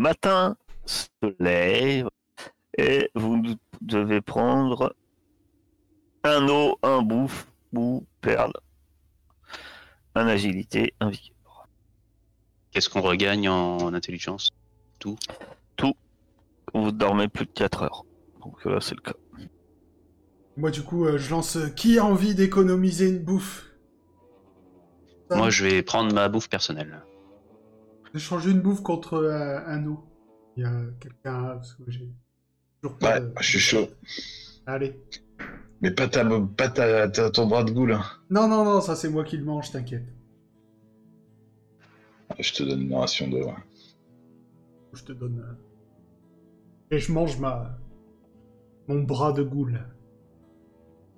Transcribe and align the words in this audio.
le 0.00 0.04
matin 0.04 0.56
se 0.86 1.08
lève 1.38 2.08
et 2.78 3.10
vous 3.14 3.42
devez 3.82 4.22
prendre 4.22 4.94
un 6.24 6.48
eau, 6.48 6.78
un 6.82 7.02
bouffe 7.02 7.46
ou 7.74 8.06
perle, 8.22 8.54
un 10.14 10.26
agilité, 10.26 10.94
un 11.00 11.10
vigueur. 11.10 11.68
Qu'est-ce 12.70 12.88
qu'on 12.88 13.02
regagne 13.02 13.50
en 13.50 13.92
intelligence? 13.92 14.48
Tout? 15.00 15.18
Tout. 15.76 15.94
Vous 16.72 16.92
dormez 16.92 17.28
plus 17.28 17.44
de 17.44 17.50
4 17.50 17.82
heures. 17.82 18.06
Donc 18.40 18.64
là, 18.64 18.80
c'est 18.80 18.94
le 18.94 19.02
cas. 19.02 19.16
Moi, 20.56 20.70
du 20.70 20.82
coup, 20.82 21.04
euh, 21.04 21.18
je 21.18 21.30
lance 21.30 21.56
euh, 21.56 21.68
qui 21.68 21.98
a 21.98 22.06
envie 22.06 22.34
d'économiser 22.34 23.08
une 23.08 23.18
bouffe? 23.18 23.66
Ça, 25.28 25.36
Moi, 25.36 25.50
je 25.50 25.66
vais 25.66 25.82
prendre 25.82 26.14
ma 26.14 26.28
bouffe 26.30 26.48
personnelle. 26.48 27.02
J'échange 28.14 28.46
une 28.46 28.60
bouffe 28.60 28.82
contre 28.82 29.14
euh, 29.14 29.58
un 29.66 29.86
eau. 29.86 30.04
Il 30.56 30.62
y 30.62 30.66
a 30.66 30.72
quelqu'un. 31.00 31.54
parce 31.54 31.74
que 31.74 31.82
j'ai 31.88 32.08
toujours 32.82 32.98
pas 32.98 33.14
Ouais, 33.14 33.20
de- 33.20 33.32
je 33.40 33.48
suis 33.48 33.58
chaud. 33.60 33.88
Allez. 34.66 35.00
Mais 35.80 35.90
pas, 35.90 36.08
ta, 36.08 36.24
pas 36.56 36.68
ta, 36.68 37.08
ta- 37.08 37.30
ton 37.30 37.46
bras 37.46 37.64
de 37.64 37.70
goule. 37.70 37.92
hein. 37.92 38.04
Non, 38.28 38.48
non, 38.48 38.64
non, 38.64 38.80
ça 38.80 38.96
c'est 38.96 39.08
moi 39.08 39.24
qui 39.24 39.36
le 39.36 39.44
mange, 39.44 39.70
t'inquiète. 39.70 40.04
Je 42.38 42.52
te 42.52 42.62
donne 42.62 42.82
une 42.82 42.94
ration 42.94 43.28
de. 43.28 43.38
ouais. 43.38 43.54
Je 44.92 45.02
te 45.04 45.12
donne. 45.12 45.40
euh, 45.40 46.96
Et 46.96 46.98
je 46.98 47.12
mange 47.12 47.38
ma. 47.38 47.78
Mon 48.88 49.02
bras 49.02 49.32
de 49.32 49.42
goule. 49.42 49.80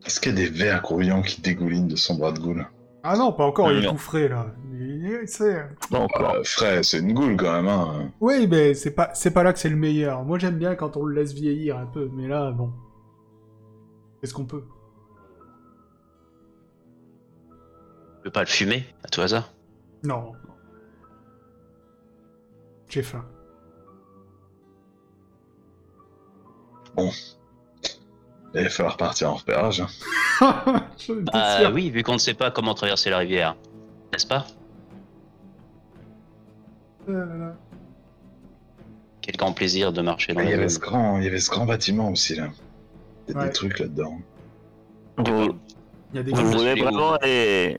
Est-ce 0.04 0.20
qu'il 0.20 0.32
y 0.32 0.34
a 0.34 0.36
des 0.44 0.50
vers 0.50 0.82
grouillants 0.82 1.22
qui 1.22 1.41
dégoulinent 1.41 1.88
de 1.88 1.97
son 1.97 2.16
bras 2.16 2.32
de 2.32 2.38
goule? 2.38 2.66
Ah 3.04 3.16
non, 3.16 3.32
pas 3.32 3.44
encore, 3.44 3.72
il 3.72 3.84
est 3.84 3.88
tout 3.88 3.96
frais 3.98 4.28
là. 4.28 4.46
Il 4.72 5.26
Pas 5.90 5.98
encore. 5.98 6.34
euh, 6.36 6.42
Frère, 6.44 6.84
c'est 6.84 7.00
une 7.00 7.12
goule 7.14 7.36
quand 7.36 7.52
même. 7.52 7.66
Hein. 7.68 8.12
Oui, 8.20 8.46
mais 8.46 8.74
c'est 8.74 8.92
pas, 8.92 9.10
c'est 9.14 9.32
pas 9.32 9.42
là 9.42 9.52
que 9.52 9.58
c'est 9.58 9.68
le 9.68 9.76
meilleur. 9.76 10.22
Moi 10.24 10.38
j'aime 10.38 10.56
bien 10.58 10.74
quand 10.76 10.96
on 10.96 11.04
le 11.04 11.14
laisse 11.14 11.32
vieillir 11.32 11.78
un 11.78 11.86
peu, 11.86 12.08
mais 12.12 12.28
là, 12.28 12.52
bon. 12.52 12.72
Qu'est-ce 14.20 14.34
qu'on 14.34 14.44
peut? 14.46 14.64
Tu 18.16 18.22
peux 18.24 18.30
pas 18.30 18.41
le 18.41 18.46
fumer, 18.46 18.84
à 19.02 19.08
tout 19.08 19.20
hasard? 19.20 19.52
Non. 20.04 20.32
J'ai 22.88 23.02
faim. 23.02 23.24
Il 28.54 28.62
va 28.64 28.68
falloir 28.68 28.96
partir 28.96 29.30
en 29.30 29.34
repérage. 29.34 29.80
hein. 30.40 30.84
Ah 31.32 31.70
oui, 31.72 31.90
vu 31.90 32.02
qu'on 32.02 32.12
ne 32.14 32.18
sait 32.18 32.34
pas 32.34 32.50
comment 32.50 32.74
traverser 32.74 33.10
la 33.10 33.18
rivière. 33.18 33.56
N'est-ce 34.12 34.26
pas? 34.26 34.46
Euh, 37.08 37.24
là, 37.26 37.34
là. 37.36 37.54
Quel 39.20 39.36
grand 39.36 39.52
plaisir 39.52 39.92
de 39.92 40.02
marcher 40.02 40.32
dans 40.34 40.41
Ah, 40.41 40.44
il, 40.44 40.48
y 40.48 40.52
la 40.52 40.58
avait 40.58 40.68
ce 40.68 40.78
grand, 40.78 41.18
il 41.18 41.24
y 41.24 41.28
avait 41.28 41.38
ce 41.38 41.50
grand 41.50 41.64
bâtiment 41.64 42.10
aussi 42.10 42.34
là. 42.34 42.48
Il 43.28 43.34
y 43.34 43.36
a 43.36 43.41
Ouais. 43.41 43.46
des 43.46 43.52
trucs 43.52 43.78
là-dedans. 43.78 44.18
Vous, 45.18 45.54
Il 46.12 46.16
y 46.16 46.18
a 46.18 46.22
des 46.22 46.32
vous 46.32 46.36
je 46.52 46.56
voulez 46.58 46.74
vraiment 46.74 47.14
aller. 47.14 47.78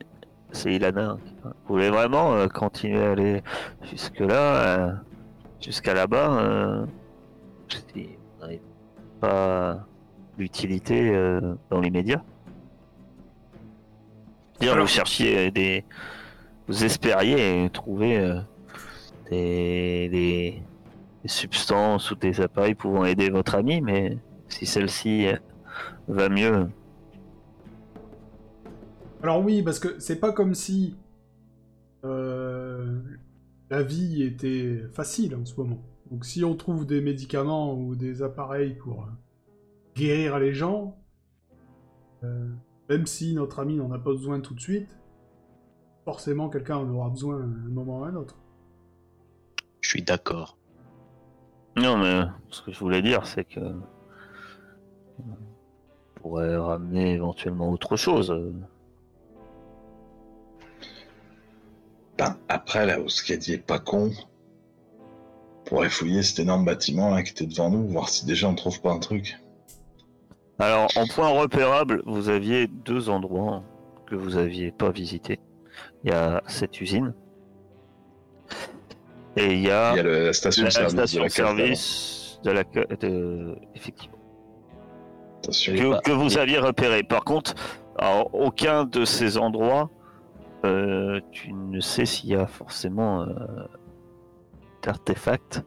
C'est 0.51 0.73
Ilana. 0.73 1.17
Vous 1.43 1.51
voulez 1.67 1.89
vraiment 1.89 2.33
euh, 2.33 2.47
continuer 2.47 3.03
à 3.03 3.11
aller 3.11 3.43
jusque-là, 3.91 4.35
euh, 4.79 4.91
jusqu'à 5.61 5.93
là-bas 5.93 6.37
euh, 6.39 6.85
si 7.69 8.03
vous 8.05 8.41
n'avez 8.41 8.61
pas 9.19 9.85
l'utilité 10.37 11.09
euh, 11.15 11.55
dans 11.69 11.81
Dire, 11.81 12.21
Alors- 14.61 14.81
vous 14.81 14.87
cherchiez 14.87 15.51
des. 15.51 15.83
Vous 16.67 16.85
espériez 16.85 17.69
trouver 17.73 18.17
euh, 18.17 18.39
des, 19.29 20.07
des, 20.09 20.63
des 21.21 21.27
substances 21.27 22.11
ou 22.11 22.15
des 22.15 22.39
appareils 22.39 22.75
pouvant 22.75 23.03
aider 23.03 23.29
votre 23.29 23.55
ami, 23.55 23.81
mais 23.81 24.17
si 24.47 24.65
celle-ci 24.65 25.27
euh, 25.27 25.35
va 26.07 26.29
mieux, 26.29 26.67
Alors 29.21 29.43
oui, 29.43 29.61
parce 29.61 29.79
que 29.79 29.99
c'est 29.99 30.19
pas 30.19 30.31
comme 30.33 30.53
si 30.53 30.97
euh, 32.03 33.01
la 33.69 33.81
vie 33.81 34.23
était 34.23 34.83
facile 34.93 35.35
en 35.35 35.45
ce 35.45 35.55
moment. 35.55 35.81
Donc 36.11 36.25
si 36.25 36.43
on 36.43 36.55
trouve 36.55 36.85
des 36.85 37.01
médicaments 37.01 37.73
ou 37.73 37.95
des 37.95 38.21
appareils 38.21 38.75
pour 38.75 39.07
guérir 39.95 40.39
les 40.39 40.53
gens, 40.53 40.97
euh, 42.23 42.49
même 42.89 43.05
si 43.05 43.33
notre 43.33 43.59
ami 43.59 43.75
n'en 43.77 43.91
a 43.91 43.99
pas 43.99 44.11
besoin 44.11 44.39
tout 44.39 44.53
de 44.53 44.59
suite, 44.59 44.97
forcément 46.05 46.49
quelqu'un 46.49 46.77
en 46.77 46.89
aura 46.89 47.09
besoin 47.09 47.39
à 47.39 47.43
un 47.43 47.69
moment 47.69 47.99
ou 47.99 48.03
à 48.03 48.07
un 48.07 48.15
autre. 48.15 48.37
Je 49.81 49.89
suis 49.89 50.01
d'accord. 50.01 50.57
Non, 51.75 51.97
mais 51.97 52.23
ce 52.49 52.61
que 52.61 52.71
je 52.71 52.79
voulais 52.79 53.01
dire, 53.01 53.25
c'est 53.25 53.45
que. 53.45 53.59
euh, 53.59 53.73
On 55.19 56.19
pourrait 56.21 56.55
ramener 56.55 57.13
éventuellement 57.13 57.69
autre 57.69 57.95
chose. 57.97 58.33
Ben, 62.17 62.37
après 62.47 62.85
là, 62.85 62.99
où 63.01 63.09
ce 63.09 63.23
qu'il 63.23 63.35
a 63.35 63.37
dit 63.37 63.53
est 63.53 63.57
pas 63.57 63.79
con. 63.79 64.11
On 64.99 65.63
pourrait 65.65 65.89
fouiller 65.89 66.21
cet 66.23 66.39
énorme 66.39 66.65
bâtiment 66.65 67.09
là 67.09 67.23
qui 67.23 67.31
était 67.31 67.47
devant 67.47 67.69
nous, 67.69 67.87
voir 67.87 68.09
si 68.09 68.25
déjà 68.25 68.47
on 68.47 68.55
trouve 68.55 68.81
pas 68.81 68.91
un 68.91 68.99
truc. 68.99 69.37
Alors, 70.59 70.87
en 70.95 71.05
point 71.07 71.27
repérable, 71.29 72.01
vous 72.05 72.29
aviez 72.29 72.67
deux 72.67 73.09
endroits 73.09 73.63
que 74.05 74.15
vous 74.15 74.37
aviez 74.37 74.71
pas 74.71 74.91
visités. 74.91 75.39
Il 76.03 76.11
y 76.11 76.13
a 76.13 76.41
cette 76.47 76.79
usine. 76.79 77.13
Et 79.35 79.53
il 79.53 79.61
y 79.61 79.71
a, 79.71 79.93
Il 79.93 79.97
y 79.97 79.99
a 79.99 80.03
le- 80.03 80.25
la 80.27 80.33
station 80.33 80.63
la 80.63 80.69
de 80.69 80.73
service. 80.73 80.93
de 80.93 80.99
station 81.05 81.21
la 81.21 81.27
de 81.27 81.33
case 81.33 81.45
d'avant. 81.45 81.57
service 81.57 82.39
de 82.43 82.51
la. 82.51 82.63
ca- 82.71 82.95
De... 83.07 83.55
Effectivement. 83.75 84.17
Que, 85.43 85.91
pas- 85.91 85.99
que 86.01 86.11
vous 86.11 86.37
aviez 86.37 86.59
repéré. 86.59 87.03
Par 87.03 87.23
contre, 87.23 87.55
alors, 87.97 88.29
aucun 88.33 88.85
de 88.85 89.05
ces 89.05 89.37
endroits, 89.37 89.89
euh, 90.65 91.19
tu 91.31 91.51
ne 91.51 91.79
sais 91.81 92.05
s'il 92.05 92.29
y 92.29 92.35
a 92.35 92.45
forcément 92.47 93.23
euh, 93.23 93.33
d'artefacts. 94.83 95.63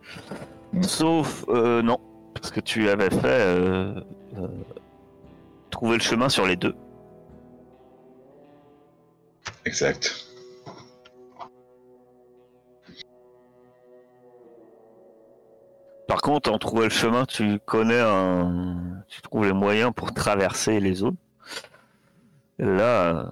Sauf, 0.82 1.44
euh, 1.48 1.82
non, 1.82 1.98
parce 2.34 2.50
que 2.50 2.60
tu 2.60 2.88
avais 2.88 3.10
fait 3.10 3.24
euh, 4.38 4.48
trouver 5.70 5.96
le 5.96 6.02
chemin 6.02 6.28
sur 6.28 6.46
les 6.46 6.56
deux. 6.56 6.74
Exact. 9.64 10.26
Par 16.08 16.20
contre, 16.22 16.52
en 16.52 16.58
trouver 16.58 16.84
le 16.84 16.90
chemin, 16.90 17.24
tu 17.26 17.58
connais 17.60 18.00
un, 18.00 19.02
tu 19.08 19.20
trouves 19.22 19.44
les 19.44 19.52
moyens 19.52 19.92
pour 19.94 20.14
traverser 20.14 20.80
les 20.80 20.94
zones. 20.94 21.16
Là, 22.58 23.16
euh, 23.16 23.30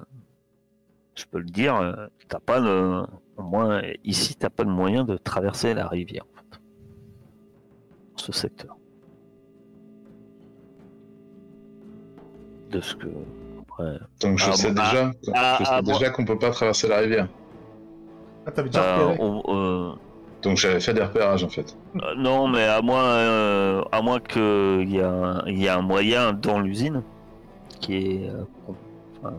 je 1.15 1.25
peux 1.25 1.39
le 1.39 1.45
dire, 1.45 1.77
euh, 1.77 2.07
t'as 2.29 2.41
pas 2.41 2.61
de, 2.61 3.07
au 3.37 3.43
moins 3.43 3.81
ici, 4.03 4.35
t'as 4.35 4.51
pas 4.51 4.65
de 4.65 4.71
moyen 4.71 5.05
de 5.05 5.17
traverser 5.17 5.73
la 5.73 5.87
rivière. 5.87 6.25
En 6.25 6.37
fait, 6.37 6.61
ce 8.17 8.33
secteur. 8.33 8.77
De 12.75 12.81
ce 12.81 12.97
que, 12.97 13.07
après, 13.63 13.99
Donc 14.21 14.39
je 14.39 14.51
Ah, 14.51 14.53
sais 14.57 14.69
bon, 14.69 14.75
déjà, 14.75 15.11
ah, 15.33 15.57
je 15.61 15.65
sais 15.65 15.71
ah, 15.75 15.83
déjà 15.83 16.11
qu'on 16.11 16.25
peut 16.25 16.39
pas 16.39 16.51
traverser 16.51 16.89
la 16.89 16.99
rivière. 16.99 17.29
Ah, 18.47 18.51
t'avais 18.51 18.69
déjà 18.69 18.83
euh, 18.83 19.07
repéré 19.13 19.19
on- 19.21 19.43
euh, 19.55 19.93
Donc 20.43 20.57
j'avais 20.57 20.81
fait 20.81 20.93
des 20.93 21.03
repérages 21.03 21.45
en 21.45 21.49
fait. 21.49 21.77
Euh, 21.95 22.15
non, 22.17 22.49
mais 22.49 22.65
à 22.65 22.83
moins, 22.83 23.05
euh, 23.05 23.83
à 23.93 24.03
moins 24.03 24.19
qu'il 24.19 24.91
y, 24.93 25.01
a 25.01 25.09
un- 25.09 25.47
il 25.47 25.63
y 25.63 25.69
a 25.69 25.79
un 25.79 25.83
moyen 25.83 26.33
dans 26.33 26.59
l'usine 26.59 27.03
qui 27.81 27.95
est 27.97 28.29
euh, 28.29 28.43
con- 28.67 28.75
enfin, 29.23 29.35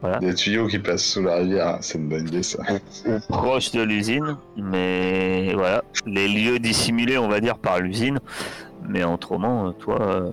voilà, 0.00 0.18
Des 0.20 0.34
tuyaux 0.34 0.66
qui 0.66 0.78
passent 0.78 1.04
sous 1.04 1.22
la 1.22 1.36
rivière, 1.36 1.76
c'est 1.82 1.98
une 1.98 2.08
bonne 2.08 2.26
idée 2.26 2.42
ça. 2.42 2.62
proche 3.28 3.70
de 3.72 3.82
l'usine, 3.82 4.36
mais 4.56 5.52
voilà, 5.54 5.82
les 6.06 6.26
lieux 6.28 6.58
dissimulés, 6.58 7.18
on 7.18 7.28
va 7.28 7.40
dire, 7.40 7.58
par 7.58 7.80
l'usine, 7.80 8.18
mais 8.88 9.04
autrement, 9.04 9.72
toi, 9.72 9.98
euh, 10.00 10.30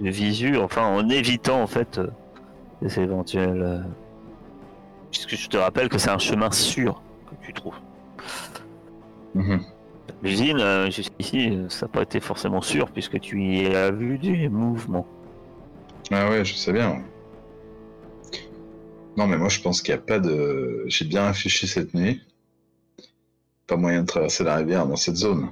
visu, 0.00 0.56
enfin, 0.56 0.86
en 0.86 1.08
évitant 1.08 1.62
en 1.62 1.66
fait 1.66 1.98
euh, 1.98 2.08
les 2.82 2.98
éventuels, 2.98 3.62
euh, 3.62 3.80
puisque 5.10 5.36
je 5.36 5.48
te 5.48 5.56
rappelle 5.56 5.88
que 5.88 5.98
c'est 5.98 6.10
un 6.10 6.18
chemin 6.18 6.50
sûr 6.50 7.02
que 7.28 7.46
tu 7.46 7.52
trouves. 7.52 7.78
Mhm. 9.34 9.60
L'usine, 10.22 10.60
euh, 10.60 10.90
jusqu'ici, 10.90 11.58
ça 11.68 11.86
n'a 11.86 11.92
pas 11.92 12.02
été 12.02 12.20
forcément 12.20 12.60
sûr 12.60 12.90
puisque 12.90 13.20
tu 13.20 13.42
y 13.42 13.66
as 13.66 13.90
vu 13.90 14.18
des 14.18 14.48
mouvements. 14.48 15.06
Ah 16.10 16.30
ouais, 16.30 16.44
je 16.44 16.54
sais 16.54 16.72
bien. 16.72 17.02
Non 19.16 19.26
mais 19.26 19.36
moi 19.36 19.48
je 19.48 19.60
pense 19.60 19.82
qu'il 19.82 19.94
n'y 19.94 20.00
a 20.00 20.02
pas 20.02 20.20
de... 20.20 20.84
J'ai 20.86 21.04
bien 21.04 21.26
réfléchi 21.26 21.66
cette 21.66 21.92
nuit. 21.92 22.22
Pas 23.66 23.76
moyen 23.76 24.02
de 24.02 24.06
traverser 24.06 24.44
la 24.44 24.56
rivière 24.56 24.86
dans 24.86 24.96
cette 24.96 25.16
zone. 25.16 25.50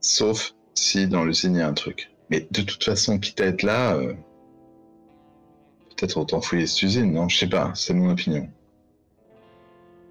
Sauf 0.00 0.54
si 0.74 1.06
dans 1.06 1.24
l'usine 1.24 1.54
il 1.54 1.58
y 1.58 1.62
a 1.62 1.68
un 1.68 1.74
truc. 1.74 2.10
Mais 2.30 2.46
de 2.50 2.62
toute 2.62 2.84
façon, 2.84 3.18
quitte 3.18 3.40
à 3.40 3.46
être 3.46 3.62
là, 3.64 3.96
euh, 3.96 4.14
peut-être 5.96 6.16
autant 6.16 6.40
fouiller 6.40 6.66
cette 6.66 6.82
usine, 6.82 7.12
non? 7.12 7.28
Je 7.28 7.38
sais 7.38 7.48
pas, 7.48 7.72
c'est 7.74 7.92
mon 7.92 8.10
opinion. 8.10 8.48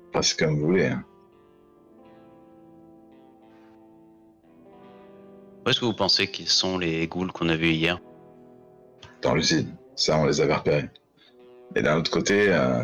Enfin, 0.09 0.21
c'est 0.21 0.37
comme 0.37 0.59
vous 0.59 0.65
voulez. 0.65 0.87
Hein. 0.87 1.03
Où 5.65 5.69
est-ce 5.69 5.79
que 5.79 5.85
vous 5.85 5.93
pensez 5.93 6.29
qu'ils 6.29 6.49
sont 6.49 6.77
les 6.77 7.07
ghouls 7.07 7.31
qu'on 7.31 7.47
a 7.47 7.55
vus 7.55 7.71
hier? 7.71 7.99
Dans 9.21 9.33
l'usine, 9.33 9.75
ça 9.95 10.17
on 10.17 10.25
les 10.25 10.41
avait 10.41 10.55
repérés. 10.55 10.89
Et 11.75 11.81
d'un 11.81 11.97
autre 11.97 12.11
côté, 12.11 12.51
euh, 12.51 12.83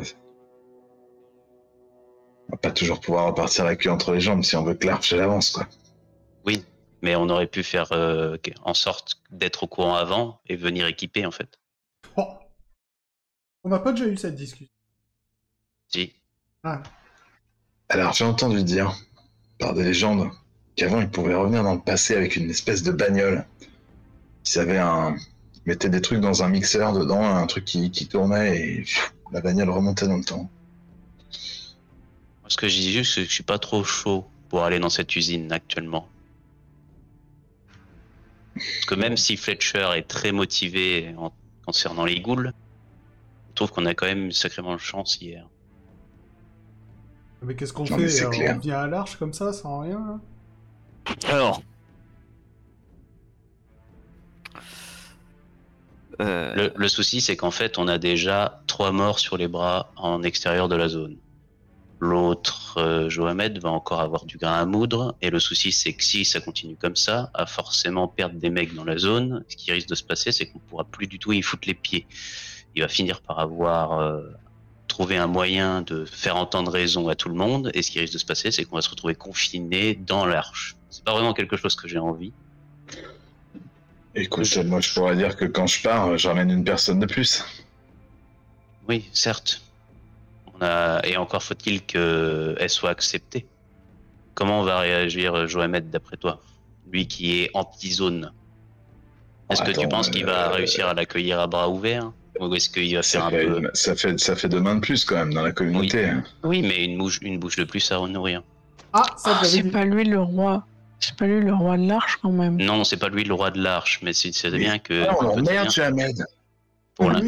on 2.48 2.52
va 2.52 2.58
pas 2.58 2.72
toujours 2.72 3.00
pouvoir 3.00 3.26
repartir 3.26 3.66
la 3.66 3.76
queue 3.76 3.90
entre 3.90 4.14
les 4.14 4.20
jambes 4.20 4.44
si 4.44 4.56
on 4.56 4.64
veut 4.64 4.76
que 4.76 4.86
l'arche 4.86 5.14
l'avance, 5.14 5.50
quoi. 5.50 5.68
Oui, 6.46 6.64
mais 7.06 7.16
on 7.16 7.30
aurait 7.30 7.46
pu 7.46 7.62
faire 7.62 7.92
euh, 7.92 8.36
en 8.64 8.74
sorte 8.74 9.22
d'être 9.30 9.62
au 9.62 9.68
courant 9.68 9.94
avant 9.94 10.42
et 10.48 10.56
venir 10.56 10.88
équiper 10.88 11.24
en 11.24 11.30
fait. 11.30 11.60
Oh. 12.18 12.28
On 13.64 13.70
n'a 13.70 13.78
pas 13.78 13.92
déjà 13.92 14.08
eu 14.08 14.18
cette 14.18 14.36
discussion. 14.36 14.74
Si. 15.88 16.14
Ah, 16.64 16.82
Alors, 17.90 18.14
j'ai 18.14 18.26
entendu 18.26 18.64
dire, 18.64 18.92
par 19.60 19.76
des 19.76 19.84
légendes, 19.84 20.32
qu'avant, 20.76 21.00
ils 21.00 21.08
pouvaient 21.08 21.36
revenir 21.36 21.62
dans 21.62 21.76
le 21.76 21.80
passé 21.80 22.16
avec 22.16 22.38
une 22.38 22.50
espèce 22.50 22.82
de 22.82 22.92
bagnole. 22.92 23.46
Ils 24.48 24.60
avaient 24.60 24.80
un... 24.80 25.16
Ils 25.58 25.62
mettaient 25.68 25.90
des 25.90 26.02
trucs 26.02 26.22
dans 26.22 26.42
un 26.42 26.50
mixeur 26.50 26.94
dedans, 26.94 27.24
un 27.24 27.46
truc 27.46 27.66
qui, 27.66 27.92
qui 27.92 28.08
tournait 28.08 28.58
et 28.58 28.82
pfiou, 28.82 29.04
la 29.32 29.42
bagnole 29.42 29.70
remontait 29.70 30.08
dans 30.08 30.18
le 30.18 30.24
temps. 30.24 30.50
Ce 32.48 32.58
que 32.58 32.68
je 32.68 32.78
dis 32.78 32.94
juste, 32.94 33.14
c'est 33.14 33.22
que 33.22 33.30
je 33.30 33.34
suis 33.34 33.44
pas 33.44 33.60
trop 33.60 33.84
chaud 33.84 34.26
pour 34.50 34.64
aller 34.64 34.80
dans 34.80 34.90
cette 34.90 35.16
usine 35.16 35.52
actuellement. 35.52 36.10
Parce 38.56 38.86
que 38.86 38.96
même 38.96 39.18
si 39.18 39.36
Fletcher 39.36 39.90
est 39.96 40.08
très 40.08 40.32
motivé 40.32 41.14
en 41.18 41.32
concernant 41.66 42.06
les 42.06 42.22
ghouls, 42.22 42.52
je 43.50 43.54
trouve 43.56 43.72
qu'on 43.72 43.86
a 43.86 43.94
quand 43.94 44.06
même 44.06 44.32
sacrément 44.32 44.74
de 44.74 44.80
chance 44.80 45.20
hier. 45.22 45.48
mais 47.42 47.56
qu'est-ce 47.56 47.74
qu'on 47.74 47.86
fait 47.86 48.10
c'est 48.10 48.26
euh. 48.26 48.54
On 48.56 48.60
vient 48.60 48.80
à 48.80 48.88
l'arche 48.88 49.18
comme 49.18 49.34
ça, 49.34 49.54
sans 49.54 49.80
rien 49.82 50.00
là 50.00 50.20
Alors. 51.30 51.62
Euh, 56.22 56.56
Le, 56.56 56.74
le 56.76 56.88
souci, 56.88 57.20
c'est 57.20 57.36
qu'en 57.36 57.52
fait, 57.52 57.78
on 57.78 57.88
a 57.90 57.98
déjà 57.98 58.62
trois 58.68 58.92
morts 58.94 59.20
sur 59.20 59.36
les 59.38 59.50
bras 59.50 59.92
en 59.98 60.24
extérieur 60.24 60.70
de 60.70 60.76
la 60.76 60.88
zone. 60.88 61.18
L'autre, 62.00 62.78
euh, 62.78 63.10
Johamed, 63.10 63.58
va 63.60 63.70
encore 63.70 64.02
avoir 64.02 64.26
du 64.26 64.38
grain 64.38 64.60
à 64.60 64.66
moudre. 64.66 65.16
Et 65.22 65.30
le 65.30 65.40
souci, 65.40 65.72
c'est 65.72 65.94
que 65.94 66.04
si 66.04 66.26
ça 66.26 66.42
continue 66.42 66.76
comme 66.76 66.96
ça, 66.96 67.32
à 67.34 67.46
forcément 67.46 68.08
perdre 68.08 68.38
des 68.38 68.50
mecs 68.50 68.74
dans 68.76 68.84
la 68.84 68.98
zone, 68.98 69.44
ce 69.48 69.56
qui 69.56 69.72
risque 69.72 69.88
de 69.88 69.96
se 69.96 70.04
passer, 70.04 70.32
c'est 70.32 70.48
qu'on 70.48 70.60
pourra 70.60 70.84
plus 70.84 71.08
du 71.08 71.20
tout 71.20 71.32
y 71.32 71.42
foutre 71.42 71.68
les 71.68 71.74
pieds. 71.74 72.06
Il 72.76 72.82
va 72.82 72.90
finir 72.90 73.22
par 73.22 73.40
avoir 73.40 74.00
euh, 74.00 74.22
trouvé 74.88 75.16
un 75.16 75.28
moyen 75.28 75.82
de 75.82 76.04
faire 76.04 76.36
entendre 76.36 76.72
raison 76.72 77.08
à 77.08 77.16
tout 77.16 77.30
le 77.30 77.36
monde. 77.36 77.72
Et 77.74 77.82
ce 77.82 77.92
qui 77.92 78.00
risque 78.00 78.14
de 78.14 78.20
se 78.20 78.26
passer, 78.26 78.52
c'est 78.52 78.66
qu'on 78.66 78.76
va 78.76 78.82
se 78.82 78.90
retrouver 78.90 79.16
confiné 79.16 79.96
dans 79.96 80.26
l'arche. 80.26 80.76
C'est 80.90 81.04
pas 81.04 81.14
vraiment 81.14 81.34
quelque 81.34 81.56
chose 81.56 81.76
que 81.76 81.88
j'ai 81.88 82.00
envie. 82.00 82.34
Écoute, 84.16 84.58
moi, 84.66 84.82
je 84.82 84.94
pourrais 84.94 85.16
dire 85.16 85.36
que 85.36 85.46
quand 85.46 85.68
je 85.68 85.82
pars, 85.82 86.18
j'emmène 86.18 86.50
une 86.50 86.64
personne 86.64 87.00
de 87.00 87.06
plus. 87.06 87.44
Oui, 88.88 89.10
certes. 89.14 89.65
On 90.60 90.66
a... 90.66 91.02
Et 91.06 91.18
encore 91.18 91.44
faut-il 91.44 91.82
qu'elle 91.86 92.70
soit 92.70 92.90
acceptée. 92.92 93.46
Comment 94.34 94.64
va 94.64 94.80
réagir 94.80 95.48
Johamed 95.48 95.90
d'après 95.90 96.18
toi 96.18 96.42
Lui 96.92 97.08
qui 97.08 97.40
est 97.42 97.50
anti-zone? 97.54 98.32
Est-ce 99.50 99.62
que 99.64 99.72
tu 99.80 99.88
penses 99.88 100.10
qu'il 100.10 100.26
va 100.26 100.48
euh, 100.50 100.56
réussir 100.56 100.88
à 100.88 100.94
l'accueillir 100.94 101.40
à 101.40 101.48
bras 101.48 101.70
ouverts 101.70 102.12
Ou 102.40 102.54
est-ce 102.56 102.70
qu'il 102.70 102.96
va 102.96 103.04
faire 103.04 103.22
Ça 103.22 103.28
un 103.28 103.32
fait, 103.32 103.46
peu... 103.46 103.60
une- 103.60 103.70
ça, 103.74 103.96
fait, 103.96 104.20
ça 104.20 104.36
fait 104.36 104.50
deux 104.50 104.60
mains 104.60 104.76
de 104.76 104.80
plus 104.82 105.06
quand 105.06 105.16
même 105.16 105.34
dans 105.34 105.44
la 105.44 105.52
communauté. 105.52 106.06
hein. 106.06 106.24
Oui, 106.44 106.62
mais 106.62 106.84
une 106.84 106.98
bouche, 106.98 107.20
une 107.22 107.38
bouche 107.40 107.56
de 107.56 107.64
plus 107.64 107.92
à 107.92 108.00
nourrir. 108.08 108.42
Ah, 108.94 109.04
ça 109.18 109.38
Ah, 109.40 109.46
c'est 109.46 109.62
dit. 109.64 109.70
pas 109.70 109.86
lui 109.86 110.04
le 110.04 110.20
roi. 110.20 110.66
C'est 111.00 111.16
pas 111.16 111.28
lui 111.28 111.42
le 111.42 111.54
roi 111.54 111.78
de 111.78 111.88
l'arche 111.88 112.18
quand 112.22 112.32
même. 112.32 112.56
Non, 112.58 112.84
c'est 112.84 112.98
pas 112.98 113.10
lui 113.10 113.24
le 113.24 113.34
roi 113.34 113.52
de 113.52 113.62
l'arche, 113.62 114.00
mais 114.02 114.14
c'est 114.14 114.32
bien 114.52 114.80
que... 114.80 115.06
Ah, 115.08 115.16
on 115.20 115.24
l'emmerde, 115.28 115.70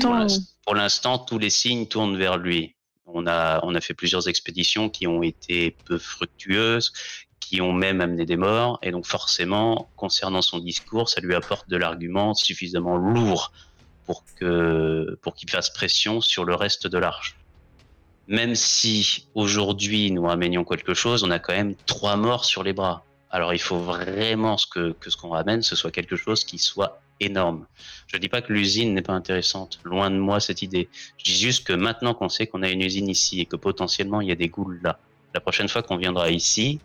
l'ins- 0.10 0.28
pour 0.66 0.76
l'instant, 0.76 1.20
tous 1.20 1.38
les 1.38 1.50
signes 1.50 1.86
tournent 1.88 2.18
vers 2.18 2.38
lui. 2.38 2.76
On 3.08 3.26
a, 3.26 3.60
on 3.64 3.74
a 3.74 3.82
fait 3.82 3.94
plusieurs 3.94 4.28
expéditions 4.28 4.90
qui 4.90 5.08
ont 5.08 5.24
été 5.24 5.76
peu 5.86 5.98
fructueuses, 5.98 6.92
qui 7.40 7.62
ont 7.62 7.72
même 7.72 8.02
amené 8.02 8.26
des 8.26 8.36
morts, 8.36 8.80
et 8.84 8.92
donc 8.92 9.06
forcément, 9.06 9.90
concernant 9.96 10.42
son 10.42 10.60
discours, 10.60 11.08
ça 11.08 11.22
lui 11.22 11.34
apporte 11.34 11.70
de 11.70 11.78
l'argument 11.78 12.34
suffisamment 12.34 12.98
lourd 12.98 13.52
pour 14.06 14.24
pour 15.22 15.34
qu'il 15.36 15.50
fasse 15.50 15.70
pression 15.70 16.22
sur 16.22 16.44
le 16.46 16.56
reste 16.56 16.88
de 16.88 16.98
l'arche. 16.98 17.38
Même 18.28 18.56
si 18.56 19.28
aujourd'hui 19.36 20.12
nous 20.12 20.24
ramenions 20.24 20.66
quelque 20.66 20.94
chose, 20.94 21.24
on 21.24 21.32
a 21.32 21.40
quand 21.40 21.54
même 21.54 21.76
trois 21.86 22.18
morts 22.18 22.44
sur 22.44 22.64
les 22.64 22.74
bras. 22.74 23.06
Alors 23.30 23.54
il 23.54 23.60
faut 23.60 23.80
vraiment 23.80 24.58
que, 24.74 24.92
que 24.92 25.10
ce 25.10 25.16
qu'on 25.16 25.30
ramène, 25.30 25.62
ce 25.62 25.76
soit 25.76 25.92
quelque 25.92 26.18
chose 26.18 26.44
qui 26.44 26.58
soit 26.58 27.02
énorme. 27.20 27.66
Je 28.08 28.18
dis 28.18 28.30
pas 28.30 28.42
que 28.42 28.54
l'usine 28.54 28.94
n'est 28.94 29.02
pas 29.02 29.14
intéressante, 29.14 29.80
loin 29.84 30.10
de 30.10 30.18
moi 30.18 30.40
cette 30.40 30.62
idée. 30.62 30.90
Je 31.18 31.26
dis 31.26 31.38
juste 31.38 31.66
que 31.66 31.74
maintenant 31.74 32.14
qu'on 32.14 32.30
sait 32.30 32.48
qu'on 32.48 32.64
a 32.64 32.70
une 32.70 32.82
usine 32.82 33.10
ici 33.10 33.42
et 33.42 33.46
que 33.46 33.56
potentiellement 33.56 34.22
il 34.22 34.28
y 34.28 34.32
a 34.32 34.36
des 34.36 34.50
ghouls 34.50 34.80
là, 34.84 35.00
la 35.34 35.40
prochaine 35.40 35.68
fois 35.68 35.84
qu'on 35.84 35.98
viendra 35.98 36.30
ici, 36.32 36.80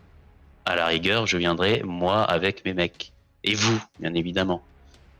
à 0.64 0.76
la 0.76 0.86
rigueur, 0.86 1.26
je 1.26 1.36
viendrai 1.38 1.82
moi 1.84 2.22
avec 2.22 2.64
mes 2.64 2.74
mecs. 2.74 3.12
Et 3.44 3.54
vous, 3.54 3.82
bien 3.98 4.14
évidemment. 4.14 4.62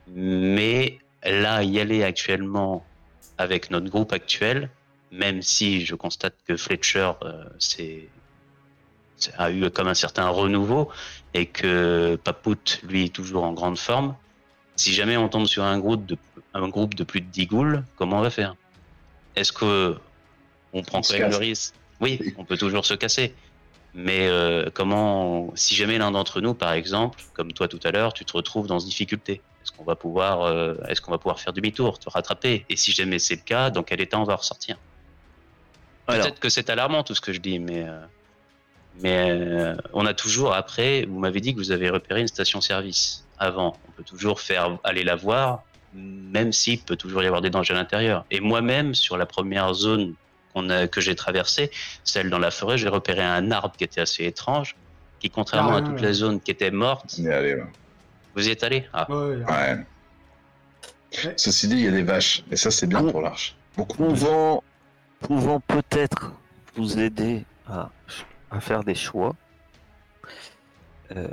Mais 0.09 0.99
là, 1.25 1.62
y 1.62 1.81
aller 1.81 2.04
actuellement 2.04 2.85
avec 3.38 3.71
notre 3.71 3.88
groupe 3.88 4.12
actuel, 4.12 4.71
même 5.11 5.42
si 5.42 5.85
je 5.85 5.95
constate 5.95 6.35
que 6.47 6.57
Fletcher 6.57 7.12
euh, 7.23 7.45
a 9.38 9.50
eu 9.50 9.71
comme 9.71 9.88
un 9.88 9.95
certain 9.95 10.28
renouveau 10.28 10.90
et 11.35 11.47
que 11.47 12.16
Papout, 12.23 12.81
lui, 12.83 13.07
est 13.07 13.14
toujours 13.14 13.45
en 13.45 13.52
grande 13.52 13.78
forme, 13.78 14.14
si 14.76 14.93
jamais 14.93 15.17
on 15.17 15.29
tombe 15.29 15.47
sur 15.47 15.62
un 15.64 15.79
groupe 15.79 16.07
de, 16.07 16.17
un 16.55 16.69
groupe 16.69 16.95
de 16.95 17.05
plus 17.05 17.21
de 17.21 17.26
10 17.26 17.47
ghouls, 17.47 17.83
comment 17.97 18.19
on 18.19 18.23
va 18.23 18.31
faire? 18.31 18.57
Est-ce 19.37 19.52
que 19.52 19.97
on 20.73 20.83
prend 20.83 20.99
On 20.99 21.02
quand 21.02 21.19
même 21.19 21.31
le 21.31 21.37
risque? 21.37 21.75
Oui, 22.00 22.35
on 22.37 22.45
peut 22.45 22.57
toujours 22.57 22.85
se 22.85 22.95
casser. 22.95 23.35
Mais 23.95 24.26
euh, 24.26 24.71
comment, 24.73 25.52
si 25.55 25.75
jamais 25.75 25.99
l'un 25.99 26.11
d'entre 26.11 26.41
nous, 26.41 26.55
par 26.55 26.73
exemple, 26.73 27.21
comme 27.35 27.52
toi 27.52 27.69
tout 27.69 27.81
à 27.85 27.91
l'heure, 27.91 28.14
tu 28.14 28.25
te 28.25 28.33
retrouves 28.33 28.67
dans 28.67 28.81
ce 28.81 28.87
difficulté, 28.87 29.43
est-ce 29.62 29.71
qu'on 29.71 29.85
va 29.85 29.97
pouvoir, 29.97 30.43
euh, 30.43 30.75
est-ce 30.88 31.00
qu'on 31.02 31.11
va 31.11 31.19
pouvoir 31.19 31.41
faire 31.41 31.52
demi-tour, 31.52 31.99
te 31.99 32.09
rattraper? 32.09 32.64
Et 32.71 32.76
si 32.76 32.93
jamais 32.93 33.19
c'est 33.19 33.37
le 33.37 33.43
cas, 33.43 33.71
dans 33.71 33.83
quel 33.83 34.00
état 34.00 34.19
on 34.19 34.25
va 34.25 34.37
ressortir? 34.37 34.79
Peut-être 36.07 36.41
que 36.41 36.49
c'est 36.49 36.71
alarmant 36.71 37.05
tout 37.05 37.14
ce 37.14 37.21
que 37.21 37.33
je 37.33 37.41
dis, 37.41 37.59
mais 37.59 37.85
euh, 37.87 38.00
mais 39.00 39.75
on 39.95 40.05
a 40.05 40.12
toujours 40.12 40.52
après. 40.52 41.07
Vous 41.07 41.19
m'avez 41.19 41.41
dit 41.41 41.55
que 41.55 41.59
vous 41.59 41.71
avez 41.71 41.88
repéré 41.88 42.21
une 42.21 42.29
station-service 42.29 43.22
avant. 43.39 43.77
On 43.89 43.93
peut 43.93 44.03
toujours 44.05 44.41
faire 44.41 44.79
aller 44.85 45.05
la 45.05 45.17
voir, 45.17 45.62
même 45.95 46.53
s'il 46.53 46.81
peut 46.81 46.97
toujours 46.97 47.23
y 47.23 47.27
avoir 47.27 47.41
des 47.43 47.51
dangers 47.51 47.75
à 47.75 47.77
l'intérieur. 47.77 48.25
Et 48.31 48.41
moi-même, 48.41 48.95
sur 48.95 49.17
la 49.17 49.27
première 49.27 49.73
zone 49.75 50.15
qu'on 50.55 50.69
a, 50.71 50.87
que 50.87 51.01
j'ai 51.01 51.15
traversée, 51.15 51.71
celle 52.05 52.31
dans 52.31 52.39
la 52.39 52.51
forêt, 52.51 52.79
j'ai 52.79 52.89
repéré 52.89 53.23
un 53.23 53.51
arbre 53.51 53.75
qui 53.77 53.85
était 53.85 54.01
assez 54.01 54.25
étrange, 54.25 54.77
qui 55.21 55.31
contrairement 55.31 55.75
Ah, 55.75 55.79
à 55.79 55.83
toute 55.83 55.95
ouais. 55.95 56.03
la 56.03 56.12
zone 56.12 56.41
qui 56.41 56.51
était 56.51 56.71
morte, 56.71 57.17
y 57.19 57.29
allé, 57.29 57.55
ouais. 57.55 57.67
vous 58.35 58.49
y 58.49 58.51
êtes 58.51 58.62
allé? 58.65 58.87
Ah, 58.93 59.07
Ouais, 59.11 59.17
ouais. 59.37 59.45
Ouais. 59.45 59.77
Ouais. 61.25 61.35
Ceci 61.37 61.69
dit, 61.69 61.75
il 61.75 61.81
y 61.83 61.89
a 61.89 61.91
des 61.91 62.03
vaches. 62.03 62.43
Et 62.51 62.57
ça, 62.57 62.71
c'est 62.71 62.87
bien 62.87 63.05
Ah. 63.07 63.11
pour 63.11 63.21
l'arche. 63.21 63.55
Beaucoup. 63.77 63.97
pouvant, 64.05 64.62
pouvant 65.21 65.61
peut-être 65.61 66.33
vous 66.75 66.99
aider 66.99 67.45
à, 67.69 67.91
à 68.51 68.61
faire 68.61 68.83
des 68.85 68.95
choix, 68.95 69.35
euh, 71.17 71.29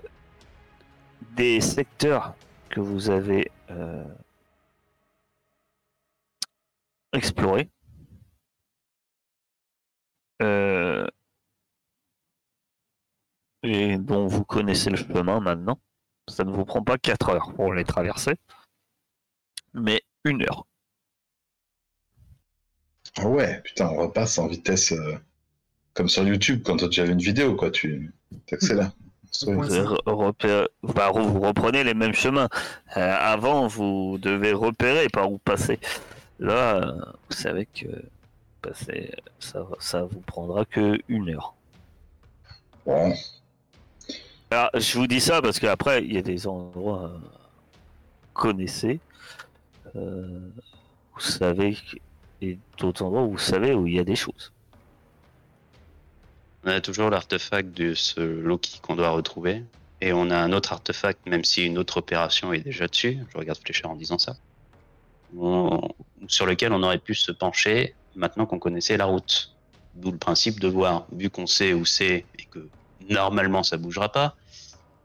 des 1.40 1.62
secteurs 1.62 2.36
que 2.70 2.82
vous 2.82 3.10
avez 3.10 3.50
euh, 3.72 4.04
explorés, 7.14 7.70
euh, 10.42 11.08
et 13.64 13.98
dont 13.98 14.28
vous 14.28 14.44
connaissez 14.44 14.90
le 14.90 14.98
chemin 14.98 15.40
maintenant. 15.40 15.80
Ça 16.28 16.44
ne 16.44 16.52
vous 16.52 16.66
prend 16.66 16.84
pas 16.84 16.98
4 16.98 17.30
heures 17.30 17.54
pour 17.56 17.74
les 17.74 17.86
traverser, 17.86 18.34
mais 19.74 20.02
une 20.26 20.42
heure. 20.42 20.66
Ah 23.16 23.30
ouais, 23.30 23.62
putain, 23.62 23.88
on 23.88 23.96
repasse 23.96 24.38
en 24.40 24.48
vitesse 24.48 24.92
euh, 24.92 25.18
comme 25.94 26.10
sur 26.10 26.28
YouTube 26.28 26.64
quand 26.66 26.90
tu 26.90 27.00
avais 27.00 27.14
une 27.14 27.22
vidéo, 27.22 27.56
quoi. 27.56 27.72
Tu 27.72 28.14
accélères. 28.52 28.92
Bah, 30.84 31.12
vous 31.14 31.40
reprenez 31.40 31.84
les 31.84 31.94
mêmes 31.94 32.14
chemins. 32.14 32.50
Euh, 32.98 33.16
avant, 33.20 33.68
vous 33.68 34.18
devez 34.20 34.54
repérer 34.54 35.08
par 35.10 35.32
où 35.32 35.38
passer. 35.38 35.80
Là, 36.40 36.96
vous 37.30 37.36
savez 37.36 37.66
que 37.66 37.88
passer, 38.62 39.14
ça, 39.40 39.66
ça 39.80 40.04
vous 40.04 40.22
prendra 40.22 40.66
que 40.66 40.98
une 41.08 41.30
heure. 41.30 41.54
Bon, 42.86 43.14
Alors, 44.52 44.70
je 44.74 44.98
vous 44.98 45.08
dis 45.08 45.20
ça 45.20 45.42
parce 45.42 45.60
qu'après, 45.60 46.04
il 46.04 46.14
y 46.14 46.18
a 46.18 46.22
des 46.22 46.48
endroits 46.48 47.12
euh, 47.14 47.18
connaissez, 48.34 49.00
euh, 49.96 50.50
vous 51.14 51.20
savez, 51.20 51.78
et 52.42 52.58
d'autres 52.78 53.04
endroits 53.04 53.24
où 53.24 53.32
vous 53.32 53.38
savez 53.38 53.74
où 53.74 53.86
il 53.86 53.96
y 53.96 54.00
a 54.00 54.04
des 54.04 54.16
choses. 54.16 54.52
On 56.64 56.70
a 56.70 56.82
toujours 56.82 57.10
l'artefact 57.10 57.76
de 57.76 57.94
ce 57.94 58.20
Loki 58.20 58.80
qu'on 58.82 58.96
doit 58.96 59.10
retrouver. 59.10 59.64
et 60.02 60.14
on 60.14 60.30
a 60.30 60.38
un 60.38 60.54
autre 60.54 60.72
artefact, 60.72 61.26
même 61.26 61.44
si 61.44 61.66
une 61.66 61.78
autre 61.78 61.98
opération 61.98 62.54
est 62.54 62.62
déjà 62.62 62.88
dessus, 62.88 63.18
je 63.32 63.38
regarde 63.38 63.60
Flécher 63.60 63.86
en 63.86 63.96
disant 63.96 64.18
ça, 64.18 64.38
sur 66.28 66.46
lequel 66.46 66.72
on 66.72 66.84
aurait 66.84 67.00
pu 67.00 67.16
se 67.16 67.32
pencher 67.32 67.94
maintenant 68.16 68.46
qu'on 68.46 68.60
connaissait 68.60 68.98
la 68.98 69.06
route. 69.06 69.54
D'où 69.96 70.12
le 70.12 70.18
principe 70.18 70.60
de 70.60 70.68
voir, 70.68 71.06
vu 71.12 71.30
qu'on 71.30 71.48
sait 71.48 71.74
où 71.74 71.84
c'est 71.86 72.26
et 72.38 72.46
que 72.46 72.68
normalement 73.10 73.64
ça 73.64 73.76
bougera 73.78 74.10
pas, 74.10 74.36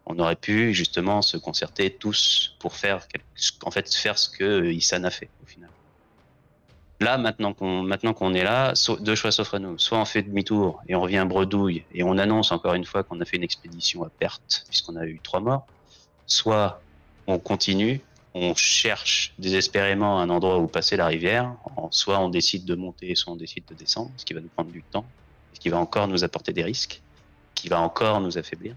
on 0.07 0.19
aurait 0.19 0.37
pu 0.37 0.75
justement 0.75 1.23
se 1.23 1.37
concerter 1.37 1.91
tous 1.91 2.55
pour 2.59 2.77
faire, 2.77 3.07
en 3.65 3.71
fait, 3.71 3.93
faire 3.93 4.19
ce 4.19 4.29
que 4.29 4.71
Issan 4.71 5.05
a 5.05 5.11
fait 5.11 5.31
au 5.43 5.47
final. 5.47 5.71
Là, 7.05 7.19
maintenant 7.19 7.53
qu'on 7.53 7.83
maintenant 7.83 8.15
qu'on 8.15 8.33
est 8.35 8.45
là, 8.45 8.75
so- 8.75 8.99
deux 8.99 9.15
choix 9.15 9.31
s'offrent 9.31 9.57
à 9.57 9.59
nous. 9.59 9.79
Soit 9.79 9.99
on 9.99 10.05
fait 10.07 10.23
demi-tour 10.23 10.81
et 10.89 10.95
on 10.95 11.03
revient 11.03 11.27
Bredouille 11.29 11.85
et 11.91 12.03
on 12.03 12.17
annonce 12.17 12.51
encore 12.51 12.75
une 12.75 12.87
fois 12.87 13.05
qu'on 13.05 13.21
a 13.21 13.25
fait 13.27 13.37
une 13.37 13.43
expédition 13.43 14.03
à 14.05 14.11
perte 14.19 14.65
puisqu'on 14.71 14.97
a 14.97 15.05
eu 15.05 15.21
trois 15.21 15.41
morts. 15.41 15.69
Soit 16.27 16.87
on 17.27 17.39
continue, 17.39 18.01
on 18.33 18.55
cherche 18.55 19.35
désespérément 19.39 20.19
un 20.19 20.31
endroit 20.31 20.59
où 20.59 20.67
passer 20.67 20.97
la 20.97 21.07
rivière. 21.07 21.55
Soit 21.91 22.19
on 22.21 22.31
décide 22.31 22.65
de 22.65 22.75
monter, 22.75 23.15
soit 23.15 23.33
on 23.35 23.37
décide 23.37 23.67
de 23.69 23.75
descendre, 23.75 24.13
ce 24.17 24.25
qui 24.25 24.33
va 24.33 24.41
nous 24.41 24.51
prendre 24.57 24.71
du 24.73 24.83
temps, 24.85 25.13
ce 25.53 25.61
qui 25.61 25.69
va 25.69 25.79
encore 25.79 26.09
nous 26.09 26.25
apporter 26.25 26.53
des 26.55 26.65
risques, 26.65 27.03
qui 27.55 27.69
va 27.69 27.81
encore 27.81 28.21
nous 28.23 28.39
affaiblir. 28.39 28.77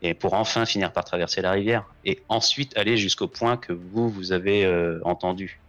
Et 0.00 0.14
pour 0.14 0.32
enfin 0.34 0.64
finir 0.64 0.92
par 0.92 1.04
traverser 1.04 1.42
la 1.42 1.50
rivière 1.52 1.84
et 2.04 2.24
ensuite 2.28 2.76
aller 2.78 2.96
jusqu'au 2.96 3.28
point 3.28 3.56
que 3.58 3.72
vous, 3.74 4.08
vous 4.08 4.32
avez 4.32 4.64
euh, 4.64 5.00
entendu. 5.04 5.62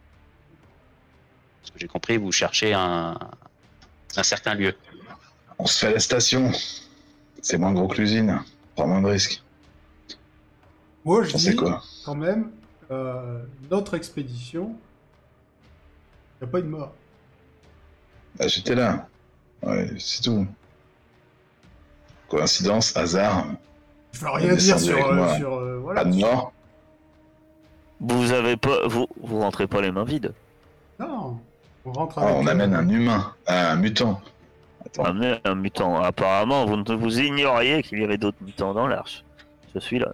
Ce 1.63 1.71
que 1.71 1.79
j'ai 1.79 1.87
compris, 1.87 2.17
vous 2.17 2.31
cherchez 2.31 2.73
un, 2.73 3.17
un 4.15 4.23
certain 4.23 4.53
lieu. 4.55 4.75
On 5.57 5.65
se 5.65 5.79
fait 5.79 5.87
à 5.87 5.91
la 5.91 5.99
station. 5.99 6.51
C'est 7.41 7.57
moins 7.57 7.73
gros 7.73 7.87
que 7.87 7.97
l'usine. 7.97 8.41
Prends 8.75 8.87
moins 8.87 9.01
de 9.01 9.07
risques. 9.07 9.43
Moi, 11.05 11.23
je 11.23 11.35
dis, 11.35 11.55
quoi 11.55 11.81
quand 12.05 12.15
même, 12.15 12.51
euh, 12.91 13.43
notre 13.69 13.93
expédition, 13.93 14.75
il 16.41 16.43
n'y 16.45 16.49
a 16.49 16.51
pas 16.51 16.59
eu 16.59 16.63
de 16.63 16.67
mort. 16.67 16.93
Bah, 18.37 18.47
J'étais 18.47 18.75
là. 18.75 19.07
Ouais, 19.61 19.91
c'est 19.99 20.23
tout. 20.23 20.47
Coïncidence, 22.29 22.95
hasard, 22.95 23.47
Je 24.11 24.19
veux 24.19 24.29
rien 24.29 24.55
dire 24.55 24.79
sur... 24.79 25.07
euh, 25.07 25.35
sur 25.37 25.53
euh, 25.55 25.77
voilà. 25.79 26.03
pas 26.03 26.09
de 26.09 26.15
mort. 26.15 26.53
Vous 27.99 28.31
avez 28.31 28.55
pas, 28.55 28.87
vous, 28.87 29.07
vous 29.21 29.39
rentrez 29.39 29.67
pas 29.67 29.81
les 29.81 29.91
mains 29.91 30.05
vides. 30.05 30.33
Non, 30.99 31.39
on 31.85 31.91
rentre 31.93 32.19
Ah, 32.19 32.27
avec... 32.27 32.35
on 32.37 32.47
euh, 32.47 32.51
amène 32.51 32.73
un 32.73 32.87
humain, 32.89 33.35
un 33.47 33.75
mutant. 33.75 34.21
Attends, 34.85 35.03
Amenez 35.03 35.39
un 35.45 35.55
mutant. 35.55 36.01
Apparemment, 36.01 36.65
vous 36.65 36.77
ne 36.77 36.93
vous 36.95 37.19
ignoriez 37.19 37.83
qu'il 37.83 37.99
y 37.99 38.03
avait 38.03 38.17
d'autres 38.17 38.41
mutants 38.41 38.73
dans 38.73 38.87
l'arche. 38.87 39.25
Je 39.75 39.79
suis 39.79 39.99
là. 39.99 40.11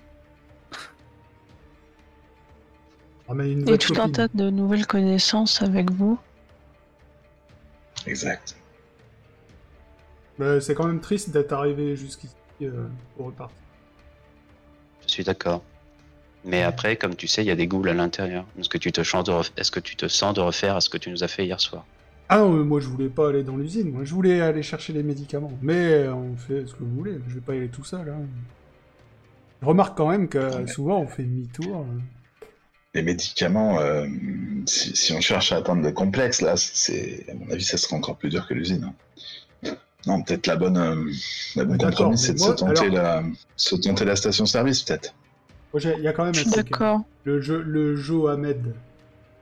on 3.27 3.31
ramène 3.31 3.51
une 3.51 3.67
Et 3.69 3.77
nouvelle 3.77 3.77
tout 3.77 3.93
un 4.01 4.10
copine. 4.10 4.12
tas 4.12 4.27
de 4.34 4.50
nouvelles 4.50 4.88
connaissances 4.88 5.62
avec 5.62 5.91
vous. 5.91 6.19
exact. 8.05 8.55
Mais 10.38 10.60
c'est 10.60 10.75
quand 10.75 10.88
même 10.88 11.00
triste 11.01 11.29
d'être 11.29 11.53
arrivé 11.53 11.95
jusqu'ici 11.95 12.36
euh, 12.62 12.88
pour 13.15 13.27
repartir. 13.27 13.55
Je 15.07 15.12
suis 15.13 15.24
d'accord. 15.24 15.63
Mais 16.45 16.61
après, 16.63 16.95
comme 16.95 17.15
tu 17.15 17.27
sais, 17.27 17.43
il 17.43 17.47
y 17.47 17.51
a 17.51 17.55
des 17.55 17.67
goules 17.67 17.89
à 17.89 17.93
l'intérieur. 17.93 18.45
Est-ce 18.59 18.69
que 18.69 18.77
tu 18.77 18.91
te 18.91 19.03
sens 19.03 19.23
de 19.23 19.31
ref- 19.31 19.51
est-ce 19.57 19.71
que 19.71 19.79
tu 19.79 19.95
te 19.95 20.07
sens 20.07 20.33
de 20.35 20.41
refaire 20.41 20.81
ce 20.81 20.89
que 20.89 20.97
tu 20.97 21.09
nous 21.09 21.23
as 21.23 21.27
fait 21.27 21.45
hier 21.45 21.59
soir? 21.59 21.85
Ah 22.29 22.37
non, 22.39 22.51
mais 22.51 22.63
moi 22.63 22.79
je 22.79 22.87
voulais 22.87 23.09
pas 23.09 23.29
aller 23.29 23.43
dans 23.43 23.55
l'usine, 23.57 23.91
moi 23.91 24.03
je 24.03 24.13
voulais 24.13 24.41
aller 24.41 24.63
chercher 24.63 24.93
les 24.93 25.03
médicaments. 25.03 25.51
Mais 25.61 25.73
euh, 25.93 26.13
on 26.13 26.35
fait 26.35 26.65
ce 26.67 26.73
que 26.73 26.83
vous 26.83 26.95
voulez, 26.95 27.19
je 27.27 27.35
vais 27.35 27.41
pas 27.41 27.53
y 27.53 27.57
aller 27.57 27.67
tout 27.69 27.83
seul. 27.83 28.09
Hein. 28.09 28.25
Je 29.61 29.67
remarque 29.67 29.97
quand 29.97 30.09
même 30.09 30.27
que 30.27 30.37
Ouais. 30.55 30.67
souvent 30.67 30.99
on 30.99 31.07
fait 31.07 31.23
demi-tour. 31.23 31.81
euh. 31.81 32.47
Les 32.93 33.01
médicaments, 33.03 33.79
euh, 33.79 34.07
si, 34.65 34.95
si 34.95 35.13
on 35.13 35.21
cherche 35.21 35.51
à 35.51 35.57
atteindre 35.57 35.81
le 35.81 35.91
complexe, 35.91 36.41
là, 36.41 36.55
c'est, 36.57 37.25
à 37.29 37.33
mon 37.33 37.49
avis, 37.51 37.63
ça 37.63 37.77
sera 37.77 37.95
encore 37.97 38.17
plus 38.17 38.29
dur 38.29 38.47
que 38.47 38.53
l'usine. 38.53 38.91
Non, 40.07 40.21
peut-être 40.21 40.47
la 40.47 40.55
bonne, 40.55 40.77
euh, 40.77 41.11
la 41.55 41.65
bonne 41.65 41.77
compromis, 41.77 42.17
c'est 42.17 42.33
de 42.35 42.39
moi, 42.39 42.49
se 42.49 42.53
tenter, 42.63 42.81
alors- 42.87 42.93
la, 42.93 43.23
se 43.57 43.75
tenter 43.75 44.05
la 44.05 44.15
station-service, 44.15 44.83
peut-être. 44.83 45.13
Il 45.74 46.01
y 46.01 46.07
a 46.07 46.13
quand 46.13 46.24
même 46.24 46.34
un 46.38 46.51
truc. 46.51 46.81
hein. 46.81 47.03
Le 47.25 47.41
jeu, 47.41 47.62
le 47.62 47.95
jeu 47.95 48.27
Ahmed. 48.27 48.74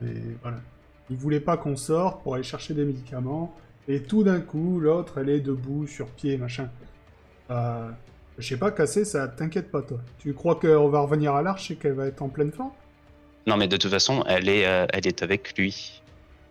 Et 0.03 0.08
voilà. 0.42 0.58
Il 1.10 1.18
voulait 1.18 1.39
pas 1.39 1.58
qu'on 1.58 1.75
sorte 1.75 2.24
pour 2.24 2.36
aller 2.36 2.44
chercher 2.44 2.74
des 2.74 2.86
médicaments. 2.86 3.53
Et 3.88 4.01
tout 4.01 4.24
d'un 4.24 4.39
coup, 4.39 4.80
l'autre, 4.80 5.20
elle 5.20 5.30
est 5.30 5.42
debout, 5.42 5.86
sur 5.86 6.08
pied, 6.08 6.38
machin. 6.38 6.70
Euh, 7.51 7.89
je 8.38 8.48
sais 8.48 8.58
pas, 8.58 8.72
Cassé, 8.72 9.06
ça 9.06 9.27
t'inquiète 9.27 9.70
pas, 9.70 9.82
toi. 9.82 10.00
Tu 10.18 10.34
crois 10.34 10.56
qu'on 10.56 10.88
va 10.89 11.01
revenir 11.01 11.36
à 11.36 11.42
l'arche 11.42 11.70
et 11.70 11.75
qu'elle 11.75 11.94
va 11.94 12.08
être 12.08 12.22
en 12.22 12.30
pleine 12.30 12.51
forme? 12.51 12.72
Non, 13.46 13.58
mais 13.58 13.68
de 13.68 13.75
toute 13.75 13.92
façon, 13.92 14.24
elle 14.25 14.48
est, 14.48 14.65
euh, 14.65 14.88
elle 14.94 15.06
est 15.06 15.22
avec 15.22 15.56
lui. 15.58 16.01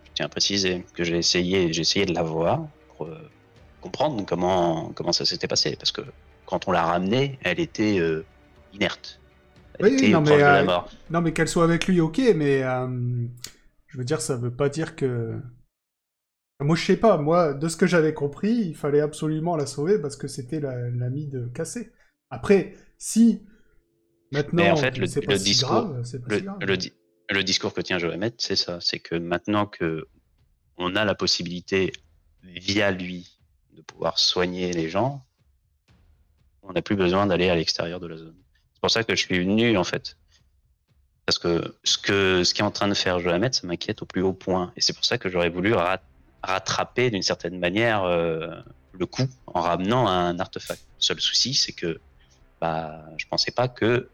Je 0.05 0.11
tiens 0.15 0.27
à 0.27 0.29
préciser 0.29 0.85
que 0.95 1.03
j'ai 1.05 1.17
essayé, 1.17 1.73
j'ai 1.73 1.81
essayé 1.81 2.05
de 2.05 2.15
la 2.15 2.23
voir 2.23 2.67
pour 2.89 3.07
euh, 3.07 3.17
comprendre 3.81 4.25
comment, 4.27 4.93
comment 4.95 5.13
ça 5.13 5.25
s'était 5.25 5.49
passé. 5.49 5.75
Parce 5.77 5.91
que 5.91 6.03
quand 6.45 6.69
on 6.69 6.73
l'a 6.73 6.83
ramenée, 6.85 7.39
elle 7.43 7.59
était 7.59 7.99
euh, 7.99 8.25
inerte. 8.75 9.19
Oui, 9.81 10.11
non, 10.11 10.21
mais, 10.21 10.43
euh. 10.43 10.67
Non, 11.11 11.21
mais 11.21 11.33
qu'elle 11.33 11.49
soit 11.49 11.65
avec 11.65 11.87
lui, 11.87 12.01
ok, 12.01 12.21
mais 12.37 12.63
euh, 12.63 13.27
je 13.89 13.99
veux 13.99 14.05
dire, 14.05 14.21
ça 14.21 14.37
veut 14.37 14.55
pas 14.55 14.69
dire 14.69 14.97
que. 14.97 15.39
Moi, 16.61 16.77
je 16.77 16.85
sais 16.85 16.97
pas, 16.97 17.17
moi, 17.19 17.55
de 17.55 17.67
ce 17.69 17.77
que 17.77 17.87
j'avais 17.87 18.15
compris, 18.15 18.53
il 18.53 18.77
fallait 18.77 19.01
absolument 19.01 19.57
la 19.57 19.67
sauver 19.67 19.99
parce 19.99 20.15
que 20.17 20.29
c'était 20.29 20.61
la- 20.61 20.91
l'ami 20.91 21.27
de 21.27 21.47
Cassé. 21.49 21.91
Après, 22.31 22.75
si 22.99 23.43
maintenant 24.31 24.63
Mais 24.63 24.71
en 24.71 24.77
fait, 24.77 24.97
le- 24.97 25.07
c'est 25.07 25.23
pas 25.23 25.37
si 25.39 25.45
discours- 25.45 25.71
grave, 25.89 26.05
c'est 26.05 26.21
pas 26.21 26.29
Le, 26.29 26.37
si 26.39 26.43
grave. 26.45 26.59
le 26.61 26.77
di- 26.77 26.93
le 27.31 27.43
discours 27.43 27.75
que 27.75 27.81
tient 27.81 27.99
Johamet, 27.99 28.35
c'est 28.39 28.55
ça. 28.57 28.79
C'est 28.81 29.01
que 29.01 29.17
maintenant 29.17 29.67
que 29.67 30.07
on 30.77 30.95
a 30.95 31.05
la 31.05 31.15
possibilité, 31.17 31.93
via 32.43 32.91
lui, 32.93 33.41
de 33.73 33.83
pouvoir 33.83 34.19
soigner 34.19 34.73
les 34.73 34.89
gens, 34.89 35.25
on 36.63 36.73
n'a 36.73 36.83
plus 36.83 36.97
besoin 36.97 37.27
d'aller 37.27 37.49
à 37.49 37.57
l'extérieur 37.57 37.99
de 37.99 38.07
la 38.07 38.17
zone. 38.19 38.37
C'est 38.83 38.87
pour 38.89 38.91
ça 38.91 39.05
que 39.05 39.15
je 39.15 39.23
suis 39.25 39.39
venu, 39.39 39.79
en 39.79 39.85
fait. 39.85 40.17
Parce 41.25 41.39
que 41.39 41.77
ce 41.85 41.97
que 41.97 42.43
ce 42.43 42.53
qui 42.53 42.63
est 42.63 42.65
en 42.65 42.73
train 42.73 42.89
de 42.89 42.95
faire 42.95 43.21
Johamet, 43.21 43.53
ça 43.53 43.65
m'inquiète 43.65 44.03
au 44.03 44.07
plus 44.07 44.23
haut 44.23 44.33
point. 44.33 44.73
Et 44.77 44.81
c'est 44.81 44.93
pour 44.93 45.05
ça 45.05 45.19
que 45.19 45.29
j'aurais 45.31 45.51
voulu 45.51 45.73
ra- 45.73 46.01
rattraper 46.43 47.09
d'une 47.13 47.23
certaine 47.23 47.61
manière 47.61 48.03
euh, 48.03 48.49
le 48.91 49.07
coup 49.07 49.29
en 49.47 49.61
ramenant 49.61 50.09
un 50.09 50.37
artefact. 50.41 50.83
Le 50.99 51.01
seul 51.05 51.21
souci, 51.21 51.55
c'est 51.55 51.71
que 51.71 52.01
bah, 52.61 53.05
je 53.19 53.27
pensais 53.29 53.53
pas 53.53 53.69
que 53.69 54.09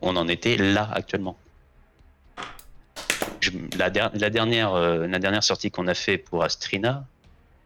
on 0.00 0.16
en 0.16 0.26
était 0.26 0.56
là 0.56 0.90
actuellement. 0.92 1.38
La 3.78 3.88
dernière, 3.88 4.74
euh, 4.74 5.06
la 5.06 5.20
dernière 5.20 5.44
sortie 5.44 5.70
qu'on 5.70 5.86
a 5.86 5.94
fait 5.94 6.18
pour 6.18 6.42
Astrina 6.42 7.06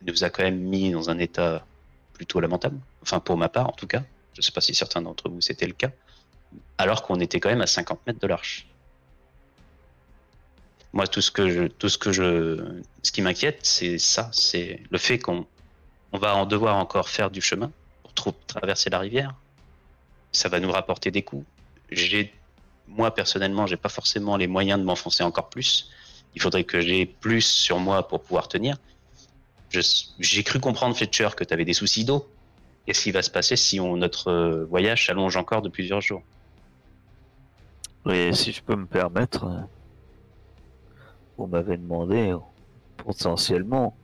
nous 0.06 0.22
a 0.22 0.28
quand 0.28 0.42
même 0.42 0.58
mis 0.58 0.90
dans 0.90 1.08
un 1.08 1.18
état 1.18 1.64
plutôt 2.12 2.40
lamentable. 2.40 2.78
Enfin, 3.00 3.20
pour 3.20 3.38
ma 3.38 3.48
part, 3.48 3.70
en 3.70 3.72
tout 3.72 3.86
cas. 3.86 4.02
Je 4.34 4.40
ne 4.40 4.42
sais 4.42 4.52
pas 4.52 4.60
si 4.60 4.74
certains 4.74 5.00
d'entre 5.00 5.30
vous 5.30 5.40
c'était 5.40 5.66
le 5.66 5.72
cas. 5.72 5.90
Alors 6.78 7.02
qu'on 7.02 7.20
était 7.20 7.40
quand 7.40 7.50
même 7.50 7.60
à 7.60 7.66
50 7.66 8.00
mètres 8.06 8.20
de 8.20 8.26
l'arche. 8.26 8.66
Moi, 10.92 11.06
tout 11.06 11.22
ce 11.22 11.30
que 11.30 11.68
tout 11.68 11.88
ce 11.88 11.96
que 11.96 12.12
je, 12.12 12.80
ce 13.02 13.12
qui 13.12 13.22
m'inquiète, 13.22 13.60
c'est 13.62 13.98
ça, 13.98 14.28
c'est 14.32 14.82
le 14.90 14.98
fait 14.98 15.18
qu'on, 15.18 15.46
on 16.12 16.18
va 16.18 16.36
en 16.36 16.44
devoir 16.44 16.76
encore 16.76 17.08
faire 17.08 17.30
du 17.30 17.40
chemin 17.40 17.70
pour 18.02 18.34
traverser 18.46 18.90
la 18.90 18.98
rivière. 18.98 19.34
Ça 20.32 20.48
va 20.48 20.60
nous 20.60 20.70
rapporter 20.70 21.10
des 21.10 21.22
coups. 21.22 21.46
J'ai 21.90 22.32
moi 22.88 23.14
personnellement, 23.14 23.66
j'ai 23.66 23.76
pas 23.76 23.88
forcément 23.88 24.36
les 24.36 24.46
moyens 24.46 24.78
de 24.78 24.84
m'enfoncer 24.84 25.22
encore 25.22 25.48
plus. 25.48 25.90
Il 26.34 26.42
faudrait 26.42 26.64
que 26.64 26.80
j'ai 26.80 27.06
plus 27.06 27.42
sur 27.42 27.78
moi 27.78 28.06
pour 28.06 28.22
pouvoir 28.22 28.48
tenir. 28.48 28.76
J'ai 30.18 30.42
cru 30.42 30.60
comprendre, 30.60 30.96
Fletcher, 30.96 31.30
que 31.36 31.44
tu 31.44 31.54
avais 31.54 31.64
des 31.64 31.72
soucis 31.72 32.04
d'eau. 32.04 32.28
Qu'est-ce 32.86 33.02
qui 33.02 33.10
va 33.10 33.22
se 33.22 33.30
passer 33.30 33.56
si 33.56 33.80
on, 33.80 33.96
notre 33.96 34.28
euh, 34.28 34.64
voyage 34.64 35.06
s'allonge 35.06 35.36
encore 35.36 35.62
de 35.62 35.68
plusieurs 35.68 36.00
jours? 36.00 36.22
Et 38.10 38.32
si 38.32 38.52
je 38.52 38.62
peux 38.62 38.74
me 38.74 38.86
permettre, 38.86 39.44
euh, 39.44 39.60
vous 41.38 41.46
m'avez 41.46 41.76
demandé 41.76 42.32
euh, 42.32 42.38
potentiellement 42.96 43.94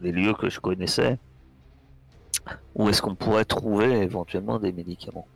des 0.00 0.12
lieux 0.12 0.34
que 0.34 0.48
je 0.48 0.60
connaissais 0.60 1.18
où 2.74 2.88
est-ce 2.88 3.02
qu'on 3.02 3.14
pourrait 3.14 3.44
trouver 3.44 4.02
éventuellement 4.02 4.58
des 4.58 4.72
médicaments. 4.72 5.26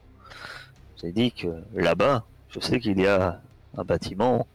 J'ai 1.01 1.13
dit 1.13 1.33
que 1.33 1.63
là-bas, 1.75 2.25
je 2.51 2.61
sais 2.61 2.79
qu'il 2.79 3.01
y 3.01 3.07
a 3.07 3.41
un 3.77 3.85
bâtiment 3.85 4.47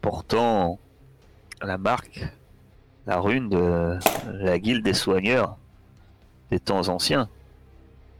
portant 0.00 0.78
la 1.62 1.78
marque, 1.78 2.26
la 3.06 3.20
rune 3.20 3.48
de 3.48 3.98
la 4.32 4.58
guilde 4.58 4.84
des 4.84 4.94
soigneurs 4.94 5.56
des 6.50 6.60
temps 6.60 6.88
anciens. 6.88 7.28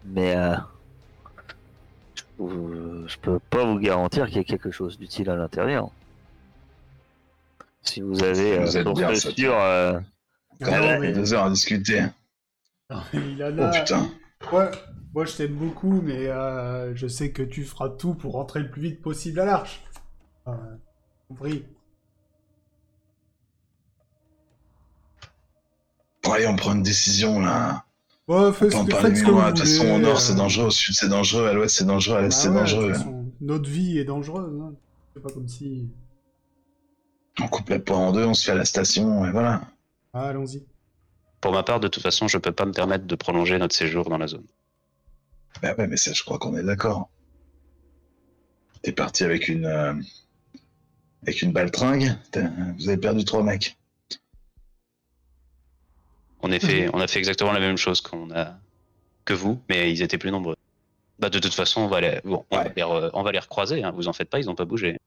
Mais 0.05 0.37
euh, 0.37 0.57
je- 2.38 3.05
je 3.07 3.19
peux 3.19 3.38
pas 3.38 3.64
vous 3.64 3.78
garantir 3.78 4.26
qu'il 4.26 4.37
y 4.37 4.40
ait 4.40 4.45
quelque 4.45 4.71
chose 4.71 4.99
d'utile 4.99 5.31
à 5.31 5.37
l'intérieur. 5.37 5.90
Si 7.83 8.00
vous 8.00 8.23
avez 8.23 8.59
Vous 8.59 8.76
euh, 8.76 8.81
êtes 8.81 8.88
bien, 8.95 9.14
ça, 9.14 9.28
euh, 9.38 10.00
Ah 10.61 10.64
Quand 10.64 10.71
non, 10.78 10.87
même, 10.87 11.00
mais- 11.02 11.12
deux 11.12 11.35
heures 11.35 11.45
à 11.45 11.50
discuter. 11.50 12.02
Non, 12.90 13.00
il 13.14 13.43
a 13.43 13.50
Oh 13.50 13.71
putain. 13.73 14.09
Ouais. 14.52 14.71
moi 15.14 15.25
je 15.25 15.37
t'aime 15.37 15.55
beaucoup, 15.55 16.00
mais 16.02 16.26
euh, 16.28 16.95
je 16.95 17.07
sais 17.07 17.31
que 17.33 17.43
tu 17.43 17.64
feras 17.64 17.88
tout 17.90 18.14
pour 18.14 18.33
rentrer 18.35 18.61
le 18.61 18.71
plus 18.71 18.83
vite 18.83 19.02
possible 19.02 19.40
à 19.40 19.45
l'arche. 19.45 19.83
Euh, 20.47 20.52
compris. 21.28 21.64
Bon, 26.23 26.33
allez, 26.33 26.47
on 26.47 26.57
prend 26.57 26.73
une 26.75 26.83
décision 26.83 27.40
là. 27.40 27.85
Ouais, 28.28 28.37
On 28.37 28.52
faites, 28.52 28.73
ce 28.73 28.76
que 29.23 29.30
vous. 29.30 29.40
De 29.40 29.49
toute 29.50 29.59
façon, 29.61 29.88
au 29.88 29.99
nord 29.99 30.21
c'est 30.21 30.33
euh. 30.33 30.37
dangereux, 30.37 30.66
au 30.66 30.71
sud 30.71 30.95
c'est 30.97 31.09
dangereux, 31.09 31.47
à 31.47 31.52
l'ouest 31.52 31.76
c'est 31.76 31.85
dangereux, 31.85 32.16
à 32.16 32.23
l'est 32.23 32.28
Bah 32.28 32.35
c'est 32.35 32.52
dangereux. 32.52 32.92
notre 33.40 33.71
vie 33.71 33.99
est 33.99 34.04
dangereuse. 34.04 34.61
Hein. 34.61 34.75
C'est 35.14 35.23
pas 35.23 35.30
comme 35.30 35.47
si. 35.49 35.88
On 37.40 37.47
coupe 37.49 37.68
la 37.68 37.78
poire 37.78 38.00
en 38.00 38.12
deux, 38.12 38.25
on 38.25 38.35
se 38.35 38.45
fait 38.45 38.52
à 38.52 38.56
la 38.56 38.64
station, 38.64 39.25
et 39.26 39.30
voilà. 39.30 39.61
Ah, 40.12 40.28
allons-y. 40.28 40.64
Pour 41.40 41.52
ma 41.52 41.62
part, 41.62 41.78
de 41.80 41.87
toute 41.88 42.02
façon, 42.02 42.26
je 42.28 42.38
peux 42.38 42.50
pas 42.50 42.64
me 42.64 42.73
permettre 42.73 43.04
de 43.06 43.14
prolonger 43.14 43.59
notre 43.59 43.76
séjour 43.76 44.09
dans 44.09 44.18
la 44.18 44.26
zone. 44.26 44.47
Bah 45.62 45.75
ouais, 45.78 45.87
mais 45.87 45.97
ça, 45.97 46.12
je 46.12 46.23
crois 46.25 46.38
qu'on 46.38 46.56
est 46.56 46.62
d'accord. 46.64 47.09
T'es 48.83 48.92
parti 48.92 49.22
avec 49.22 49.48
une. 49.48 49.66
euh, 49.66 49.94
avec 51.22 51.42
une 51.42 51.53
baltringue, 51.53 52.14
vous 52.79 52.88
avez 52.88 52.98
perdu 52.98 53.24
trois 53.24 53.42
mecs. 53.42 53.77
On 56.42 56.53
a 56.53 56.59
fait, 56.61 56.88
on 56.92 57.01
a 57.01 57.07
fait 57.09 57.18
exactement 57.18 57.53
la 57.53 57.61
même 57.61 57.77
chose 57.77 58.01
qu'on 58.01 58.31
a 58.31 58.55
que 59.25 59.35
vous, 59.35 59.61
mais 59.68 59.90
ils 59.90 60.03
étaient 60.03 60.18
plus 60.18 60.31
nombreux. 60.31 60.57
Bah, 61.18 61.31
de 61.31 61.38
toute 61.38 61.55
façon, 61.55 61.81
on 61.83 61.88
va 61.88 62.01
les, 62.01 62.20
bon, 62.25 62.44
on 62.51 62.57
va 62.57 62.64
les, 62.64 62.83
re- 62.83 63.11
on 63.14 63.22
va 63.22 63.33
les 63.33 63.38
recroiser. 63.38 63.83
Hein, 63.83 63.90
vous 63.90 64.07
en 64.09 64.12
faites 64.12 64.29
pas, 64.31 64.38
ils 64.38 64.49
ont 64.51 64.55
pas 64.55 64.66
bougé. 64.66 64.99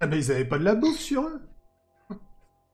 Ah, 0.00 0.06
mais 0.06 0.18
ils 0.18 0.32
avaient 0.32 0.44
pas 0.46 0.58
de 0.58 0.64
la 0.64 0.74
bouffe 0.74 0.98
sur 0.98 1.22
eux. 1.22 1.40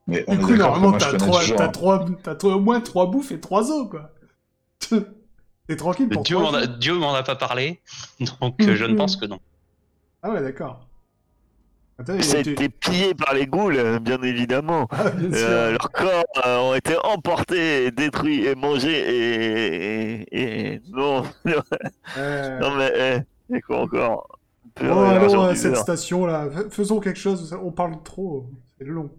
Mais 0.07 0.23
on 0.27 0.35
Du 0.35 0.45
coup, 0.45 0.55
normalement, 0.55 0.93
t'as 0.93 1.07
connais 1.11 1.17
trois, 1.19 1.39
toujours. 1.41 1.57
t'as 1.57 1.65
un- 1.65 1.69
trois, 1.69 2.05
t'as 2.23 2.35
trois- 2.35 2.55
au 2.55 2.59
moins 2.59 2.81
trois 2.81 3.05
bouffes 3.05 3.31
et 3.31 3.39
trois 3.39 3.69
os, 3.71 3.89
quoi. 3.89 4.11
T'es 5.67 5.75
tranquille 5.75 6.09
pour 6.09 6.23
Dieu 6.23 6.37
m'en 6.39 6.51
a. 6.53 6.65
Dieu 6.65 6.95
m'en 6.95 7.13
a 7.13 7.21
pas 7.21 7.35
parlé, 7.35 7.79
donc 8.41 8.55
euh, 8.61 8.75
je 8.75 8.85
ne 8.85 8.95
pense 8.95 9.17
que 9.17 9.25
non. 9.27 9.39
Ah 10.23 10.31
ouais, 10.31 10.41
d'accord. 10.41 10.87
Attends, 11.99 12.13
il 12.15 12.23
Ça 12.23 12.37
a 12.37 12.39
était- 12.39 12.51
été 12.53 12.69
pillé 12.69 13.13
par 13.13 13.33
les 13.33 13.45
ghouls, 13.45 13.75
euh, 13.75 13.99
bien 13.99 14.21
évidemment. 14.23 14.87
Ah, 14.91 15.09
bien. 15.09 15.33
Euh, 15.33 15.71
leurs 15.71 15.91
corps 15.91 16.23
euh, 16.45 16.57
ont 16.59 16.73
été 16.75 16.95
emportés, 17.03 17.85
et 17.87 17.91
détruits 17.91 18.45
et 18.45 18.55
mangés 18.55 18.89
et, 18.99 20.21
et, 20.31 20.73
et- 20.75 20.81
non, 20.91 21.23
Euh, 22.17 22.59
non 22.59 22.75
mais 22.75 22.91
eh, 23.51 23.55
et 23.57 23.61
quoi 23.61 23.81
encore? 23.81 24.39
Peur 24.75 24.95
Bon, 24.95 25.09
allons 25.09 25.41
à 25.43 25.55
cette 25.55 25.75
station-là. 25.75 26.47
Fais- 26.49 26.69
Faisons 26.69 26.99
quelque 27.01 27.19
chose. 27.19 27.53
On 27.61 27.71
parle 27.71 28.01
trop. 28.03 28.49
C'est 28.77 28.85
long. 28.85 29.09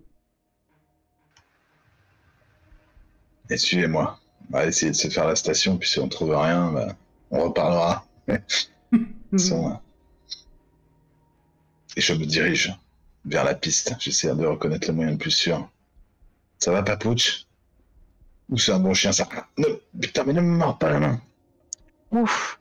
Et 3.51 3.57
suivez-moi. 3.59 4.19
On 4.53 4.57
va 4.57 4.65
essayer 4.67 4.91
de 4.91 4.97
se 4.97 5.09
faire 5.09 5.27
la 5.27 5.37
station, 5.37 5.77
puis 5.77 5.89
si 5.89 5.99
on 6.01 6.09
trouve 6.09 6.31
rien, 6.35 6.73
bah, 6.73 6.89
on 7.31 7.41
reparlera. 7.45 8.05
Et 11.97 12.01
je 12.01 12.13
me 12.15 12.25
dirige 12.25 12.75
vers 13.25 13.45
la 13.45 13.55
piste. 13.55 13.95
J'essaie 13.99 14.35
de 14.35 14.47
reconnaître 14.47 14.89
le 14.89 14.95
moyen 14.95 15.11
le 15.13 15.19
plus 15.19 15.31
sûr. 15.31 15.69
Ça 16.59 16.73
va, 16.73 16.83
Papouche? 16.83 17.47
Ou 18.49 18.59
c'est 18.59 18.73
un 18.73 18.81
bon 18.81 18.95
chien, 18.95 19.13
ça? 19.13 19.29
Ah, 19.35 19.47
ne... 19.59 19.67
Putain, 20.01 20.25
mais 20.25 20.33
ne 20.33 20.41
me 20.41 20.57
mords 20.57 20.79
pas 20.79 20.91
la 20.91 21.01
main 21.01 21.21
Ouf. 22.11 22.61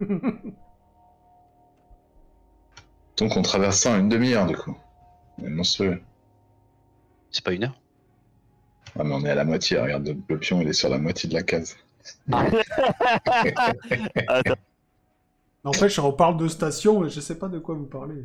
Donc 3.16 3.36
on 3.36 3.42
traverse 3.42 3.78
ça 3.78 3.92
en 3.92 3.98
une 3.98 4.08
demi-heure, 4.08 4.46
du 4.46 4.56
coup. 4.56 4.76
C'est 5.38 5.48
monstrueux. 5.48 6.00
C'est 7.30 7.44
pas 7.44 7.52
une 7.52 7.64
heure? 7.64 7.80
Ah, 8.98 9.04
mais 9.04 9.14
on 9.14 9.24
est 9.24 9.30
à 9.30 9.34
la 9.34 9.44
moitié. 9.44 9.78
Regarde, 9.78 10.06
le, 10.06 10.16
le 10.28 10.38
pion, 10.38 10.60
il 10.60 10.68
est 10.68 10.72
sur 10.72 10.88
la 10.88 10.98
moitié 10.98 11.28
de 11.28 11.34
la 11.34 11.42
case. 11.42 11.76
Attends, 14.28 14.54
N'empêche, 15.64 15.98
on 15.98 16.12
parle 16.12 16.36
de 16.36 16.46
station, 16.48 17.00
mais 17.00 17.08
je 17.10 17.20
sais 17.20 17.38
pas 17.38 17.48
de 17.48 17.58
quoi 17.58 17.74
vous 17.74 17.86
parlez. 17.86 18.24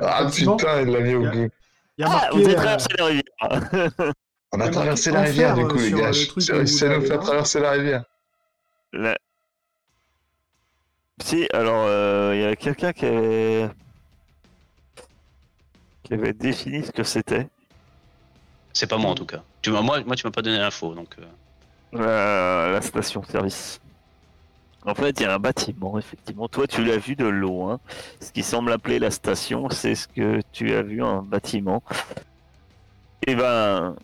Ah, 0.00 0.28
putain, 0.32 0.80
il 0.82 0.88
l'a 0.90 1.00
mis 1.00 1.14
au 1.14 1.24
a- 1.26 1.30
bout. 1.30 1.50
Il 1.96 2.02
y 2.02 2.04
a 2.04 2.08
ah, 2.08 2.10
marqué. 2.10 2.36
vous 2.36 2.42
avez 2.44 2.52
euh, 2.56 2.56
traversé 2.56 2.88
la 2.98 3.04
rivière. 3.04 4.12
On 4.52 4.60
a 4.60 4.64
a 4.64 4.68
traversé 4.70 5.10
la 5.12 5.22
rivière, 5.22 5.54
du 5.54 5.66
coup, 5.68 5.78
les 5.78 5.92
gars. 5.92 6.12
J'ai 6.12 6.52
réussi 6.52 6.84
à 6.84 6.96
nous 6.98 7.06
faire 7.06 7.20
traverser 7.20 7.60
la 7.60 7.70
rivière. 7.72 8.04
La- 8.92 9.18
Si, 11.22 11.46
alors 11.52 11.86
euh, 11.88 12.32
il 12.34 12.40
y 12.42 12.44
a 12.44 12.56
quelqu'un 12.56 12.92
qui 12.92 13.06
avait... 13.06 13.70
qui 16.02 16.14
avait 16.14 16.32
défini 16.32 16.84
ce 16.84 16.90
que 16.90 17.04
c'était. 17.04 17.48
C'est 18.72 18.88
pas 18.88 18.98
moi 18.98 19.12
en 19.12 19.14
tout 19.14 19.26
cas. 19.26 19.42
Tu 19.62 19.70
m'as- 19.70 19.80
moi, 19.82 20.00
moi, 20.04 20.16
tu 20.16 20.26
m'as 20.26 20.32
pas 20.32 20.42
donné 20.42 20.58
l'info, 20.58 20.92
donc. 20.94 21.14
euh, 21.20 21.24
La, 21.92 22.72
la 22.72 22.80
station-service. 22.82 23.80
En 24.86 24.94
fait, 24.94 25.18
il 25.18 25.22
y 25.22 25.26
a 25.26 25.34
un 25.34 25.38
bâtiment, 25.38 25.98
effectivement. 25.98 26.48
Toi, 26.48 26.66
tu 26.66 26.84
l'as 26.84 26.98
vu 26.98 27.16
de 27.16 27.24
loin. 27.24 27.80
Ce 28.20 28.30
qui 28.32 28.42
semble 28.42 28.70
appeler 28.70 28.98
la 28.98 29.10
station, 29.10 29.70
c'est 29.70 29.94
ce 29.94 30.08
que 30.08 30.40
tu 30.52 30.74
as 30.74 30.82
vu, 30.82 31.02
un 31.02 31.22
bâtiment. 31.22 31.82
Et 33.26 33.34
ben, 33.34 33.96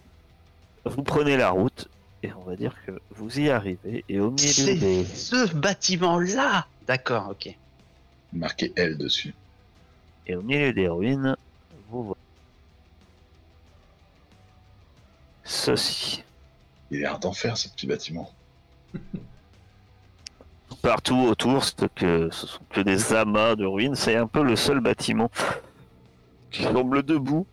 vous 0.87 1.03
prenez 1.03 1.37
la 1.37 1.51
route, 1.51 1.89
et 2.23 2.33
on 2.33 2.43
va 2.49 2.57
dire 2.57 2.75
que 2.87 2.93
vous 3.11 3.39
y 3.39 3.51
arrivez, 3.51 4.05
et 4.09 4.21
au 4.21 4.31
milieu 4.31 4.49
C'est 4.49 4.77
des... 4.77 5.05
ce 5.05 5.55
bâtiment-là. 5.55 6.67
D'accord, 6.87 7.29
ok. 7.31 7.55
Marqué 8.33 8.73
L 8.77 8.97
dessus. 8.97 9.35
Et 10.27 10.35
au 10.35 10.43
milieu 10.43 10.73
des 10.73 10.89
ruines, 10.89 11.37
vous 11.91 12.05
voyez 12.05 12.17
ceci. 15.45 16.23
Il 16.91 16.99
a 16.99 17.11
l'air 17.11 17.19
d'enfer, 17.19 17.57
ce 17.57 17.69
petit 17.69 17.87
bâtiment. 17.87 18.33
Partout 20.83 21.27
autour, 21.29 21.63
que 21.95 22.31
ce 22.31 22.47
sont 22.47 22.61
que 22.71 22.81
des 22.81 23.13
amas 23.13 23.55
de 23.55 23.67
ruines. 23.67 23.95
C'est 23.95 24.17
un 24.17 24.27
peu 24.27 24.43
le 24.43 24.57
seul 24.57 24.81
bâtiment 24.81 25.31
qui 26.51 26.63
semble 26.63 27.03
debout. 27.03 27.47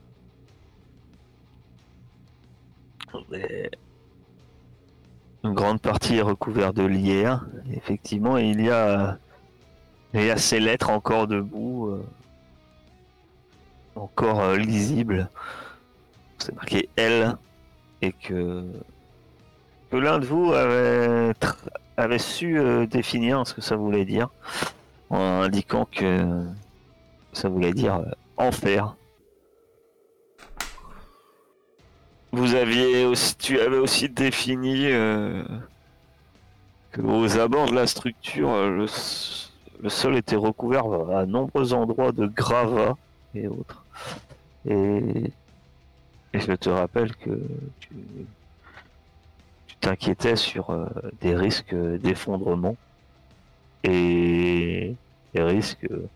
Une 5.43 5.53
grande 5.53 5.81
partie 5.81 6.15
est 6.17 6.21
recouverte 6.21 6.75
de 6.75 6.83
lierre, 6.83 7.45
effectivement, 7.71 8.37
et 8.37 8.49
il 8.49 8.61
y 8.61 8.69
a, 8.69 9.17
il 10.13 10.23
y 10.23 10.31
a 10.31 10.37
ces 10.37 10.59
lettres 10.59 10.89
encore 10.89 11.27
debout, 11.27 11.89
euh, 11.89 12.05
encore 13.95 14.41
euh, 14.41 14.57
lisibles. 14.57 15.29
C'est 16.37 16.55
marqué 16.55 16.89
L, 16.95 17.37
et 18.01 18.11
que, 18.11 18.65
l'un 19.91 20.19
de 20.19 20.25
vous 20.25 20.53
avait, 20.53 21.33
avait 21.97 22.19
su 22.19 22.59
euh, 22.59 22.85
définir 22.85 23.45
ce 23.45 23.55
que 23.55 23.61
ça 23.61 23.75
voulait 23.75 24.05
dire, 24.05 24.29
en 25.09 25.41
indiquant 25.41 25.85
que 25.91 26.45
ça 27.33 27.49
voulait 27.49 27.73
dire 27.73 27.95
euh, 27.95 28.11
enfer. 28.37 28.95
Vous 32.31 32.53
aviez 32.53 33.05
aussi, 33.05 33.35
tu 33.37 33.59
avais 33.59 33.77
aussi 33.77 34.09
défini 34.09 34.91
euh, 34.91 35.43
que 36.91 37.01
aux 37.01 37.39
abords 37.39 37.69
de 37.69 37.75
la 37.75 37.87
structure, 37.87 38.49
le, 38.49 38.85
le 39.81 39.89
sol 39.89 40.15
était 40.15 40.35
recouvert 40.35 40.85
à 41.09 41.25
nombreux 41.25 41.73
endroits 41.73 42.11
de 42.11 42.27
gravats 42.27 42.95
et 43.33 43.47
autres. 43.47 43.83
Et, 44.69 45.31
et 46.33 46.39
je 46.39 46.53
te 46.53 46.69
rappelle 46.69 47.15
que 47.15 47.39
tu 47.79 47.89
t'inquiétais 49.81 50.35
sur 50.35 50.69
euh, 50.69 50.87
des 51.21 51.35
risques 51.35 51.75
d'effondrement 51.75 52.75
et 53.83 54.95
des 55.33 55.41
risques 55.43 55.85
euh, 55.91 56.07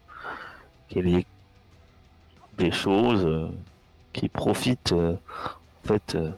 qu'il 0.89 1.07
y 1.09 1.15
ait 1.17 1.25
des 2.57 2.71
choses 2.71 3.25
euh, 3.25 3.47
qui 4.13 4.29
profitent 4.29 4.91
euh, 4.91 5.13
en 5.83 5.87
fait 5.87 6.15
euh, 6.15 6.31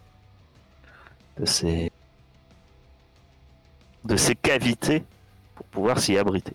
de 1.39 1.45
ces 1.45 1.91
de 4.03 4.15
ces 4.17 4.36
cavités 4.36 5.03
pour 5.55 5.65
pouvoir 5.67 5.99
s'y 5.99 6.17
abriter. 6.17 6.53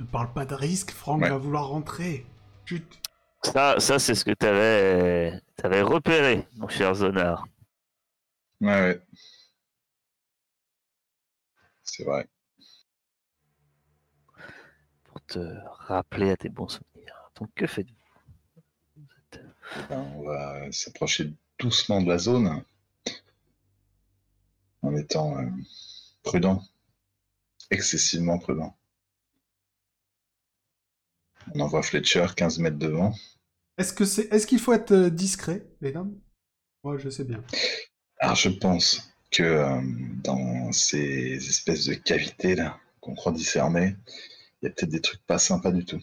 Ne 0.00 0.04
parle 0.06 0.32
pas 0.32 0.44
de 0.44 0.54
risque, 0.54 0.92
Franck 0.92 1.22
Ouais. 1.22 1.30
va 1.30 1.36
vouloir 1.36 1.68
rentrer. 1.68 2.24
Chut. 2.64 3.00
Ça, 3.42 3.78
ça 3.78 3.98
c'est 3.98 4.14
ce 4.14 4.24
que 4.24 4.30
tu 4.32 4.46
avais, 4.46 5.82
repéré, 5.82 6.46
mon 6.56 6.68
cher 6.68 6.94
Zonar. 6.94 7.46
Ouais, 8.60 8.66
ouais. 8.68 9.00
C'est 11.84 12.04
vrai. 12.04 12.26
pour 15.04 15.20
te 15.24 15.38
rappeler 15.86 16.30
à 16.30 16.36
tes 16.36 16.48
bons 16.48 16.68
souvenirs. 16.68 17.30
Donc 17.36 17.50
que 17.54 17.66
faites-vous? 17.66 17.94
Vous 18.96 19.06
êtes- 19.32 19.44
On 19.90 20.22
va 20.24 20.70
s'approcher 20.72 21.32
doucement 21.58 22.02
de 22.02 22.08
la 22.08 22.18
zone 22.18 22.62
en 24.82 24.94
étant 24.94 25.36
euh, 25.36 25.48
prudent, 26.22 26.62
excessivement 27.70 28.38
prudent. 28.38 28.74
On 31.54 31.60
envoie 31.60 31.82
Fletcher 31.82 32.26
15 32.36 32.58
mètres 32.58 32.76
devant. 32.76 33.14
Est-ce 33.78 33.92
que 33.92 34.04
c'est, 34.04 34.32
est-ce 34.32 34.46
qu'il 34.46 34.58
faut 34.58 34.72
être 34.72 34.92
euh, 34.92 35.10
discret, 35.10 35.66
mesdames 35.80 36.14
Moi, 36.84 36.98
je 36.98 37.10
sais 37.10 37.24
bien. 37.24 37.42
Alors 38.18 38.36
je 38.36 38.48
pense 38.48 39.12
que 39.30 39.42
euh, 39.42 39.80
dans 40.22 40.72
ces 40.72 41.34
espèces 41.36 41.86
de 41.86 41.94
cavités 41.94 42.54
là 42.54 42.78
qu'on 43.00 43.14
croit 43.14 43.32
discerner, 43.32 43.96
il 44.62 44.66
y 44.66 44.68
a 44.68 44.70
peut-être 44.70 44.90
des 44.90 45.00
trucs 45.00 45.24
pas 45.26 45.38
sympas 45.38 45.72
du 45.72 45.84
tout. 45.84 46.00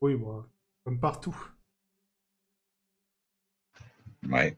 Oui, 0.00 0.14
bon, 0.14 0.44
comme 0.84 0.98
partout. 1.00 1.36
Ouais. 4.28 4.56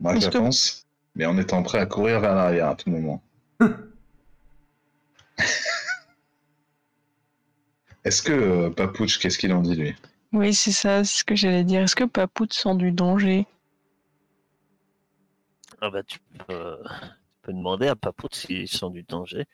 Moi, 0.00 0.18
je 0.18 0.28
que- 0.28 0.38
pense, 0.38 0.86
mais 1.14 1.24
en 1.26 1.38
étant 1.38 1.62
prêt 1.62 1.78
à 1.78 1.86
courir 1.86 2.20
vers 2.20 2.34
l'arrière 2.34 2.68
à 2.70 2.74
tout 2.76 2.90
moment. 2.90 3.22
Est-ce 8.04 8.22
que 8.22 8.32
euh, 8.32 8.70
Papouche, 8.70 9.18
qu'est-ce 9.18 9.38
qu'il 9.38 9.52
en 9.52 9.60
dit 9.62 9.74
lui? 9.74 9.94
Oui, 10.34 10.52
c'est 10.52 10.72
ça, 10.72 11.04
c'est 11.04 11.20
ce 11.20 11.24
que 11.24 11.36
j'allais 11.36 11.62
dire. 11.62 11.82
Est-ce 11.82 11.94
que 11.94 12.02
Papout 12.02 12.52
sent 12.52 12.74
du 12.74 12.90
danger? 12.90 13.46
Ah 15.80 15.90
bah 15.90 16.02
tu 16.02 16.18
peux, 16.18 16.76
tu 16.82 17.40
peux 17.42 17.52
demander 17.52 17.86
à 17.86 17.94
Papout 17.94 18.34
s'ils 18.34 18.66
sont 18.66 18.90
du 18.90 19.04
danger. 19.04 19.46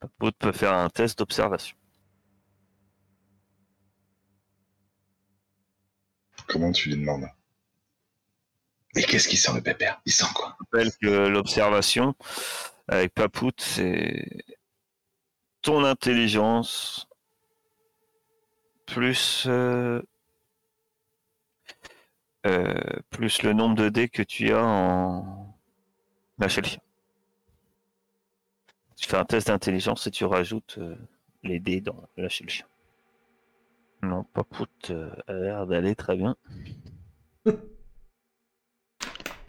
Papout 0.00 0.34
peut 0.36 0.50
faire 0.50 0.72
un 0.72 0.88
test 0.88 1.20
d'observation. 1.20 1.76
Comment 6.48 6.72
tu 6.72 6.88
lui 6.88 6.96
demandes? 6.96 7.28
Mais 8.96 9.04
qu'est-ce 9.04 9.28
qu'il 9.28 9.38
sent 9.38 9.54
le 9.54 9.62
pépère? 9.62 10.02
Il 10.04 10.12
sent 10.12 10.26
quoi? 10.34 10.56
Je 10.58 10.64
rappelle 10.64 10.92
que 11.00 11.28
l'observation 11.28 12.16
avec 12.88 13.14
Papout, 13.14 13.54
c'est 13.60 14.26
ton 15.60 15.84
intelligence 15.84 17.06
plus 18.92 19.46
euh, 19.48 20.02
euh, 22.46 22.74
plus 23.08 23.42
le 23.42 23.54
nombre 23.54 23.74
de 23.74 23.88
dés 23.88 24.10
que 24.10 24.22
tu 24.22 24.52
as 24.52 24.62
en 24.62 25.56
lâcher 26.38 26.60
le 26.60 26.66
chien. 26.66 26.80
Tu 28.96 29.08
fais 29.08 29.16
un 29.16 29.24
test 29.24 29.46
d'intelligence 29.46 30.06
et 30.06 30.10
tu 30.10 30.26
rajoutes 30.26 30.76
euh, 30.76 30.94
les 31.42 31.58
dés 31.58 31.80
dans 31.80 32.06
lâcher 32.18 32.44
le 32.44 32.50
chien. 32.50 32.66
Non, 34.02 34.24
Papout 34.24 34.92
a 35.26 35.32
l'air 35.32 35.66
d'aller 35.66 35.94
très 35.94 36.16
bien. 36.16 36.36
Je 37.46 37.56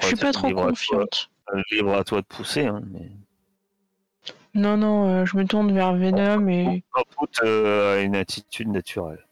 suis 0.07 0.15
pas 0.15 0.31
trop 0.31 0.47
à 0.47 0.69
confiante. 0.69 1.29
Libre 1.71 1.95
à 1.95 2.05
toi 2.05 2.21
de 2.21 2.25
pousser, 2.25 2.65
hein, 2.65 2.81
mais 2.91 3.11
Non, 4.53 4.77
non, 4.77 5.25
je 5.25 5.35
me 5.35 5.45
tourne 5.45 5.73
vers 5.73 5.95
Venom 5.95 6.47
et. 6.47 6.83
Papout 6.93 7.41
a 7.41 7.99
une 8.01 8.15
attitude 8.15 8.69
naturelle. 8.69 9.25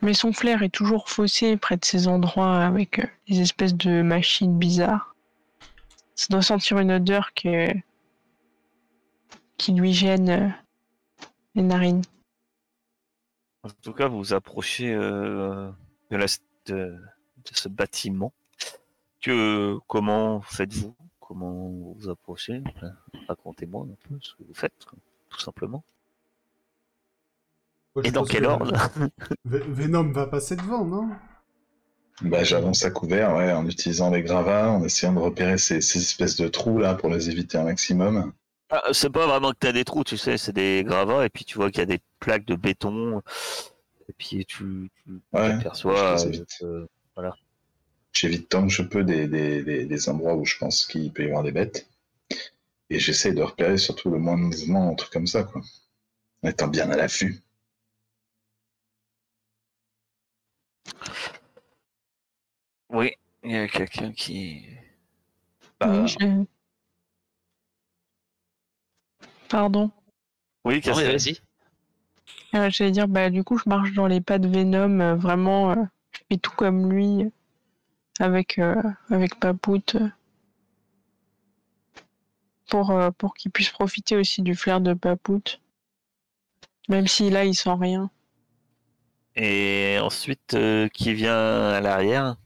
Mais 0.00 0.14
son 0.14 0.32
flair 0.32 0.62
est 0.62 0.68
toujours 0.68 1.08
faussé 1.08 1.56
près 1.56 1.76
de 1.76 1.84
ces 1.84 2.06
endroits 2.06 2.64
avec 2.64 3.00
euh, 3.00 3.06
des 3.28 3.40
espèces 3.40 3.74
de 3.74 4.02
machines 4.02 4.56
bizarres. 4.56 5.14
Ça 6.14 6.28
doit 6.30 6.42
sentir 6.42 6.78
une 6.78 6.92
odeur 6.92 7.34
que... 7.34 7.68
qui 9.56 9.72
lui 9.72 9.92
gêne 9.92 10.30
euh, 10.30 10.48
les 11.54 11.62
narines. 11.62 12.02
En 13.64 13.70
tout 13.82 13.92
cas, 13.92 14.06
vous 14.06 14.18
vous 14.18 14.34
approchez 14.34 14.94
euh, 14.94 15.70
de, 16.10 16.16
la, 16.16 16.26
de, 16.66 16.96
ce 17.52 17.68
bâtiment. 17.68 18.32
Que 19.20 19.78
comment 19.88 20.40
faites-vous? 20.42 20.94
Comment 21.18 21.50
vous 21.50 21.96
vous 21.98 22.08
approchez? 22.08 22.62
Racontez-moi 23.26 23.84
un 23.84 24.08
peu 24.08 24.18
ce 24.20 24.34
que 24.34 24.44
vous 24.44 24.54
faites, 24.54 24.86
tout 25.28 25.40
simplement. 25.40 25.82
Moi, 27.94 28.04
Et 28.04 28.10
dans 28.10 28.24
quel 28.24 28.44
que 28.44 28.52
ordre 28.52 28.72
Ve- 29.44 29.64
Venom 29.68 30.12
va 30.12 30.26
passer 30.28 30.54
devant, 30.56 30.84
non? 30.84 31.10
Bah, 32.20 32.44
j'avance 32.44 32.84
à 32.84 32.92
couvert, 32.92 33.34
ouais, 33.34 33.50
en 33.50 33.66
utilisant 33.66 34.10
les 34.10 34.22
gravats, 34.22 34.70
en 34.70 34.84
essayant 34.84 35.14
de 35.14 35.18
repérer 35.18 35.58
ces, 35.58 35.80
ces 35.80 35.98
espèces 35.98 36.36
de 36.36 36.46
trous 36.46 36.78
là 36.78 36.94
pour 36.94 37.10
les 37.10 37.28
éviter 37.28 37.58
un 37.58 37.64
maximum. 37.64 38.32
Ah, 38.70 38.82
C'est 38.92 39.10
pas 39.10 39.26
vraiment 39.26 39.52
que 39.52 39.58
tu 39.60 39.66
as 39.66 39.72
des 39.72 39.84
trous, 39.84 40.04
tu 40.04 40.16
sais, 40.18 40.36
c'est 40.38 40.52
des 40.52 40.84
gravats, 40.84 41.24
et 41.24 41.30
puis 41.30 41.44
tu 41.44 41.56
vois 41.56 41.70
qu'il 41.70 41.80
y 41.80 41.82
a 41.82 41.86
des 41.86 42.00
plaques 42.20 42.44
de 42.44 42.54
béton, 42.54 43.22
et 44.08 44.12
puis 44.18 44.44
tu, 44.46 44.90
tu 45.04 45.20
Ouais, 45.32 45.50
aperçois. 45.50 46.16
je 46.16 46.26
les 46.26 46.26
évite. 46.26 46.58
euh, 46.62 46.86
J'évite 48.12 48.50
tant 48.50 48.64
que 48.66 48.72
je 48.74 48.82
peux 48.82 49.02
des, 49.02 49.26
des, 49.28 49.62
des, 49.62 49.86
des 49.86 50.08
endroits 50.10 50.36
où 50.36 50.44
je 50.44 50.58
pense 50.58 50.84
qu'il 50.84 51.10
peut 51.10 51.22
y 51.22 51.28
avoir 51.28 51.42
des 51.42 51.52
bêtes. 51.52 51.88
Et 52.90 52.98
j'essaie 52.98 53.32
de 53.32 53.40
repérer 53.42 53.78
surtout 53.78 54.10
le 54.10 54.18
moins 54.18 54.36
de 54.36 54.42
mouvement, 54.42 54.90
un 54.90 54.94
truc 54.94 55.10
comme 55.10 55.26
ça, 55.26 55.42
quoi. 55.44 55.62
En 56.42 56.48
étant 56.50 56.68
bien 56.68 56.90
à 56.90 56.96
l'affût. 56.96 57.42
Oui, 62.90 63.12
il 63.44 63.52
y 63.52 63.56
a 63.56 63.68
quelqu'un 63.68 64.12
qui. 64.12 64.64
Bah, 65.80 65.88
Oui, 66.02 66.08
je- 66.08 66.44
Pardon. 69.48 69.90
oui, 70.64 70.80
qu'est-ce 70.80 71.00
que- 71.00 71.06
vas-y. 71.06 71.40
Euh, 72.54 72.70
J'allais 72.70 72.90
dire, 72.90 73.08
bah, 73.08 73.30
du 73.30 73.44
coup, 73.44 73.58
je 73.58 73.68
marche 73.68 73.92
dans 73.92 74.06
les 74.06 74.20
pas 74.20 74.38
de 74.38 74.48
Venom, 74.48 75.00
euh, 75.00 75.14
vraiment, 75.14 75.72
euh, 75.72 75.84
je 76.12 76.20
fais 76.30 76.36
tout 76.38 76.52
comme 76.52 76.90
lui, 76.92 77.30
avec, 78.20 78.58
euh, 78.58 78.80
avec 79.10 79.38
Papout, 79.38 79.96
pour, 82.70 82.90
euh, 82.90 83.10
pour 83.10 83.34
qu'il 83.34 83.50
puisse 83.50 83.70
profiter 83.70 84.16
aussi 84.16 84.42
du 84.42 84.54
flair 84.54 84.80
de 84.80 84.94
Papout. 84.94 85.60
Même 86.88 87.06
si 87.06 87.28
là, 87.30 87.44
il 87.44 87.54
sent 87.54 87.74
rien. 87.78 88.10
Et 89.40 89.98
ensuite, 90.02 90.54
euh, 90.54 90.88
qui 90.88 91.14
vient 91.14 91.68
à 91.70 91.80
l'arrière 91.80 92.36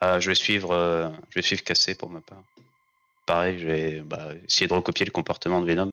Bah, 0.00 0.20
je 0.20 0.30
vais 0.30 0.34
suivre, 0.34 0.70
euh, 0.72 1.10
je 1.28 1.34
vais 1.34 1.42
suivre 1.42 1.62
Cassé 1.62 1.94
pour 1.94 2.08
ma 2.08 2.22
part. 2.22 2.42
Pareil, 3.26 3.58
je 3.58 3.66
vais 3.66 4.00
bah, 4.00 4.30
essayer 4.46 4.66
de 4.66 4.72
recopier 4.72 5.04
le 5.04 5.10
comportement 5.12 5.60
de 5.60 5.66
Venom. 5.66 5.90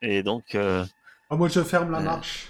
Et 0.00 0.22
donc, 0.22 0.54
euh, 0.54 0.84
Ah, 1.30 1.36
moi, 1.36 1.48
je 1.48 1.62
ferme 1.62 1.90
la 1.90 1.98
Ouais. 1.98 2.04
marche. 2.04 2.48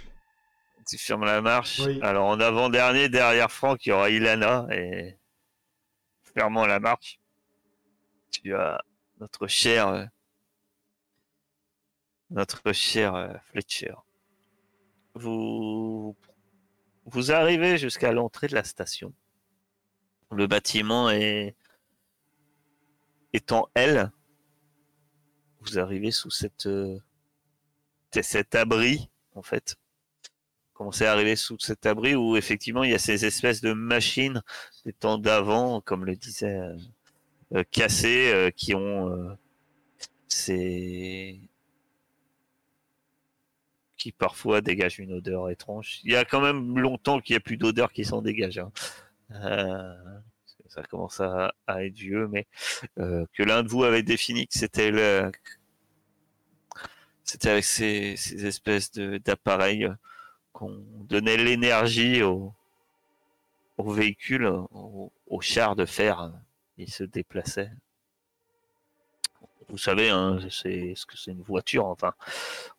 tu 0.89 0.97
fermes 0.99 1.25
la 1.25 1.41
marche. 1.41 1.81
Oui. 1.81 2.01
Alors, 2.03 2.27
en 2.27 2.39
avant-dernier, 2.41 3.09
derrière 3.09 3.51
Franck, 3.51 3.85
il 3.87 3.91
y 3.91 3.93
aura 3.93 4.11
Ilana. 4.11 4.67
Et 4.73 5.17
fermant 6.37 6.67
la 6.67 6.81
marche, 6.81 7.19
tu 8.31 8.55
as 8.55 8.81
notre 9.21 9.47
cher, 9.49 9.89
euh, 9.89 10.05
notre 12.31 12.73
cher 12.73 13.15
euh, 13.15 13.33
Fletcher. 13.51 13.95
Vous, 15.15 16.17
vous 17.07 17.33
arrivez 17.33 17.79
jusqu'à 17.79 18.13
l'entrée 18.13 18.49
de 18.49 18.55
la 18.55 18.65
station. 18.65 19.13
Le 20.31 20.47
bâtiment 20.47 21.11
est 21.11 21.55
étant 23.33 23.69
L. 23.75 24.11
Vous 25.61 25.79
arrivez 25.79 26.11
sous 26.11 26.31
cette 26.31 26.67
euh, 26.67 26.99
cet 28.21 28.55
abri 28.55 29.09
en 29.35 29.43
fait. 29.43 29.77
Vous 30.25 30.75
commencez 30.75 31.07
à 31.07 31.13
arriver 31.13 31.37
sous 31.37 31.59
cet 31.59 31.87
abri 31.87 32.15
où 32.15 32.37
effectivement 32.37 32.85
il 32.85 32.91
y 32.91 32.95
a 32.95 32.99
ces 32.99 33.25
espèces 33.25 33.63
de 33.63 33.73
machines 33.73 34.43
des 34.85 34.93
temps 34.93 35.19
d'avant, 35.19 35.81
comme 35.81 36.05
le 36.05 36.17
disait 36.17 36.59
euh, 36.59 36.77
euh, 37.55 37.65
Cassé, 37.71 38.53
qui 38.57 38.75
ont 38.75 39.09
euh, 39.09 39.33
ces 40.29 41.41
parfois 44.11 44.61
dégagent 44.61 44.99
une 44.99 45.13
odeur 45.13 45.51
étrange. 45.51 46.01
Il 46.03 46.11
y 46.11 46.17
a 46.17 46.25
quand 46.25 46.41
même 46.41 46.79
longtemps 46.79 47.21
qu'il 47.21 47.35
n'y 47.35 47.39
a 47.39 47.41
plus 47.41 47.57
d'odeur 47.57 47.93
qui 47.93 48.05
s'en 48.05 48.23
dégage. 48.23 48.59
hein. 48.59 48.73
Euh, 49.31 49.95
ça 50.67 50.83
commence 50.83 51.21
à, 51.21 51.53
être 51.69 51.95
vieux, 51.95 52.27
mais 52.29 52.47
euh, 52.99 53.27
que 53.35 53.43
l'un 53.43 53.63
de 53.63 53.69
vous 53.69 53.85
avait 53.85 54.03
défini 54.03 54.47
que 54.47 54.59
c'était 54.59 54.91
le 54.91 55.31
c'était 57.25 57.51
avec 57.51 57.65
ces, 57.65 58.17
ces 58.17 58.47
espèces 58.47 58.91
d'appareils 58.93 59.89
qu'on 60.53 60.85
donnait 61.05 61.37
l'énergie 61.37 62.23
au, 62.23 62.53
au 63.79 63.93
véhicule, 63.93 64.47
au, 64.47 65.13
au 65.27 65.41
de 65.41 65.85
fer. 65.85 66.33
Il 66.79 66.91
se 66.91 67.05
déplaçait. 67.05 67.71
Vous 69.69 69.79
savez, 69.79 70.11
hein, 70.11 70.39
c'est 70.51 70.95
ce 70.97 71.07
que 71.07 71.17
c'est 71.17 71.33
une 71.33 71.43
voiture. 71.43 71.87
Enfin, 71.87 72.13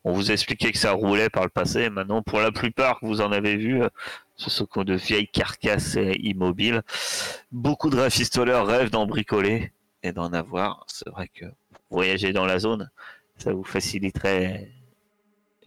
on 0.04 0.12
vous 0.12 0.30
expliquait 0.30 0.72
que 0.72 0.78
ça 0.78 0.92
roulait 0.92 1.30
par 1.30 1.44
le 1.44 1.50
passé. 1.50 1.90
Maintenant, 1.90 2.22
pour 2.22 2.40
la 2.40 2.52
plupart 2.52 2.98
vous 3.02 3.20
en 3.20 3.32
avez 3.32 3.56
vu, 3.56 3.82
euh, 3.82 3.88
ce 4.36 4.50
sont 4.50 4.66
de 4.76 4.94
vieilles 4.94 5.28
carcasses 5.28 5.96
euh, 5.96 6.12
immobiles. 6.18 6.82
Beaucoup 7.52 7.90
de 7.90 7.96
rafistoleurs 7.98 8.66
rêvent 8.66 8.90
d'en 8.90 9.06
bricoler 9.06 9.72
et 10.02 10.12
d'en 10.12 10.32
avoir. 10.32 10.84
C'est 10.88 11.08
vrai 11.10 11.28
que 11.28 11.46
voyager 11.90 12.32
dans 12.32 12.46
la 12.46 12.58
zone, 12.58 12.90
ça 13.38 13.52
vous 13.52 13.64
faciliterait 13.64 14.70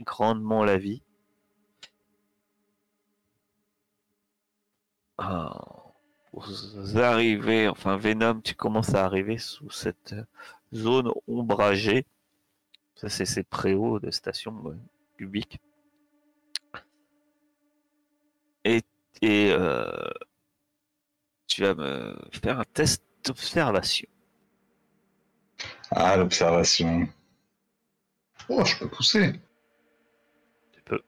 grandement 0.01 0.63
la 0.63 0.77
vie. 0.77 1.01
Ah, 5.17 5.57
vous 6.33 6.97
arrivez, 6.99 7.67
enfin 7.67 7.97
Venom, 7.97 8.41
tu 8.41 8.53
commences 8.53 8.93
à 8.93 9.05
arriver 9.05 9.37
sous 9.39 9.71
cette 9.71 10.15
zone 10.73 11.11
ombragée. 11.27 12.05
Ça, 12.95 13.09
c'est 13.09 13.25
ces 13.25 13.43
préaux 13.43 13.99
de 13.99 14.11
station 14.11 14.63
euh, 14.67 14.77
publique. 15.17 15.59
Et 18.63 18.83
Et 19.21 19.51
euh, 19.51 19.89
tu 21.47 21.61
vas 21.63 21.73
me 21.73 22.15
faire 22.31 22.59
un 22.59 22.65
test 22.73 23.03
d'observation. 23.25 24.07
Ah, 25.91 26.15
l'observation. 26.17 27.07
Oh, 28.49 28.65
je 28.65 28.77
peux 28.77 28.89
pousser. 28.89 29.39
Tu 30.71 30.81
peux. 30.83 31.01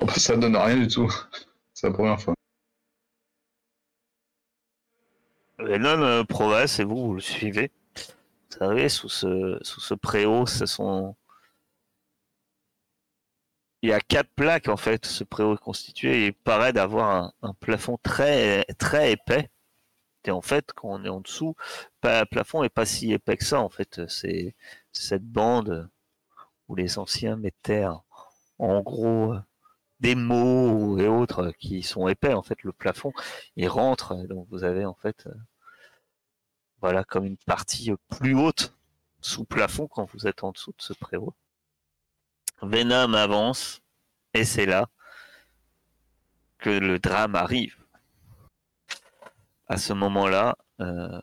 Oh, 0.00 0.04
bah, 0.06 0.14
ça 0.16 0.36
donne 0.36 0.56
rien 0.56 0.76
du 0.76 0.88
tout. 0.88 1.10
C'est 1.74 1.86
la 1.88 1.92
première 1.94 2.20
fois. 2.20 2.34
Euh, 5.72 6.24
progresse 6.24 6.78
et 6.80 6.84
vous, 6.84 7.06
vous 7.06 7.14
le 7.14 7.20
suivez. 7.20 7.70
Vous 7.96 8.58
savez, 8.58 8.88
sous 8.90 9.08
ce, 9.08 9.58
sous 9.62 9.80
ce 9.80 9.94
préau, 9.94 10.44
ce 10.46 10.66
sont. 10.66 11.16
Il 13.82 13.88
y 13.88 13.92
a 13.92 14.00
quatre 14.00 14.28
plaques 14.36 14.68
en 14.68 14.76
fait. 14.76 15.06
Ce 15.06 15.24
préau 15.24 15.54
est 15.54 15.58
constitué 15.58 16.26
il 16.26 16.34
paraît 16.34 16.72
d'avoir 16.74 17.32
un, 17.42 17.54
plafond 17.54 17.98
très 18.02 18.64
très 18.78 19.12
épais. 19.12 19.50
Et 20.24 20.30
en 20.30 20.42
fait, 20.42 20.72
quand 20.74 20.88
on 20.90 21.04
est 21.04 21.08
en 21.08 21.20
dessous, 21.20 21.56
le 22.04 22.24
plafond 22.26 22.62
est 22.64 22.68
pas 22.68 22.86
si 22.86 23.12
épais 23.12 23.36
que 23.38 23.44
ça. 23.44 23.60
En 23.60 23.70
fait, 23.70 24.06
c'est 24.08 24.54
cette 24.92 25.24
bande 25.24 25.90
où 26.68 26.76
les 26.76 26.98
anciens 26.98 27.36
mettaient 27.36 27.86
en- 28.58 28.82
gros 28.82 29.34
des 30.00 30.14
mots 30.14 30.98
et 30.98 31.08
autres 31.08 31.52
qui 31.58 31.82
sont 31.82 32.08
épais. 32.08 32.34
En 32.34 32.42
fait, 32.42 32.62
le 32.62 32.72
plafond, 32.72 33.12
il 33.56 33.68
rentre. 33.68 34.14
Donc 34.28 34.46
vous 34.50 34.64
avez 34.64 34.84
en 34.84 34.94
fait 34.94 35.26
voilà, 36.82 37.04
comme 37.04 37.24
une 37.24 37.36
partie 37.36 37.92
plus 38.08 38.34
haute 38.34 38.74
sous 39.20 39.44
plafond 39.44 39.86
quand 39.86 40.04
vous 40.12 40.26
êtes 40.26 40.42
en 40.42 40.50
dessous 40.50 40.72
de 40.72 40.82
ce 40.82 40.92
préau. 40.92 41.32
Venom 42.60 43.14
avance 43.14 43.80
et 44.34 44.44
c'est 44.44 44.66
là 44.66 44.88
que 46.58 46.70
le 46.70 46.98
drame 46.98 47.36
arrive. 47.36 47.76
À 49.68 49.76
ce 49.76 49.92
moment-là, 49.92 50.56
euh, 50.80 51.20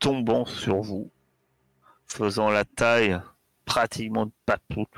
tombant 0.00 0.44
sur 0.46 0.80
vous, 0.80 1.12
faisant 2.06 2.50
la 2.50 2.64
taille 2.64 3.20
pratiquement 3.64 4.26
de 4.26 4.32
Papouk, 4.44 4.90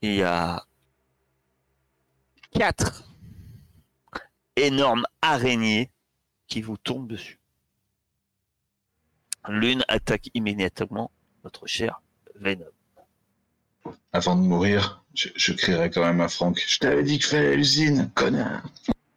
il 0.00 0.14
y 0.14 0.22
a 0.22 0.64
quatre 2.52 3.02
énormes 4.54 5.06
araignées 5.20 5.90
qui 6.48 6.62
vous 6.62 6.76
tombe 6.76 7.08
dessus. 7.08 7.38
L'une 9.48 9.84
attaque 9.88 10.30
immédiatement 10.34 11.10
votre 11.42 11.66
cher 11.66 12.00
Venom. 12.34 12.64
Avant 14.12 14.34
de 14.36 14.40
mourir, 14.42 15.04
je, 15.14 15.28
je 15.36 15.52
crierai 15.52 15.90
quand 15.90 16.02
même 16.04 16.20
à 16.20 16.28
Franck. 16.28 16.62
Je 16.66 16.78
t'avais 16.78 17.04
dit 17.04 17.18
qu'il 17.18 17.26
fallait 17.26 17.56
l'usine, 17.56 18.10
connard. 18.14 18.68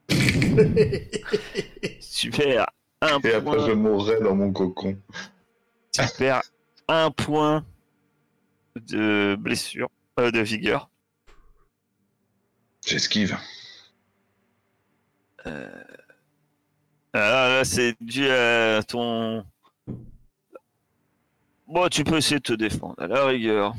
Super. 2.00 2.68
Un 3.02 3.20
Et 3.22 3.34
après, 3.34 3.60
je 3.60 3.65
point, 3.65 3.76
mourrai 3.76 4.20
dans 4.20 4.36
mon 4.36 4.52
cocon. 4.52 4.98
tu 5.92 6.02
perds 6.18 6.42
un 6.88 7.12
point 7.12 7.65
de 8.76 9.36
blessure, 9.39 9.89
euh, 10.20 10.32
de 10.32 10.42
vigueur. 10.42 10.89
J'esquive. 12.86 13.38
Euh, 15.46 15.84
là, 17.13 17.63
c'est 17.65 17.95
dû 18.02 18.30
à 18.30 18.82
ton. 18.84 19.43
Bon, 21.67 21.88
tu 21.89 22.04
peux 22.04 22.17
essayer 22.17 22.38
de 22.38 22.43
te 22.43 22.54
défendre, 22.54 22.95
à 22.98 23.08
la 23.08 23.26
rigueur. 23.26 23.76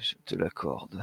Je 0.00 0.14
te 0.24 0.34
l'accorde. 0.34 1.02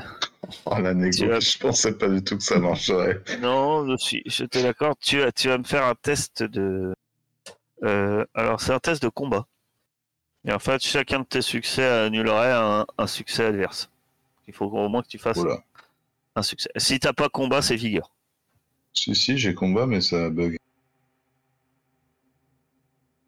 Oh, 0.65 0.77
la 0.79 0.93
négo, 0.93 1.11
Tu 1.17 1.31
as- 1.33 1.39
je 1.39 1.57
pensais 1.57 1.97
pas 1.97 2.07
du 2.09 2.23
tout 2.23 2.37
que 2.37 2.43
ça 2.43 2.59
marcherait. 2.59 3.21
Non, 3.39 3.87
je 3.89 3.97
suis, 3.97 4.21
je 4.25 4.45
te 4.45 4.59
l'accorde. 4.59 4.97
Tu, 4.99 5.19
vas- 5.19 5.31
tu 5.31 5.47
vas 5.49 5.57
me 5.57 5.63
faire 5.63 5.85
un 5.85 5.95
test 5.95 6.43
de. 6.43 6.93
Euh, 7.83 8.25
alors, 8.33 8.61
c'est 8.61 8.73
un 8.73 8.79
test 8.79 9.01
de 9.01 9.09
combat. 9.09 9.45
Et 10.45 10.51
en 10.51 10.59
fait, 10.59 10.81
chacun 10.83 11.19
de 11.19 11.25
tes 11.25 11.41
succès 11.41 11.85
annulerait 11.85 12.51
un, 12.51 12.85
un 12.97 13.07
succès 13.07 13.45
adverse. 13.45 13.89
Il 14.47 14.53
faut 14.53 14.65
au 14.65 14.89
moins 14.89 15.01
que 15.03 15.07
tu 15.07 15.17
fasses 15.19 15.37
un 16.35 16.41
succès. 16.43 16.69
Si 16.77 16.99
t'as 16.99 17.13
pas 17.13 17.29
combat, 17.29 17.61
c'est 17.61 17.75
vigueur. 17.75 18.11
Si, 18.93 19.15
si, 19.15 19.37
j'ai 19.37 19.53
combat, 19.53 19.85
mais 19.85 20.01
ça 20.01 20.29
bug. 20.29 20.57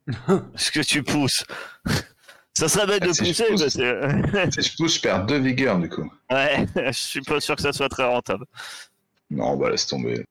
Est-ce 0.56 0.72
que 0.72 0.82
tu 0.82 1.04
pousses 1.04 1.44
Ça 2.56 2.68
serait 2.70 2.86
bête 2.86 3.00
Ah, 3.04 3.08
de 3.08 3.14
si 3.14 3.26
je 3.26 3.30
pousser, 3.32 3.46
pousse. 3.50 3.62
parce 3.62 3.76
que- 3.76 4.52
Si 4.62 4.70
je 4.70 4.76
pousse, 4.78 4.96
je 4.96 5.02
perds 5.02 5.26
deux 5.26 5.40
vigueurs, 5.40 5.80
du 5.80 5.90
coup. 5.90 6.12
ouais, 6.32 6.66
je 6.76 6.92
suis 6.92 7.22
pas 7.22 7.40
sûr 7.40 7.56
que 7.56 7.62
ça 7.64 7.74
soit 7.74 7.90
très 7.90 8.06
rentable. 8.06 8.46
Non, 9.32 9.58
bah 9.58 9.70
laisse 9.72 9.88
tomber. 9.88 10.24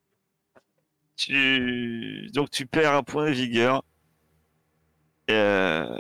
Tu... 1.17 2.31
Donc 2.33 2.51
tu 2.51 2.67
perds 2.67 2.95
un 2.95 3.03
point 3.03 3.27
de 3.27 3.35
vigueur. 3.35 3.83
Euh, 5.31 5.99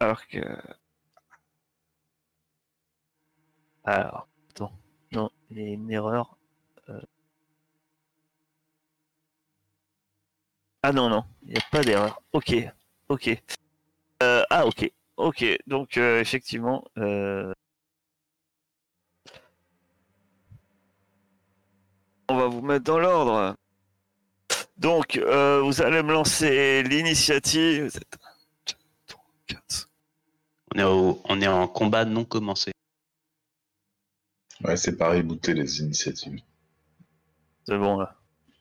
Alors 0.00 0.26
que... 0.28 0.38
Alors, 3.84 4.28
attends. 4.50 4.72
Non, 5.12 5.30
il 5.50 5.58
y 5.58 5.62
a 5.62 5.68
une 5.74 5.90
erreur. 5.90 6.35
Ah 10.88 10.92
non, 10.92 11.08
non, 11.08 11.24
il 11.42 11.48
n'y 11.54 11.56
a 11.56 11.62
pas 11.72 11.82
d'erreur. 11.82 12.22
Ok, 12.32 12.54
ok. 13.08 13.42
Euh, 14.22 14.44
Ah 14.50 14.64
ok, 14.66 14.88
ok. 15.16 15.44
Donc 15.66 15.96
euh, 15.96 16.20
effectivement... 16.20 16.84
euh, 16.98 17.52
On 22.28 22.36
va 22.36 22.46
vous 22.46 22.60
mettre 22.60 22.84
dans 22.84 23.00
l'ordre. 23.00 23.56
Donc, 24.76 25.16
euh, 25.16 25.60
vous 25.60 25.82
allez 25.82 26.04
me 26.04 26.12
lancer 26.12 26.84
l'initiative. 26.84 27.86
Vous 27.86 27.96
êtes. 27.96 28.16
On 30.72 30.78
est, 30.78 30.84
au- 30.84 31.20
on 31.24 31.40
est 31.40 31.48
en 31.48 31.66
combat 31.66 32.04
non 32.04 32.24
commencé. 32.24 32.70
Ouais, 34.62 34.76
c'est 34.76 34.96
pareil, 34.96 35.24
booter 35.24 35.52
les 35.54 35.80
initiatives. 35.80 36.40
C'est 37.66 37.76
bon 37.76 37.98
là. 37.98 38.16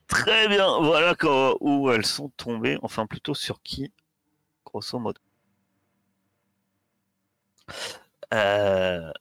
Très 0.08 0.48
bien. 0.48 0.80
Voilà 0.82 1.16
où 1.62 1.92
elles 1.92 2.06
sont 2.06 2.30
tombées. 2.38 2.78
Enfin, 2.82 3.06
plutôt 3.08 3.34
sur 3.34 3.62
qui, 3.62 3.92
grosso 4.66 5.00
modo. 5.00 5.20
Euh, 8.34 9.12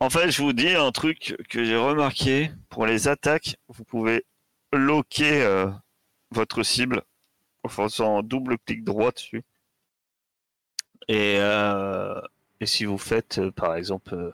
En 0.00 0.08
fait, 0.10 0.30
je 0.30 0.42
vous 0.42 0.52
dis 0.52 0.74
un 0.74 0.92
truc 0.92 1.36
que 1.48 1.62
j'ai 1.64 1.76
remarqué. 1.76 2.50
Pour 2.70 2.86
les 2.86 3.08
attaques, 3.08 3.56
vous 3.68 3.84
pouvez 3.84 4.24
loquer 4.72 5.42
euh, 5.42 5.70
votre 6.30 6.62
cible 6.62 7.02
en 7.64 7.68
faisant 7.70 8.22
double 8.22 8.58
clic 8.58 8.84
droit 8.84 9.12
dessus. 9.12 9.42
Et, 11.08 11.36
euh, 11.38 12.20
et 12.60 12.66
si 12.66 12.84
vous 12.84 12.98
faites, 12.98 13.38
euh, 13.38 13.50
par 13.50 13.74
exemple, 13.76 14.14
euh, 14.14 14.32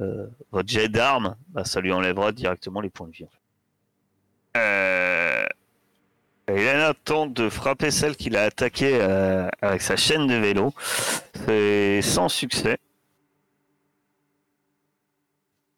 euh, 0.00 0.26
votre 0.52 0.68
jet 0.68 0.88
d'arme, 0.88 1.36
bah, 1.48 1.64
ça 1.64 1.80
lui 1.80 1.92
enlèvera 1.92 2.32
directement 2.32 2.80
les 2.80 2.90
points 2.90 3.08
de 3.08 3.12
vie. 3.12 3.24
en 3.24 3.28
fait. 3.28 3.38
Euh, 4.56 5.46
tente 7.04 7.34
de 7.34 7.48
frapper 7.48 7.90
celle 7.90 8.16
qu'il 8.16 8.36
a 8.36 8.44
attaquée 8.44 9.00
avec 9.62 9.82
sa 9.82 9.96
chaîne 9.96 10.26
de 10.26 10.34
vélo. 10.34 10.72
C'est 11.46 12.02
sans 12.02 12.28
succès. 12.28 12.78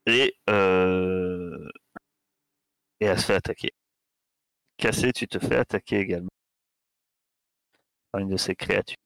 Et, 0.07 0.35
euh, 0.49 1.69
et 3.01 3.07
elle 3.07 3.19
se 3.21 3.27
fait 3.27 3.35
attaquer. 3.35 3.73
Cassé, 4.79 5.13
tu 5.13 5.29
te 5.29 5.39
fais 5.39 5.57
attaquer 5.57 5.99
également 6.01 6.31
par 8.13 8.21
une 8.21 8.29
de 8.31 8.37
ces 8.37 8.55
créatures. 8.55 8.97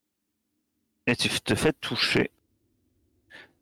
Et 1.07 1.17
tu 1.17 1.29
te 1.29 1.55
fais 1.55 1.73
toucher 1.73 2.31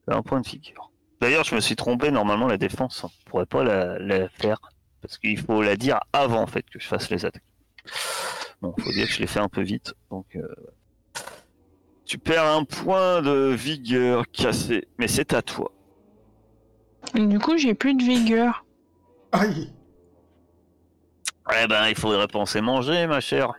d'un 0.09 0.23
point 0.23 0.41
de 0.41 0.47
figure. 0.47 0.91
D'ailleurs, 1.21 1.45
je 1.45 1.55
me 1.55 1.61
suis 1.61 1.77
trompé, 1.77 2.11
normalement 2.11 2.49
la 2.49 2.59
défense, 2.59 3.05
on 3.05 3.11
pourrait 3.31 3.47
pas 3.47 3.63
la, 3.63 3.99
la 3.99 4.29
faire. 4.29 4.59
Parce 5.01 5.19
qu'il 5.19 5.39
faut 5.39 5.63
la 5.63 5.77
dire 5.77 6.01
avant 6.13 6.43
en 6.43 6.47
fait 6.47 6.63
que 6.69 6.79
je 6.79 6.87
fasse 6.87 7.11
les 7.11 7.25
attaques. 7.25 7.43
Bon, 8.61 8.75
faut 8.79 8.93
dire 8.93 9.07
que 9.07 9.13
je 9.13 9.21
l'ai 9.21 9.27
fait 9.27 9.41
un 9.41 9.49
peu 9.49 9.63
vite. 9.63 9.95
Donc 10.11 10.37
euh, 10.37 10.47
tu 12.05 12.19
perds 12.19 12.47
un 12.47 12.65
point 12.65 13.23
de 13.23 13.53
vigueur 13.53 14.25
cassé, 14.31 14.87
mais 14.99 15.09
c'est 15.09 15.33
à 15.35 15.43
toi. 15.43 15.73
Du 17.15 17.39
coup, 17.39 17.57
j'ai 17.57 17.75
plus 17.75 17.95
de 17.95 18.03
vigueur. 18.03 18.65
Aïe 19.33 19.73
Eh 21.63 21.67
ben, 21.67 21.89
il 21.89 21.95
faudrait 21.97 22.29
penser 22.29 22.61
manger, 22.61 23.07
ma 23.07 23.21
chère. 23.21 23.53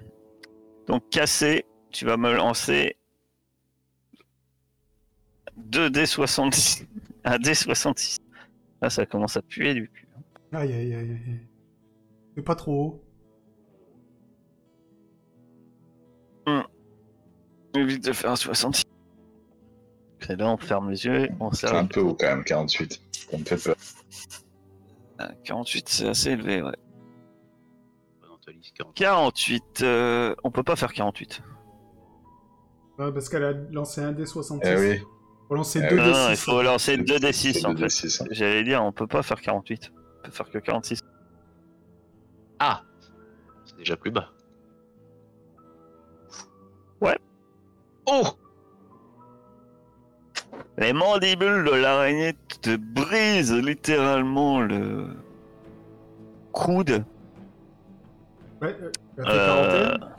Donc, 0.88 1.10
cassé, 1.10 1.65
tu 1.91 2.06
vas 2.06 2.17
me 2.17 2.34
lancer 2.34 2.95
2D66. 5.59 6.85
Un 7.25 7.37
D66. 7.37 8.19
Là, 8.81 8.89
ça 8.89 9.05
commence 9.05 9.37
à 9.37 9.41
puer 9.41 9.73
du 9.73 9.89
cul. 9.89 10.07
Aïe 10.51 10.73
aïe 10.73 10.93
aïe 10.93 11.11
aïe. 11.11 11.39
C'est 12.35 12.43
pas 12.43 12.55
trop 12.55 12.81
haut. 12.81 13.03
Évite 17.75 18.05
de 18.05 18.13
faire 18.13 18.31
un 18.31 18.35
66. 18.35 18.83
Et 20.29 20.35
là, 20.35 20.49
on 20.49 20.57
ferme 20.57 20.91
les 20.91 21.05
yeux, 21.05 21.29
on 21.39 21.51
C'est 21.51 21.67
un 21.67 21.85
peu 21.85 22.01
haut 22.01 22.13
quand 22.13 22.27
même, 22.27 22.43
48. 22.43 23.01
Ça 23.31 23.37
me 23.37 23.43
fait 23.43 23.61
peur. 23.61 23.75
Ah, 25.19 25.31
48, 25.43 25.89
c'est 25.89 26.07
assez 26.07 26.29
élevé, 26.31 26.61
ouais. 26.61 26.75
Antolis, 28.31 28.71
40. 28.75 28.93
48, 28.95 29.63
euh, 29.81 30.35
on 30.43 30.51
peut 30.51 30.63
pas 30.63 30.75
faire 30.75 30.93
48. 30.93 31.41
Ouais, 32.99 33.11
parce 33.11 33.27
qu'elle 33.27 33.43
a 33.43 33.53
lancé 33.71 34.01
un 34.01 34.13
D66. 34.13 34.59
Eh 34.63 34.75
oui, 34.75 35.01
Faut 35.53 35.57
lancer 35.57 35.81
Eh 35.83 35.87
deux 35.89 35.95
oui. 36.01 36.07
Non, 36.07 36.13
D6. 36.13 36.29
il 36.31 36.37
faut 36.37 36.61
lancer 36.63 36.97
2 36.97 37.03
d 37.19 37.19
c'est 37.27 37.53
6 37.53 37.65
en 37.65 37.75
fait. 37.75 37.83
2d6, 37.85 38.23
hein. 38.23 38.25
J'allais 38.31 38.63
dire, 38.63 38.83
on 38.83 38.91
peut 38.91 39.05
pas 39.07 39.21
faire 39.21 39.39
48. 39.39 39.91
On 39.93 40.25
peut 40.25 40.31
faire 40.31 40.49
que 40.49 40.57
46. 40.57 40.99
Ah 42.59 42.81
C'est 43.65 43.77
déjà 43.77 43.95
plus 43.95 44.09
bas. 44.09 44.29
Ouais. 47.01 47.17
Oh 48.07 48.23
Les 50.77 50.91
mandibules 50.93 51.65
de 51.65 51.71
l'araignée 51.75 52.33
te 52.61 52.75
brisent 52.75 53.53
littéralement 53.53 54.59
le 54.61 55.07
coude. 56.51 57.05
Ouais, 58.61 58.75
euh, 58.81 58.91
elle 59.17 59.23
fait 59.25 59.29
Euh, 59.31 59.97
41. 59.97 60.09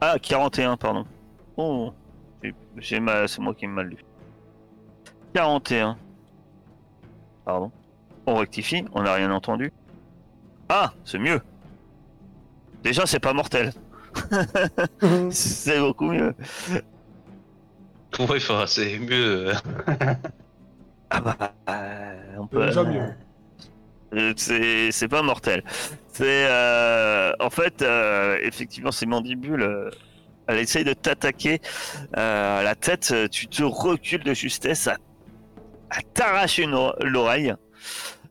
Ah, 0.00 0.18
41, 0.18 0.76
pardon. 0.76 1.04
Oh, 1.56 1.92
j'ai- 2.80 2.96
j'ai 2.96 3.00
mal, 3.00 3.28
c'est 3.28 3.40
moi 3.40 3.54
qui 3.54 3.66
me 3.66 3.72
mal 3.74 3.86
lu. 3.88 3.96
41. 5.34 5.96
Pardon. 7.44 7.70
On 8.26 8.36
rectifie, 8.36 8.84
on 8.92 9.02
n'a 9.02 9.14
rien 9.14 9.30
entendu. 9.30 9.72
Ah, 10.68 10.92
c'est 11.04 11.18
mieux. 11.18 11.40
Déjà, 12.82 13.06
c'est 13.06 13.20
pas 13.20 13.32
mortel. 13.32 13.72
c'est 15.30 15.80
beaucoup 15.80 16.10
mieux. 16.10 16.34
Ouais, 18.18 18.36
enfin, 18.36 18.64
c'est 18.66 18.98
mieux. 18.98 19.52
Ah 21.10 21.20
bah, 21.20 21.54
euh, 21.68 22.36
on 22.38 22.42
C'est 22.44 22.50
peut. 22.50 22.66
déjà 22.66 22.84
mieux. 22.84 23.14
Euh, 24.14 24.32
C'est 24.36 24.90
c'est 24.90 25.08
pas 25.08 25.22
mortel. 25.22 25.62
C'est 26.12 26.46
euh, 26.48 27.32
en 27.38 27.50
fait 27.50 27.82
euh, 27.82 28.38
effectivement 28.42 28.90
ces 28.92 29.06
mandibules. 29.06 29.90
Elle 30.50 30.58
essaye 30.58 30.84
de 30.84 30.92
t'attaquer 30.92 31.60
euh, 32.16 32.60
à 32.60 32.62
la 32.62 32.74
tête. 32.74 33.10
euh, 33.12 33.28
Tu 33.28 33.46
te 33.46 33.62
recules 33.62 34.22
de 34.24 34.34
justesse 34.34 34.88
à, 34.88 34.96
t'arracher 36.14 36.66
l'oreille. 36.66 37.54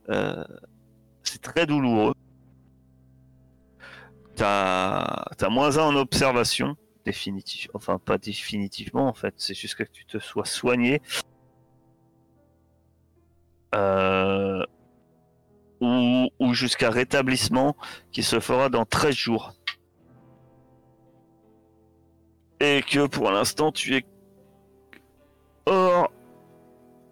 Euh, 0.09 0.43
c'est 1.23 1.41
très 1.41 1.65
douloureux. 1.65 2.13
T'as 4.35 5.25
as 5.41 5.49
moins 5.49 5.77
un 5.77 5.83
en 5.83 5.95
observation 5.95 6.75
définitif. 7.05 7.67
Enfin 7.73 7.99
pas 7.99 8.17
définitivement 8.17 9.07
en 9.07 9.13
fait. 9.13 9.33
C'est 9.37 9.53
juste 9.55 9.75
que 9.75 9.83
tu 9.83 10.05
te 10.05 10.19
sois 10.19 10.45
soigné. 10.45 11.01
Euh, 13.75 14.63
ou, 15.81 16.29
ou 16.39 16.53
jusqu'à 16.53 16.89
rétablissement 16.89 17.75
qui 18.11 18.23
se 18.23 18.39
fera 18.39 18.69
dans 18.69 18.85
13 18.85 19.15
jours. 19.15 19.53
Et 22.59 22.81
que 22.83 23.07
pour 23.07 23.31
l'instant 23.31 23.71
tu 23.71 23.95
es 23.95 24.05
hors 25.65 26.11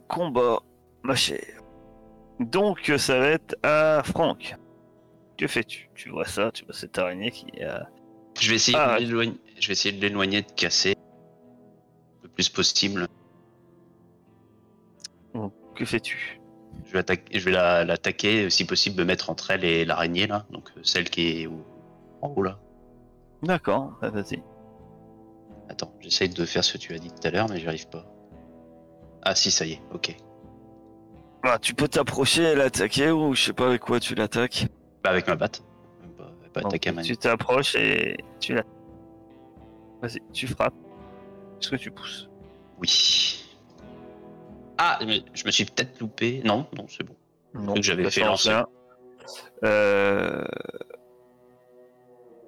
combat, 0.07 0.59
ma 1.03 1.15
chère. 1.15 1.61
Donc 2.39 2.91
ça 2.97 3.19
va 3.19 3.27
être 3.29 3.55
à 3.63 4.01
Franck. 4.03 4.55
Que 5.37 5.47
fais-tu? 5.47 5.89
Tu 5.95 6.09
vois 6.09 6.25
ça, 6.25 6.51
tu 6.51 6.65
vois 6.65 6.73
cette 6.73 6.97
araignée 6.97 7.31
qui 7.31 7.45
a... 7.63 7.87
Je 8.39 8.49
vais 8.49 8.55
essayer 8.55 8.77
Ah, 8.79 8.95
de 8.99 9.05
l'éloigner. 9.05 9.37
Je 9.59 9.67
vais 9.67 9.73
essayer 9.73 9.95
de 9.95 10.01
l'éloigner, 10.01 10.41
de 10.41 10.51
casser 10.51 10.95
le 12.23 12.29
plus 12.29 12.49
possible. 12.49 13.07
Que 15.75 15.85
fais-tu? 15.85 16.39
Je 16.85 16.93
vais, 16.93 16.99
attaquer, 16.99 17.37
je 17.39 17.45
vais 17.45 17.51
la- 17.51 17.85
l'attaquer, 17.85 18.49
si 18.49 18.65
possible, 18.65 18.97
me 18.99 19.05
mettre 19.05 19.29
entre 19.29 19.51
elle 19.51 19.63
et 19.63 19.85
l'araignée 19.85 20.25
là, 20.25 20.45
donc 20.49 20.69
euh, 20.75 20.79
celle 20.83 21.07
qui 21.09 21.43
est 21.43 21.47
au- 21.47 21.63
en 22.23 22.29
haut 22.29 22.41
là. 22.41 22.57
D'accord, 23.43 23.93
bah, 24.01 24.09
vas-y. 24.09 24.41
Attends, 25.69 25.93
j'essaye 25.99 26.29
de 26.29 26.45
faire 26.45 26.63
ce 26.63 26.73
que 26.73 26.77
tu 26.77 26.93
as 26.93 26.99
dit 26.99 27.09
tout 27.09 27.27
à 27.27 27.31
l'heure, 27.31 27.49
mais 27.49 27.59
j'y 27.59 27.67
arrive 27.67 27.87
pas. 27.89 28.05
Ah 29.23 29.35
si, 29.35 29.51
ça 29.51 29.65
y 29.65 29.73
est, 29.73 29.81
ok. 29.93 30.15
Bah, 31.43 31.59
tu 31.59 31.73
peux 31.73 31.87
t'approcher 31.87 32.43
et 32.43 32.55
l'attaquer 32.55 33.11
ou 33.11 33.33
je 33.35 33.45
sais 33.45 33.53
pas 33.53 33.67
avec 33.67 33.81
quoi 33.81 33.99
tu 33.99 34.15
l'attaques. 34.15 34.67
Bah 35.03 35.11
avec 35.11 35.27
ma 35.27 35.35
batte. 35.35 35.63
Même 36.01 36.11
Pas, 36.11 36.31
pas 36.53 36.61
Donc, 36.61 36.71
attaquer 36.73 36.89
à 36.89 36.93
ma 36.93 37.01
tu 37.03 37.17
t'approches 37.17 37.75
et 37.75 38.17
tu 38.39 38.53
la. 38.53 38.63
Vas-y, 40.01 40.19
tu 40.31 40.47
frappes. 40.47 40.73
Est-ce 41.59 41.69
que 41.71 41.75
tu 41.75 41.91
pousses? 41.91 42.29
Oui. 42.79 43.43
Ah, 44.77 44.99
mais 45.05 45.23
je 45.33 45.45
me 45.45 45.51
suis 45.51 45.65
peut-être 45.65 45.99
loupé. 45.99 46.41
Non, 46.45 46.67
non, 46.77 46.85
c'est 46.87 47.03
bon. 47.03 47.15
Non, 47.53 47.73
que 47.73 47.81
j'avais 47.81 48.09
fait 48.11 48.21
lancer. 48.21 48.49
un. 48.49 48.67
Euh... 49.63 50.45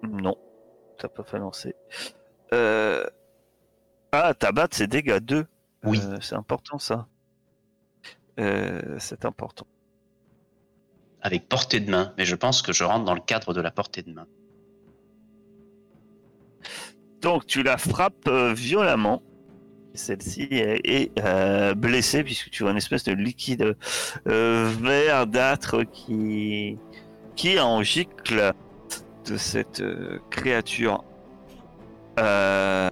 Non, 0.03 0.37
t'as 0.97 1.07
pas 1.07 1.23
fait 1.23 1.39
lancer. 1.39 1.75
Euh... 2.53 3.03
Ah, 4.11 4.33
ta 4.33 4.51
batte, 4.51 4.73
c'est 4.73 4.87
dégâts 4.87 5.19
2. 5.19 5.45
Oui. 5.83 6.01
Euh, 6.03 6.17
c'est 6.21 6.35
important 6.35 6.79
ça. 6.79 7.07
Euh, 8.39 8.97
c'est 8.99 9.25
important. 9.25 9.67
Avec 11.21 11.47
portée 11.47 11.79
de 11.79 11.91
main, 11.91 12.13
mais 12.17 12.25
je 12.25 12.35
pense 12.35 12.61
que 12.61 12.73
je 12.73 12.83
rentre 12.83 13.05
dans 13.05 13.13
le 13.13 13.21
cadre 13.21 13.53
de 13.53 13.61
la 13.61 13.71
portée 13.71 14.01
de 14.01 14.11
main. 14.11 14.27
Donc 17.21 17.45
tu 17.45 17.63
la 17.63 17.77
frappes 17.77 18.29
violemment. 18.29 19.21
Celle-ci 19.93 20.47
est, 20.51 20.81
est, 20.85 21.75
blessée 21.75 22.23
puisque 22.23 22.49
tu 22.49 22.63
vois 22.63 22.71
une 22.71 22.77
espèce 22.77 23.03
de 23.03 23.11
liquide 23.11 23.75
verdâtre 24.25 25.83
qui 25.83 26.77
qui 27.35 27.59
en 27.59 27.83
gicle 27.83 28.53
de 29.25 29.37
cette 29.37 29.83
créature. 30.29 31.03
Euh, 32.19 32.89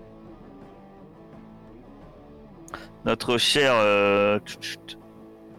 notre 3.05 3.37
cher 3.37 3.73
euh, 3.75 4.39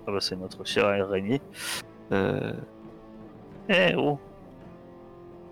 ah 0.07 0.13
bah, 0.13 0.19
c'est 0.21 0.37
notre 0.37 0.65
cher 0.65 0.87
araignée. 0.87 1.41
Euh, 2.13 2.53
eh 3.69 3.95
oh, 3.97 4.19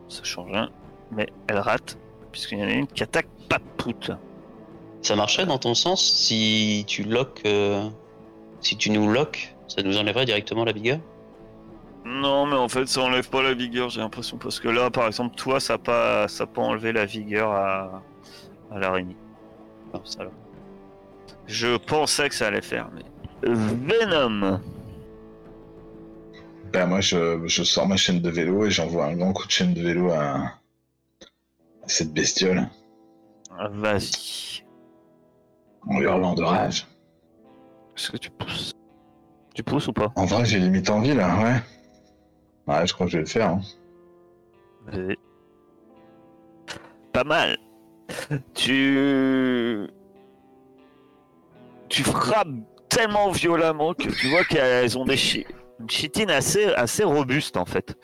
ça 0.09 0.25
change 0.25 0.51
rien, 0.51 0.71
mais 1.13 1.27
elle 1.49 1.59
rate 1.59 1.99
puisqu'il 2.33 2.59
y 2.59 2.65
en 2.65 2.69
a 2.69 2.73
une 2.73 2.87
qui 2.87 3.03
attaque 3.03 3.29
Papout. 3.49 4.13
Ça 5.03 5.15
marcherait 5.15 5.47
dans 5.47 5.59
ton 5.59 5.75
sens 5.75 6.03
si 6.03 6.85
tu 6.87 7.07
euh, 7.47 7.89
si 8.61 8.77
tu 8.77 8.91
nous 8.91 9.11
lock, 9.11 9.55
ça 9.69 9.83
nous 9.83 9.99
enlèverait 9.99 10.25
directement 10.25 10.65
la 10.65 10.73
vigueur 10.73 10.99
Non, 12.09 12.47
mais 12.47 12.55
en 12.55 12.69
fait, 12.69 12.87
ça 12.87 13.01
enlève 13.03 13.29
pas 13.29 13.43
la 13.43 13.53
vigueur, 13.53 13.89
j'ai 13.91 14.01
l'impression, 14.01 14.39
parce 14.39 14.61
que 14.61 14.69
là, 14.69 14.91
par 14.91 15.09
exemple, 15.09 15.35
toi, 15.35 15.59
ça 15.59 15.77
pas, 15.77 16.29
ça 16.29 16.47
pas 16.47 16.63
enlevé 16.63 16.93
la 16.93 17.05
vigueur 17.05 17.51
à, 17.51 18.03
à 18.71 18.79
l'araignée. 18.79 19.17
Ça 20.05 20.23
là. 20.23 20.31
Je 21.47 21.77
pensais 21.77 22.29
que 22.29 22.35
ça 22.35 22.47
allait 22.49 22.63
faire, 22.63 22.89
mais 22.95 23.03
Venom. 23.43 24.61
Ben, 26.73 26.87
moi, 26.87 27.01
je, 27.01 27.43
je 27.47 27.63
sors 27.63 27.89
ma 27.89 27.97
chaîne 27.97 28.21
de 28.21 28.31
vélo 28.31 28.67
et 28.67 28.71
j'envoie 28.71 29.07
un 29.07 29.17
grand 29.17 29.33
coup 29.33 29.47
de 29.47 29.51
chaîne 29.53 29.75
de 29.75 29.83
vélo 29.83 30.11
à, 30.11 30.35
à 30.37 30.49
cette 31.87 32.13
bestiole 32.13 32.69
Vas-y. 33.71 34.63
en 35.89 36.01
hurlant 36.01 36.35
de 36.35 36.43
rage. 36.43 36.87
Est-ce 37.97 38.11
que 38.11 38.17
tu 38.19 38.31
pousses? 38.31 38.73
Tu 39.55 39.63
pousses 39.63 39.89
ou 39.89 39.93
pas? 39.93 40.13
En 40.17 40.27
vrai, 40.27 40.45
j'ai 40.45 40.59
limite 40.59 40.91
envie 40.91 41.15
là, 41.15 41.35
ouais. 41.43 41.63
Ouais, 42.67 42.87
je 42.87 42.93
crois 42.95 43.07
que 43.07 43.13
je 43.13 43.19
vais 43.19 43.25
le 43.25 43.29
faire. 43.29 43.49
hein. 43.49 43.61
Pas 47.13 47.25
mal. 47.25 47.57
Tu. 48.55 49.87
Tu 51.89 52.03
frappes 52.03 52.49
tellement 52.89 53.31
violemment 53.31 53.95
que 53.95 54.09
tu 54.09 54.29
vois 54.29 54.45
qu'elles 54.45 54.99
ont 54.99 55.05
des 55.05 55.17
chi- 55.17 55.47
une 55.79 55.89
chitine 55.91 56.31
assez, 56.31 56.67
assez 56.75 57.05
robuste 57.05 57.57
en 57.57 57.65
fait, 57.65 57.97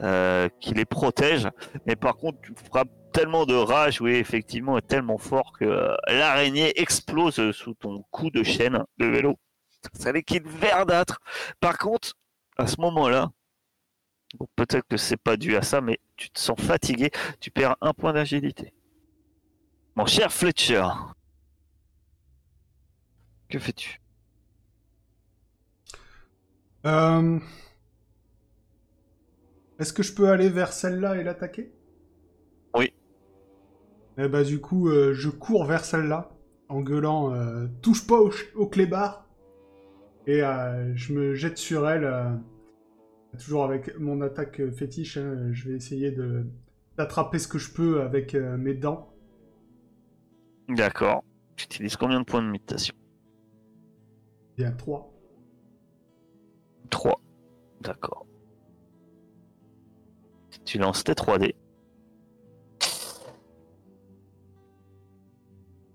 euh, 0.00 0.48
qui 0.60 0.74
les 0.74 0.84
protège. 0.84 1.48
Mais 1.86 1.96
par 1.96 2.16
contre, 2.16 2.38
tu 2.42 2.52
frappes 2.70 2.90
tellement 3.12 3.46
de 3.46 3.54
rage, 3.54 4.00
oui, 4.00 4.12
effectivement, 4.12 4.78
et 4.78 4.82
tellement 4.82 5.18
fort 5.18 5.52
que 5.58 5.64
euh, 5.64 5.96
l'araignée 6.08 6.78
explose 6.80 7.50
sous 7.52 7.74
ton 7.74 8.02
coup 8.10 8.30
de 8.30 8.42
chaîne 8.42 8.84
de 8.98 9.06
vélo. 9.06 9.36
C'est 9.94 10.12
liquide 10.12 10.46
verdâtre. 10.46 11.18
Par 11.60 11.78
contre, 11.78 12.12
à 12.58 12.66
ce 12.66 12.80
moment-là, 12.80 13.30
Bon, 14.38 14.46
peut-être 14.56 14.86
que 14.88 14.96
c'est 14.96 15.16
pas 15.16 15.36
dû 15.36 15.56
à 15.56 15.62
ça, 15.62 15.80
mais 15.80 15.98
tu 16.16 16.30
te 16.30 16.38
sens 16.40 16.60
fatigué, 16.60 17.10
tu 17.40 17.50
perds 17.50 17.76
un 17.80 17.92
point 17.92 18.12
d'agilité. 18.12 18.72
Mon 19.94 20.06
cher 20.06 20.32
Fletcher, 20.32 20.82
que 23.48 23.58
fais-tu? 23.58 24.00
Euh, 26.86 27.38
Est-ce 29.78 29.92
que 29.92 30.02
je 30.02 30.14
peux 30.14 30.28
aller 30.28 30.48
vers 30.48 30.72
celle-là 30.72 31.16
et 31.16 31.24
l'attaquer? 31.24 31.72
Oui. 32.74 32.92
Eh 34.18 34.28
bah 34.28 34.44
du 34.44 34.60
coup, 34.60 34.88
euh, 34.88 35.14
je 35.14 35.30
cours 35.30 35.64
vers 35.64 35.84
celle-là 35.84 36.30
en 36.68 36.80
gueulant 36.82 37.34
euh, 37.34 37.66
touche 37.82 38.06
pas 38.06 38.20
au, 38.20 38.30
au 38.54 38.66
clébard 38.66 39.26
et 40.26 40.40
je 40.94 41.12
me 41.12 41.34
jette 41.34 41.58
sur 41.58 41.88
elle 41.88 42.04
toujours 43.38 43.64
avec 43.64 43.98
mon 43.98 44.20
attaque 44.20 44.60
euh, 44.60 44.70
fétiche 44.70 45.16
hein, 45.16 45.50
je 45.52 45.68
vais 45.68 45.76
essayer 45.76 46.10
de 46.10 46.46
d'attraper 46.96 47.38
ce 47.38 47.48
que 47.48 47.58
je 47.58 47.72
peux 47.72 48.02
avec 48.02 48.34
euh, 48.34 48.56
mes 48.56 48.74
dents 48.74 49.06
D'accord. 50.68 51.24
Tu 51.56 51.64
utilises 51.64 51.96
combien 51.96 52.20
de 52.20 52.24
points 52.24 52.42
de 52.42 52.48
mutation? 52.48 52.94
Il 54.56 54.62
y 54.62 54.64
a 54.64 54.70
3 54.70 55.12
3. 56.90 57.20
D'accord. 57.80 58.26
Tu 60.64 60.78
lances 60.78 61.02
tes 61.04 61.12
3D. 61.12 61.54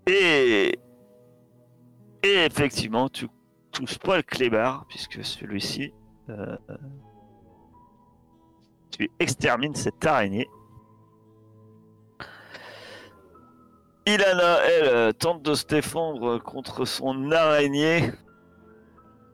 Et... 0.08 0.78
Et 2.22 2.34
effectivement, 2.44 3.08
tu 3.08 3.28
touches 3.72 3.98
pas 3.98 4.16
le 4.16 4.22
clébard, 4.22 4.86
puisque 4.88 5.24
celui-ci... 5.24 5.92
euh, 6.28 6.56
Tu 8.96 9.10
extermines 9.20 9.74
cette 9.74 10.06
araignée. 10.06 10.48
Ilana, 14.06 14.58
elle, 14.64 14.88
euh, 14.88 15.12
tente 15.12 15.42
de 15.42 15.52
se 15.52 15.66
défendre 15.66 16.38
contre 16.38 16.86
son 16.86 17.30
araignée. 17.30 18.10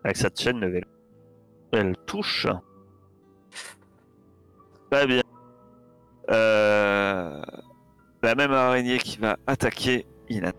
Avec 0.03 0.17
sa 0.17 0.31
chaîne 0.35 0.59
levée. 0.59 0.83
Elle 1.73 1.97
touche. 2.07 2.49
Très 4.91 5.07
bien. 5.07 5.23
Euh, 6.31 7.41
La 8.23 8.35
même 8.35 8.53
araignée 8.53 8.99
qui 8.99 9.19
va 9.19 9.37
attaquer 9.47 10.07
Ilana. 10.29 10.53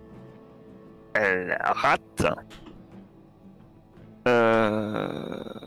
Elle 1.13 1.57
rate. 1.61 2.25
Euh... 4.29 5.62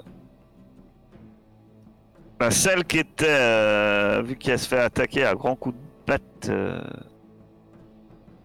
bah, 2.38 2.50
celle 2.50 2.84
qui 2.84 2.98
était, 2.98 3.26
euh, 3.28 4.22
vu 4.24 4.36
qu'elle 4.36 4.58
se 4.58 4.68
fait 4.68 4.78
attaquer 4.78 5.24
à 5.24 5.34
grands 5.34 5.56
coups 5.56 5.74
de 5.76 5.80
patte, 6.04 6.48
euh, 6.48 6.80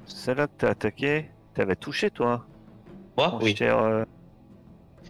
celle-là 0.05 0.47
que 0.47 0.53
t'as 0.57 0.69
attaqué, 0.69 1.25
t'avais 1.53 1.75
touché 1.75 2.09
toi 2.09 2.45
Moi, 3.17 3.37
oui. 3.41 3.55
cher, 3.55 3.77
euh, 3.77 4.03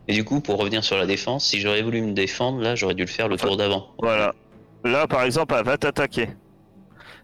Et 0.07 0.13
du 0.13 0.23
coup, 0.23 0.41
pour 0.41 0.57
revenir 0.57 0.83
sur 0.83 0.97
la 0.97 1.05
défense, 1.05 1.45
si 1.45 1.59
j'aurais 1.59 1.81
voulu 1.83 2.01
me 2.01 2.13
défendre, 2.13 2.61
là, 2.61 2.75
j'aurais 2.75 2.95
dû 2.95 3.03
le 3.03 3.07
faire 3.07 3.27
le 3.27 3.37
tour 3.37 3.55
d'avant. 3.57 3.87
Voilà. 3.99 4.33
Là, 4.83 5.07
par 5.07 5.23
exemple, 5.23 5.53
elle 5.57 5.65
va 5.65 5.77
t'attaquer. 5.77 6.29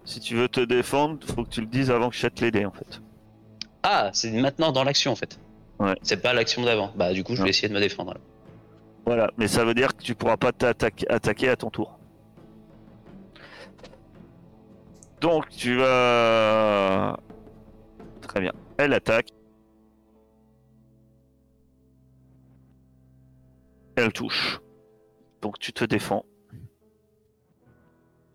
Si 0.05 0.19
tu 0.19 0.35
veux 0.35 0.47
te 0.47 0.61
défendre, 0.61 1.19
faut 1.35 1.43
que 1.43 1.49
tu 1.49 1.61
le 1.61 1.67
dises 1.67 1.89
avant 1.91 2.09
que 2.09 2.15
je 2.15 2.21
jette 2.21 2.39
les 2.39 2.51
dés, 2.51 2.65
en 2.65 2.71
fait. 2.71 3.01
Ah, 3.83 4.09
c'est 4.13 4.31
maintenant 4.31 4.71
dans 4.71 4.83
l'action 4.83 5.11
en 5.11 5.15
fait. 5.15 5.39
Ouais. 5.79 5.95
C'est 6.01 6.21
pas 6.21 6.33
l'action 6.33 6.63
d'avant. 6.63 6.91
Bah, 6.95 7.13
du 7.13 7.23
coup, 7.23 7.33
je 7.33 7.39
Non. 7.39 7.43
vais 7.45 7.49
essayer 7.51 7.67
de 7.67 7.73
me 7.73 7.79
défendre. 7.79 8.11
alors. 8.11 8.21
Voilà, 9.07 9.31
mais 9.37 9.47
ça 9.47 9.63
veut 9.63 9.73
dire 9.73 9.95
que 9.95 10.03
tu 10.03 10.15
pourras 10.15 10.35
pas 10.35 10.51
t'attaquer 10.51 11.09
attaquer 11.09 11.47
à 11.47 11.55
ton 11.55 11.69
tour. 11.69 11.97
Donc 15.21 15.47
tu 15.47 15.77
vas... 15.77 17.17
Très 18.21 18.41
bien. 18.41 18.51
Elle 18.77 18.91
attaque. 18.91 19.29
Elle 23.95 24.11
touche. 24.11 24.59
Donc 25.41 25.57
tu 25.57 25.71
te 25.71 25.85
défends. 25.85 26.25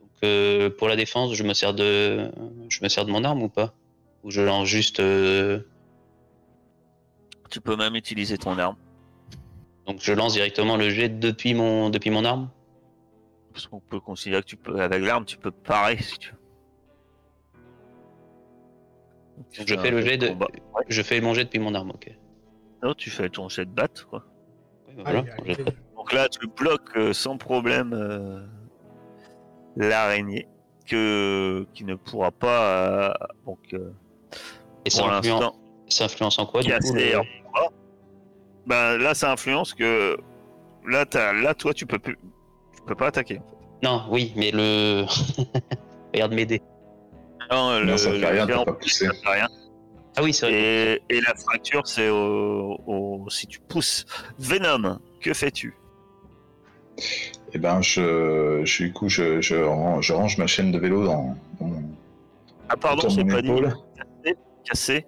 Donc, 0.00 0.10
euh, 0.24 0.70
pour 0.70 0.88
la 0.88 0.96
défense, 0.96 1.34
je 1.34 1.42
me 1.44 1.52
sers 1.52 1.74
de, 1.74 2.32
je 2.70 2.82
me 2.82 2.88
sers 2.88 3.04
de 3.04 3.10
mon 3.10 3.24
arme 3.24 3.42
ou 3.42 3.50
pas? 3.50 3.74
Ou 4.24 4.30
je 4.30 4.40
lance 4.40 4.68
juste. 4.68 5.00
euh, 5.00 5.60
Tu 7.50 7.60
peux 7.60 7.76
même 7.76 7.94
utiliser 7.94 8.38
ton 8.38 8.56
arme. 8.56 8.76
Donc, 9.86 9.98
je 10.00 10.12
lance 10.12 10.34
directement 10.34 10.76
le 10.76 10.90
jet 10.90 11.08
depuis 11.08 11.54
mon, 11.54 11.90
depuis 11.90 12.10
mon 12.10 12.24
arme. 12.24 12.50
Parce 13.52 13.66
qu'on 13.66 13.80
peut 13.80 14.00
considérer 14.00 14.42
que 14.42 14.46
tu 14.46 14.56
peux, 14.56 14.80
avec 14.80 15.02
l'arme, 15.02 15.24
tu 15.24 15.36
peux 15.36 15.50
parer 15.50 15.98
si 15.98 16.18
tu 16.18 16.30
veux. 16.30 16.36
Donc, 19.36 19.46
je 19.66 19.76
fais 19.76 19.90
le 19.90 20.02
jet 20.02 20.18
de, 20.18 20.28
combat. 20.28 20.48
Je 20.88 21.02
fais 21.02 21.20
mon 21.20 21.34
jet 21.34 21.44
depuis 21.44 21.58
mon 21.58 21.74
arme. 21.74 21.90
Ok. 21.90 22.10
Non, 22.82 22.94
tu 22.94 23.10
fais 23.10 23.28
ton 23.28 23.48
jet 23.48 23.64
de 23.64 23.70
batte, 23.70 24.04
quoi. 24.08 24.24
Oui, 24.88 24.94
bah, 24.96 25.02
voilà. 25.04 25.24
Donc 25.96 26.12
là, 26.12 26.28
tu 26.28 26.46
bloques 26.48 26.96
euh, 26.96 27.12
sans 27.12 27.36
problème 27.38 27.92
euh, 27.92 28.44
l'araignée 29.76 30.48
que 30.86 31.66
qui 31.74 31.84
ne 31.84 31.94
pourra 31.94 32.32
pas 32.32 33.10
euh, 33.10 33.12
donc 33.46 33.60
euh, 33.72 33.92
Et 34.84 34.90
ça 34.90 35.02
pour 35.02 35.12
influence, 35.12 35.40
l'instant 35.40 35.58
ça 35.88 36.04
influence 36.06 36.38
en 36.40 36.46
quoi 36.46 36.62
du 36.62 36.70
coup 36.70 36.74
casser 36.74 37.12
le- 37.12 37.22
Ben 38.66 38.96
là, 38.98 39.14
ça 39.14 39.32
influence 39.32 39.74
que 39.74 40.16
là, 40.86 41.04
t'as- 41.06 41.32
là, 41.32 41.54
toi, 41.54 41.74
tu 41.74 41.86
peux 41.86 41.98
plus, 41.98 42.16
tu 42.76 42.82
peux 42.86 42.94
pas 42.94 43.06
attaquer. 43.08 43.40
Non, 43.82 44.02
oui, 44.10 44.32
mais 44.36 44.50
le. 44.52 45.04
Regarde 46.14 46.32
mes 46.34 46.46
dés. 46.46 46.62
Non, 47.50 47.80
Non, 47.84 47.96
ça 47.96 48.10
fait 48.12 48.26
rien, 48.26 48.46
pas 48.46 48.64
poussé. 48.72 49.06
ça 49.06 49.12
fait 49.12 49.28
rien. 49.30 49.48
Ah 50.16 50.22
oui, 50.22 50.32
c'est 50.32 50.46
vrai. 50.46 50.54
Et, 51.08 51.16
et 51.16 51.20
la 51.22 51.34
fracture, 51.34 51.86
c'est 51.86 52.08
au, 52.10 52.78
au- 52.86 53.26
si 53.30 53.46
tu 53.46 53.58
pousses 53.60 54.04
Venom. 54.38 54.98
Que 55.20 55.32
fais-tu? 55.34 55.74
Eh 57.54 57.58
ben, 57.58 57.80
je, 57.82 58.62
je, 58.64 58.84
du 58.84 58.92
coup, 58.92 59.08
je, 59.08 59.40
je, 59.40 59.56
ran- 59.56 60.00
je 60.02 60.12
range 60.12 60.36
ma 60.38 60.46
chaîne 60.46 60.70
de 60.72 60.78
vélo 60.78 61.04
dans, 61.04 61.36
dans 61.60 61.66
mon, 61.66 61.82
Ah 62.68 62.76
pardon, 62.76 63.08
mon 63.10 63.26
pas 63.26 63.42
dit 63.42 63.50
cassé. 64.64 65.06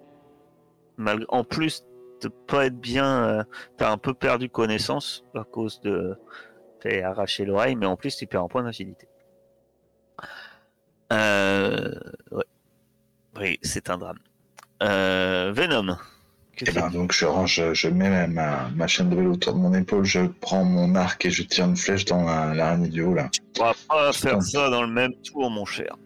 Malgré, 0.97 1.25
en 1.29 1.43
plus 1.43 1.83
de 2.25 2.29
pas 2.29 2.65
être 2.65 2.79
bien, 2.79 3.23
euh, 3.23 3.43
t'as 3.77 3.91
un 3.91 3.97
peu 3.97 4.13
perdu 4.13 4.49
connaissance 4.49 5.23
à 5.35 5.43
cause 5.43 5.79
de 5.81 6.17
t'as 6.81 7.07
arraché 7.09 7.45
l'oreille, 7.45 7.75
mais 7.75 7.85
en 7.85 7.95
plus 7.95 8.15
tu 8.15 8.27
perds 8.27 8.43
un 8.43 8.47
point 8.47 8.63
d'agilité. 8.63 9.07
Euh, 11.13 11.91
ouais. 12.31 12.43
Oui, 13.39 13.59
c'est 13.61 13.89
un 13.89 13.97
drame. 13.97 14.17
Euh, 14.83 15.51
Venom. 15.55 15.97
Eh 16.61 16.71
ben, 16.71 16.89
donc, 16.89 17.11
je 17.11 17.25
range, 17.25 17.61
je 17.73 17.89
mets 17.89 18.27
ma, 18.27 18.69
ma 18.69 18.87
chaîne 18.87 19.09
de 19.09 19.15
vélo 19.15 19.33
autour 19.33 19.53
de 19.53 19.59
mon 19.59 19.73
épaule, 19.73 20.05
je 20.05 20.21
prends 20.39 20.63
mon 20.63 20.95
arc 20.95 21.25
et 21.25 21.29
je 21.29 21.43
tire 21.43 21.65
une 21.65 21.75
flèche 21.75 22.05
dans 22.05 22.23
la- 22.23 22.53
l'araignée 22.53 22.87
du 22.87 23.01
haut, 23.03 23.13
là. 23.13 23.29
On 23.59 23.63
va 23.65 23.73
pas 23.89 24.11
je 24.13 24.19
faire 24.19 24.41
ça 24.41 24.69
dans 24.69 24.81
le 24.83 24.87
même 24.87 25.13
tour, 25.15 25.49
mon 25.49 25.65
cher. 25.65 25.97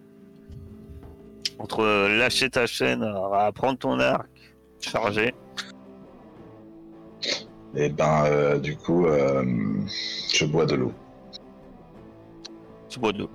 Entre 1.60 1.84
lâcher 2.18 2.50
ta 2.50 2.66
chaîne, 2.66 3.06
prendre 3.54 3.78
ton 3.78 4.00
arc, 4.00 4.28
charger. 4.82 5.36
Et 7.76 7.90
ben, 7.90 8.26
euh, 8.26 8.58
du 8.58 8.76
coup, 8.78 9.06
euh, 9.06 9.44
je 10.34 10.46
bois 10.46 10.66
de 10.66 10.76
l'eau. 10.76 10.94
tu 12.90 13.00
bois 13.00 13.12
de 13.12 13.20
l'eau. 13.20 13.30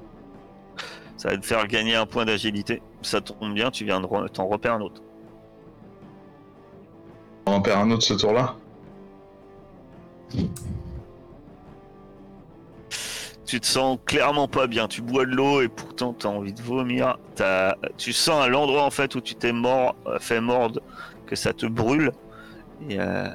Ça 1.16 1.28
va 1.28 1.36
te 1.38 1.46
faire 1.46 1.66
gagner 1.68 1.94
un 1.94 2.06
point 2.06 2.24
d'agilité. 2.24 2.82
Ça 3.02 3.20
tombe 3.20 3.54
bien, 3.54 3.70
tu 3.70 3.84
viens 3.84 4.00
de 4.00 4.06
re- 4.06 4.28
t'en 4.28 4.46
repères 4.46 4.74
un 4.74 4.80
autre. 4.80 5.00
On 7.46 7.52
en 7.52 7.60
perd 7.60 7.80
un 7.80 7.90
autre 7.92 8.02
ce 8.02 8.14
tour-là? 8.14 8.56
Tu 13.46 13.60
te 13.60 13.66
sens 13.66 13.98
clairement 14.04 14.48
pas 14.48 14.66
bien. 14.66 14.88
Tu 14.88 15.02
bois 15.02 15.26
de 15.26 15.30
l'eau 15.30 15.60
et 15.60 15.68
pourtant 15.68 16.12
t'as 16.14 16.28
envie 16.28 16.52
de 16.52 16.62
vomir. 16.62 17.18
Tu 17.96 18.12
sens 18.12 18.42
à 18.42 18.48
l'endroit 18.48 18.82
en 18.84 18.90
fait 18.90 19.14
où 19.14 19.20
tu 19.20 19.34
t'es 19.34 19.52
mort, 19.52 19.94
euh, 20.06 20.18
fait 20.18 20.40
mordre, 20.40 20.80
que 21.26 21.36
ça 21.36 21.52
te 21.52 21.66
brûle. 21.66 22.10
Et, 22.88 23.00
euh, 23.00 23.28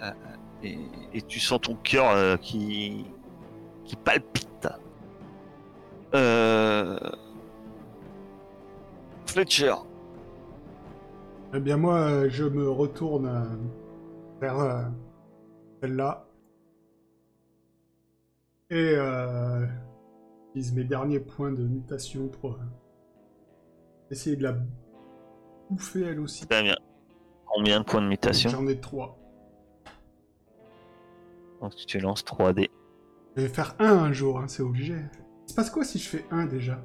et, 0.64 0.78
et 1.14 1.22
tu 1.22 1.40
sens 1.40 1.62
ton 1.62 1.76
cœur 1.76 2.10
euh, 2.12 2.38
qui, 2.38 3.06
qui 3.86 3.96
palpite. 3.96 4.68
Euh... 6.14 6.98
Fletcher. 9.26 9.76
Eh 11.54 11.60
bien 11.60 11.78
moi, 11.78 12.28
je 12.30 12.46
me 12.46 12.68
retourne 12.68 13.60
vers 14.42 14.90
celle-là. 15.82 16.26
Et 18.72 18.94
euh, 18.96 19.68
j'utilise 20.48 20.74
mes 20.74 20.84
derniers 20.84 21.20
points 21.20 21.52
de 21.52 21.64
mutation 21.64 22.28
pour 22.28 22.58
essayer 24.10 24.36
de 24.36 24.44
la 24.44 24.56
bouffer 25.70 26.06
elle 26.06 26.20
aussi. 26.22 26.48
Très 26.48 26.64
bien. 26.64 26.76
Combien 27.46 27.82
de 27.82 27.86
points 27.86 28.02
de 28.02 28.08
mutation? 28.08 28.50
J'en 28.50 28.68
ai 28.68 28.80
trois. 28.80 29.19
Donc 31.62 31.76
tu 31.76 32.00
lances 32.00 32.24
3D. 32.24 32.70
Je 33.36 33.42
vais 33.44 33.48
faire 33.50 33.76
un 33.80 33.98
un 33.98 34.12
jour, 34.14 34.40
hein, 34.40 34.48
c'est 34.48 34.64
obligé. 34.64 34.96
Il 35.48 35.50
se 35.52 35.56
passe 35.56 35.70
quoi 35.70 35.84
si 35.84 36.00
je 36.00 36.08
fais 36.10 36.26
un 36.32 36.46
déjà? 36.46 36.80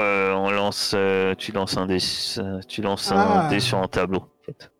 Euh, 0.00 0.32
on 0.32 0.50
lance, 0.50 0.92
euh, 0.94 1.34
tu 1.34 1.52
lances 1.52 1.76
un 1.76 1.86
dé, 1.86 1.98
euh, 2.38 2.60
tu 2.68 2.80
lances 2.82 3.12
Ah. 3.12 3.46
un 3.46 3.50
dé 3.50 3.60
sur 3.60 3.78
un 3.78 3.88
tableau. 3.88 4.20
En 4.20 4.42
fait. 4.44 4.72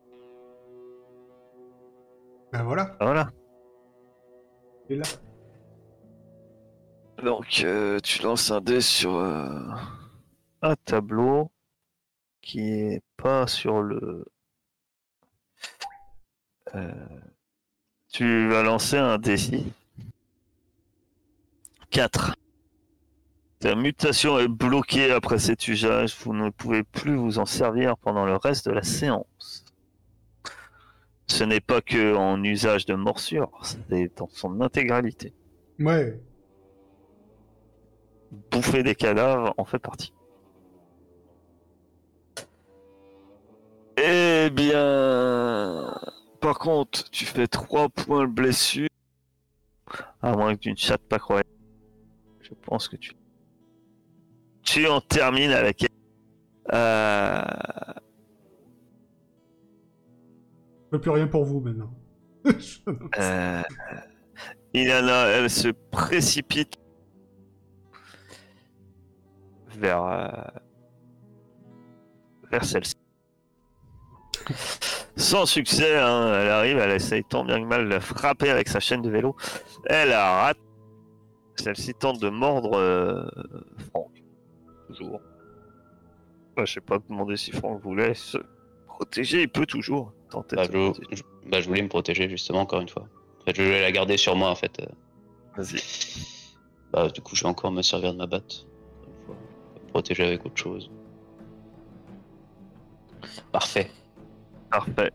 Ben 2.52 2.62
voilà, 2.64 2.96
Voilà. 3.00 3.30
et 4.90 4.96
là? 4.96 5.04
Donc 7.22 7.62
euh, 7.64 7.98
tu 8.00 8.22
lances 8.22 8.50
un 8.50 8.60
dé 8.60 8.80
sur 8.80 9.16
un 9.18 10.74
tableau 10.84 11.50
qui 12.42 12.60
est 12.60 13.02
pas 13.16 13.46
sur 13.46 13.80
le 13.82 14.24
tu 18.12 18.48
vas 18.48 18.62
lancer 18.62 18.98
un 18.98 19.18
défi. 19.18 19.72
4. 21.90 22.36
Ta 23.58 23.74
mutation 23.74 24.38
est 24.38 24.48
bloquée 24.48 25.10
après 25.10 25.38
cet 25.38 25.66
usage. 25.66 26.14
Vous 26.22 26.34
ne 26.34 26.50
pouvez 26.50 26.82
plus 26.82 27.16
vous 27.16 27.38
en 27.38 27.46
servir 27.46 27.96
pendant 27.96 28.26
le 28.26 28.36
reste 28.36 28.66
de 28.68 28.72
la 28.72 28.82
séance. 28.82 29.64
Ce 31.26 31.44
n'est 31.44 31.60
pas 31.60 31.80
que 31.80 32.14
en 32.14 32.42
usage 32.44 32.84
de 32.84 32.94
morsure, 32.94 33.50
c'est 33.88 34.14
dans 34.16 34.28
son 34.28 34.60
intégralité. 34.60 35.32
Ouais. 35.78 36.20
Bouffer 38.50 38.82
des 38.82 38.94
cadavres 38.94 39.54
en 39.56 39.64
fait 39.64 39.78
partie. 39.78 40.12
Eh 43.96 44.50
bien, 44.50 45.94
par 46.42 46.58
contre, 46.58 47.08
tu 47.10 47.24
fais 47.24 47.46
3 47.46 47.88
points 47.88 48.26
de 48.26 48.32
blessure. 48.32 48.88
À 50.20 50.32
moins 50.32 50.54
que 50.54 50.60
tu 50.60 50.70
ne 50.70 50.76
chattes 50.76 51.08
pas 51.08 51.18
croyable. 51.18 51.48
Je 52.40 52.50
pense 52.54 52.88
que 52.88 52.96
tu. 52.96 53.12
Tu 54.62 54.86
en 54.88 55.00
termines 55.00 55.52
avec. 55.52 55.86
Euh... 56.72 57.42
Je 60.84 60.90
peux 60.90 61.00
plus 61.00 61.10
rien 61.10 61.26
pour 61.26 61.44
vous 61.44 61.60
maintenant. 61.60 61.94
Euh, 63.18 63.62
Ilana, 64.74 65.26
elle 65.26 65.48
se 65.48 65.68
précipite 65.68 66.74
vers, 69.76 70.02
euh, 70.02 70.26
vers 72.50 72.64
celle-ci. 72.64 73.01
Sans 75.16 75.46
succès, 75.46 75.98
hein, 75.98 76.32
elle 76.34 76.48
arrive, 76.48 76.78
elle 76.78 76.90
essaye 76.92 77.22
tant 77.24 77.44
bien 77.44 77.60
que 77.60 77.66
mal 77.66 77.84
de 77.84 77.90
la 77.90 78.00
frapper 78.00 78.50
avec 78.50 78.68
sa 78.68 78.80
chaîne 78.80 79.02
de 79.02 79.10
vélo. 79.10 79.36
Elle 79.86 80.08
la 80.10 80.42
rate. 80.42 80.58
Celle-ci 81.56 81.94
tente 81.94 82.18
de 82.20 82.28
mordre 82.30 82.76
euh, 82.78 83.24
Franck. 83.90 84.10
Toujours. 84.88 85.20
Bah, 86.56 86.64
je 86.64 86.72
sais 86.74 86.80
pas 86.80 86.98
demander 87.08 87.36
si 87.36 87.52
Franck 87.52 87.80
voulait 87.82 88.14
se 88.14 88.38
protéger. 88.86 89.42
Il 89.42 89.48
peut 89.48 89.66
toujours 89.66 90.12
tenter 90.30 90.56
Bah, 90.56 90.66
de 90.66 90.72
se 90.72 90.72
je, 90.78 90.90
protéger. 90.90 91.08
je- 91.44 91.50
bah, 91.50 91.60
je 91.60 91.68
voulais 91.68 91.82
me 91.82 91.88
protéger 91.88 92.28
justement 92.28 92.60
encore 92.60 92.80
une 92.80 92.88
fois. 92.88 93.04
En 93.40 93.44
fait, 93.44 93.56
je 93.56 93.62
voulais 93.62 93.82
la 93.82 93.92
garder 93.92 94.16
sur 94.16 94.34
moi 94.34 94.48
en 94.50 94.54
fait. 94.54 94.80
euh. 94.80 94.86
Vas-y. 95.56 95.80
Bah, 96.92 97.08
du 97.08 97.20
coup, 97.20 97.36
je 97.36 97.42
vais 97.42 97.48
encore 97.50 97.70
me 97.70 97.82
servir 97.82 98.12
de 98.14 98.18
ma 98.18 98.26
batte. 98.26 98.66
une 99.06 99.26
fois. 99.26 99.36
Protéger 99.90 100.24
avec 100.24 100.44
autre 100.46 100.56
chose. 100.56 100.90
Parfait. 103.52 103.90
Parfait. 104.72 105.12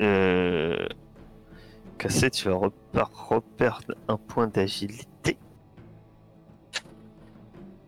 Euh... 0.00 0.86
Cassé, 1.96 2.30
tu 2.30 2.50
vas 2.50 2.70
reperdre 2.94 3.94
un 4.08 4.18
point 4.18 4.46
d'agilité. 4.46 5.38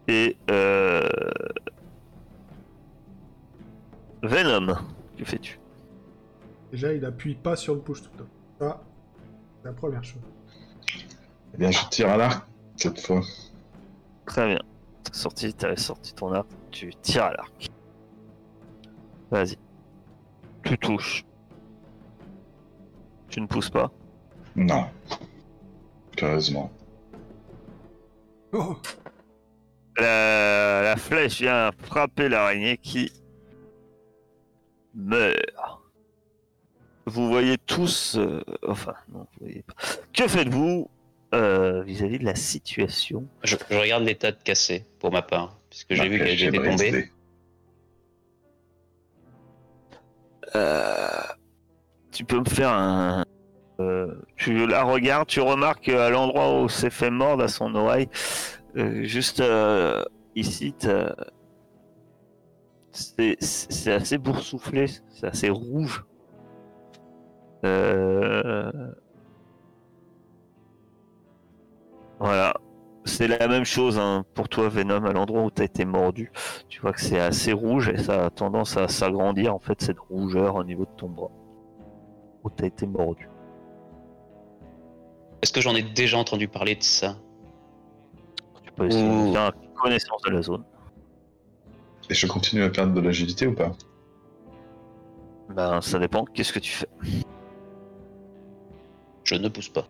Et 0.09 0.37
euh... 0.51 1.07
Venom, 4.23 4.75
que 5.19 5.25
fais-tu? 5.25 5.61
Déjà, 6.73 6.95
il 6.95 7.05
appuie 7.05 7.35
pas 7.35 7.57
sur 7.57 7.75
le 7.75 7.81
push 7.81 8.03
to 8.03 8.09
talk. 8.17 8.27
Ça, 8.59 8.83
c'est 9.61 9.69
la 9.69 9.75
première 9.75 10.03
chose. 10.03 10.23
Eh 11.53 11.59
bien, 11.59 11.71
je 11.71 11.87
tire 11.91 12.09
à 12.09 12.17
l'arc 12.17 12.47
cette 12.77 13.01
fois. 13.01 13.21
Très 14.25 14.47
bien. 14.47 14.61
T'as 15.03 15.13
sorti, 15.13 15.53
t'avais 15.53 15.77
sorti 15.77 16.15
ton 16.15 16.33
arc, 16.33 16.49
tu 16.71 16.95
tires 17.03 17.25
à 17.25 17.35
l'arc. 17.35 17.71
Vas-y. 19.31 19.57
Tu 20.65 20.79
touches. 20.79 21.25
Tu 23.29 23.41
ne 23.41 23.47
pousses 23.47 23.71
pas. 23.71 23.91
Non. 24.57 24.87
Curieusement. 26.17 26.71
Oh, 28.53 28.77
La, 29.97 30.83
la 30.83 30.97
flèche 30.97 31.41
vient 31.41 31.71
frapper 31.83 32.29
l'araignée 32.29 32.77
qui 32.79 33.13
meurt. 34.95 35.37
Vous 37.07 37.29
voyez 37.29 37.59
tous, 37.59 38.17
euh, 38.17 38.41
enfin, 38.67 38.95
non, 39.13 39.21
vous 39.21 39.47
voyez 39.47 39.63
pas. 39.63 39.75
Que 40.13 40.27
faites-vous 40.27 40.89
euh, 41.35 41.83
vis-à-vis 41.83 42.19
de 42.19 42.25
la 42.25 42.35
situation? 42.35 43.27
Je, 43.43 43.57
je 43.69 43.77
regarde 43.77 44.05
l'état 44.05 44.33
de 44.33 44.39
cassé 44.43 44.87
pour 45.01 45.13
ma 45.13 45.21
part. 45.21 45.59
Puisque 45.69 45.93
j'ai 45.95 46.09
vu 46.09 46.19
Marquage 46.19 46.39
qu'elle 46.39 46.55
était 46.55 46.71
tombée. 46.71 47.11
Tu 52.13 52.25
peux 52.25 52.39
me 52.39 52.45
faire 52.45 52.71
un. 52.71 53.25
euh, 53.81 54.15
tu 54.37 54.67
la 54.67 54.85
regardes, 54.85 55.27
tu 55.29 55.41
remarques 55.41 55.89
à 55.89 56.11
l'endroit 56.11 56.61
où 56.63 56.69
s'est 56.69 56.91
fait 56.91 57.11
mordre 57.11 57.45
à 57.45 57.49
son 57.49 57.75
oreille, 57.75 58.09
euh, 58.77 59.03
juste 59.05 59.41
euh, 59.41 60.05
ici, 60.37 60.75
c'est 62.93 63.93
assez 63.93 64.19
boursouflé, 64.19 64.87
c'est 65.11 65.27
assez 65.27 65.51
rouge. 65.51 66.05
Euh, 67.65 68.71
Voilà. 72.19 72.55
C'est 73.07 73.29
la 73.29 73.49
même 73.49 73.65
chose 73.65 73.99
hein, 73.99 74.25
pour 74.35 74.49
toi, 74.49 74.69
Venom, 74.69 75.05
à 75.05 75.13
l'endroit 75.13 75.43
où 75.43 75.51
tu 75.51 75.63
as 75.63 75.67
été 75.67 75.85
mordu. 75.85 76.33
Tu 76.69 76.81
vois 76.81 76.93
que 76.93 77.01
c'est 77.01 77.21
assez 77.21 77.53
rouge 77.53 77.89
et 77.89 77.99
ça 77.99 78.27
a 78.27 78.31
tendance 78.31 78.77
à 78.77 78.89
s'agrandir, 78.89 79.55
en 79.55 79.59
fait, 79.59 79.81
cette 79.83 79.99
rougeur 79.99 80.57
au 80.57 80.65
niveau 80.65 80.85
de 80.85 80.97
ton 80.97 81.09
bras. 81.09 81.31
Où 82.43 82.51
tu 82.51 82.65
as 82.65 82.67
été 82.67 82.87
mordu. 82.87 83.29
Est-ce 85.43 85.53
que 85.53 85.61
j'en 85.61 85.75
ai 85.75 85.83
déjà 85.83 86.17
entendu 86.19 86.49
parler 86.49 86.75
de 86.75 86.83
ça? 86.83 87.17
Tu 88.63 88.73
peux 88.73 88.87
essayer 88.87 89.07
de 89.07 89.33
faire 89.33 89.53
connaissance 89.75 90.23
de 90.23 90.31
la 90.31 90.43
zone. 90.43 90.65
Et 92.09 92.15
je 92.15 92.27
continue 92.27 92.63
à 92.63 92.71
perdre 92.71 92.95
de 92.95 93.01
l'agilité 93.01 93.47
ou 93.47 93.55
pas? 93.55 93.73
Ben, 95.51 95.81
ça 95.83 95.99
dépend. 95.99 96.25
Qu'est-ce 96.25 96.53
que 96.53 96.59
tu 96.59 96.73
fais? 96.73 96.89
Je 99.25 99.35
ne 99.35 99.49
pousse 99.49 99.69
pas. 99.69 99.87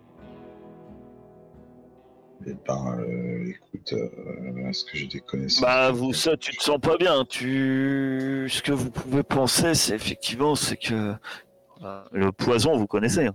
Eh 2.46 2.54
ben, 2.66 2.98
euh, 2.98 3.46
écoute, 3.48 3.92
euh, 3.94 4.68
est-ce 4.68 4.84
que 4.84 4.96
j'ai 4.98 5.06
des 5.06 5.20
connaissances? 5.20 5.62
Bah, 5.62 5.90
vous, 5.92 6.12
ça, 6.12 6.36
tu 6.36 6.54
te 6.56 6.62
sens 6.62 6.78
pas 6.80 6.96
bien. 6.98 7.24
Tu, 7.24 8.46
ce 8.50 8.60
que 8.62 8.72
vous 8.72 8.90
pouvez 8.90 9.22
penser, 9.22 9.74
c'est 9.74 9.94
effectivement, 9.94 10.54
c'est 10.54 10.76
que 10.76 11.14
euh, 11.82 12.02
le 12.12 12.32
poison, 12.32 12.76
vous 12.76 12.86
connaissez. 12.86 13.26
hein. 13.26 13.34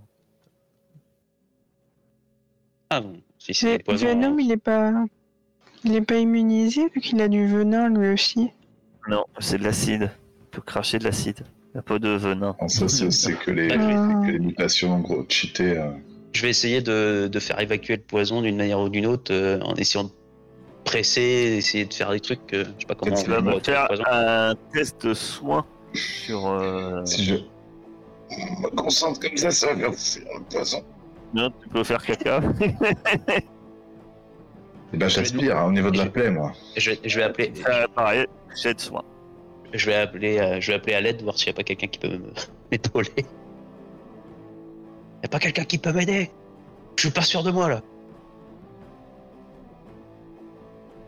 Ah 2.90 3.00
bon 3.00 3.20
Si 3.38 3.54
c'est 3.54 3.66
Mais 3.66 3.76
des 3.78 3.84
poisons. 3.84 4.06
Venom, 4.06 4.38
il 4.38 4.52
est 4.52 4.56
pas. 4.56 4.92
Il 5.84 5.94
est 5.96 6.02
pas 6.02 6.16
immunisé 6.18 6.88
vu 6.94 7.00
qu'il 7.00 7.20
a 7.22 7.28
du 7.28 7.46
venin 7.46 7.88
lui 7.88 8.10
aussi. 8.12 8.50
Non, 9.08 9.24
c'est 9.38 9.58
de 9.58 9.64
l'acide. 9.64 10.10
Il 10.42 10.46
peut 10.50 10.60
cracher 10.62 10.98
de 10.98 11.04
l'acide. 11.04 11.40
Il 11.68 11.76
n'y 11.76 11.78
a 11.78 11.82
pas 11.82 11.98
de 11.98 12.10
venin. 12.10 12.54
Non, 12.60 12.68
ça, 12.68 12.86
c'est 12.88 13.10
c'est 13.10 13.34
que 13.34 13.50
les, 13.50 13.70
Ah. 13.72 14.22
que 14.26 14.30
les 14.32 14.38
mutations, 14.40 14.92
en 14.92 15.00
gros, 15.00 15.24
cheatées. 15.28 15.78
euh, 15.78 15.90
Je 16.32 16.42
vais 16.42 16.50
essayer 16.50 16.80
de, 16.80 17.28
de 17.30 17.40
faire 17.40 17.58
évacuer 17.60 17.96
le 17.96 18.02
poison 18.02 18.40
d'une 18.42 18.56
manière 18.56 18.78
ou 18.80 18.88
d'une 18.88 19.06
autre 19.06 19.32
euh, 19.34 19.58
en 19.62 19.74
essayant 19.74 20.04
de 20.04 20.10
presser, 20.84 21.20
essayer 21.58 21.84
de 21.84 21.92
faire 21.94 22.10
des 22.10 22.20
trucs. 22.20 22.40
je 22.52 22.58
sais 22.58 22.86
pas 22.86 22.94
comment. 22.94 23.14
tu 23.16 23.28
vas 23.30 23.38
on 23.38 23.42
me 23.42 23.60
faire 23.60 23.88
un 24.12 24.54
test 24.72 25.04
de 25.06 25.14
soin 25.14 25.66
sur. 25.92 26.46
euh, 26.48 27.04
Si 27.04 27.24
je 27.24 27.34
me 27.34 28.68
concentre 28.76 29.18
comme 29.20 29.36
ça, 29.36 29.50
ça 29.50 29.74
va 29.74 29.90
faire 29.92 30.22
le 30.34 30.44
poison. 30.50 30.84
Non, 31.34 31.50
tu 31.62 31.68
peux 31.68 31.84
faire 31.84 32.02
caca. 32.04 32.40
Eh 34.92 34.96
ben, 34.96 35.08
j'aspire 35.08 35.56
hein, 35.56 35.66
au 35.68 35.72
niveau 35.72 35.90
de 35.90 35.98
la 35.98 36.06
plaie, 36.06 36.30
moi. 36.30 36.52
Je, 36.76 36.90
vais- 36.90 36.98
je 37.04 37.16
vais 37.18 37.24
appeler. 37.24 37.52
Euh, 37.68 37.86
pareil, 37.94 38.26
jet 38.60 38.74
de 38.74 38.80
soin. 38.80 39.04
Je 39.72 39.86
vais 39.86 39.94
appeler. 39.94 40.38
euh, 40.38 40.60
je 40.60 40.68
vais 40.72 40.74
appeler 40.78 40.94
à 40.94 41.00
l'aide 41.00 41.22
voir 41.22 41.38
s'il 41.38 41.46
n'y 41.46 41.50
a 41.50 41.56
pas 41.56 41.62
quelqu'un 41.62 41.86
qui 41.86 41.98
peut 42.00 42.08
me- 42.08 42.32
m'épauler. 42.72 43.10
Y 45.22 45.26
a 45.26 45.28
pas 45.28 45.38
quelqu'un 45.38 45.64
qui 45.64 45.78
peut 45.78 45.92
m'aider 45.92 46.30
Je 46.96 47.02
suis 47.02 47.10
pas 47.12 47.22
sûr 47.22 47.42
de 47.42 47.50
moi 47.50 47.68
là. 47.68 47.80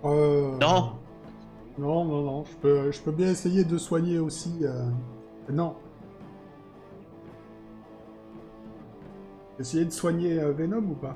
Euh, 0.05 0.57
Non. 0.59 0.99
Non, 1.79 2.05
non, 2.05 2.23
non. 2.23 2.45
Je 2.45 2.57
peux, 2.57 2.91
je 2.93 3.01
peux 3.01 3.13
bien 3.13 3.29
essayer 3.29 3.65
de 3.65 3.79
soigner 3.79 4.19
aussi. 4.19 4.59
euh, 4.63 4.85
Non. 5.51 5.77
Essayer 9.59 9.85
de 9.85 9.91
soigner 9.91 10.39
euh, 10.41 10.53
Venom 10.53 10.79
ou 10.91 10.95
pas? 10.95 11.15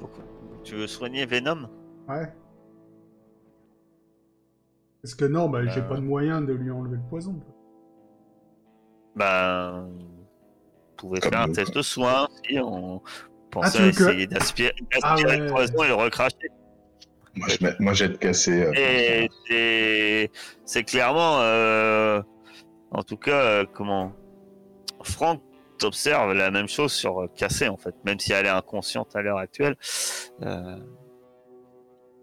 Pourquoi? 0.00 0.22
Tu 0.64 0.74
veux 0.74 0.86
soigner 0.86 1.24
Venom? 1.26 1.68
Ouais. 2.08 2.32
Parce 5.02 5.14
que 5.14 5.24
non, 5.24 5.48
bah, 5.48 5.64
j'ai 5.66 5.80
Euh. 5.80 5.88
pas 5.88 5.96
de 5.96 6.00
moyen 6.02 6.40
de 6.42 6.52
lui 6.52 6.70
enlever 6.70 6.96
le 6.96 7.08
poison. 7.08 7.34
Ben. 9.16 9.88
Comme 11.00 11.20
faire 11.30 11.40
un 11.40 11.52
test 11.52 11.74
de 11.74 11.82
soin 11.82 12.28
si 12.48 12.58
on 12.58 13.00
Ah, 13.04 13.10
pensait 13.50 13.78
à 13.78 13.90
que- 13.92 14.02
essayer 14.02 14.26
d'aspirer 14.26 14.72
Ah 15.02 15.14
d'aspirer 15.14 15.30
ouais. 15.32 15.38
le 15.46 15.46
poison 15.52 15.82
et 15.84 15.88
le 15.88 15.94
recracher. 15.94 16.36
Moi, 17.34 17.48
je 17.48 17.66
moi, 17.78 17.92
j'ai 17.92 18.08
de 18.08 18.16
casser. 18.16 18.62
euh, 18.64 18.72
Et 19.50 20.30
c'est- 20.64 20.84
clairement, 20.84 21.40
euh, 21.40 22.20
en 22.90 23.02
tout 23.02 23.16
cas, 23.16 23.40
euh, 23.42 23.64
comment 23.72 24.12
Franck 25.04 25.40
t'observe 25.78 26.32
la 26.32 26.50
même 26.50 26.66
chose 26.68 26.92
sur 26.92 27.22
euh, 27.22 27.26
Cassé 27.36 27.68
en 27.68 27.76
fait, 27.76 27.94
même 28.04 28.18
si 28.18 28.32
elle 28.32 28.46
est 28.46 28.48
inconsciente 28.48 29.14
à 29.14 29.22
l'heure 29.22 29.38
actuelle, 29.38 29.76
euh, 30.42 30.76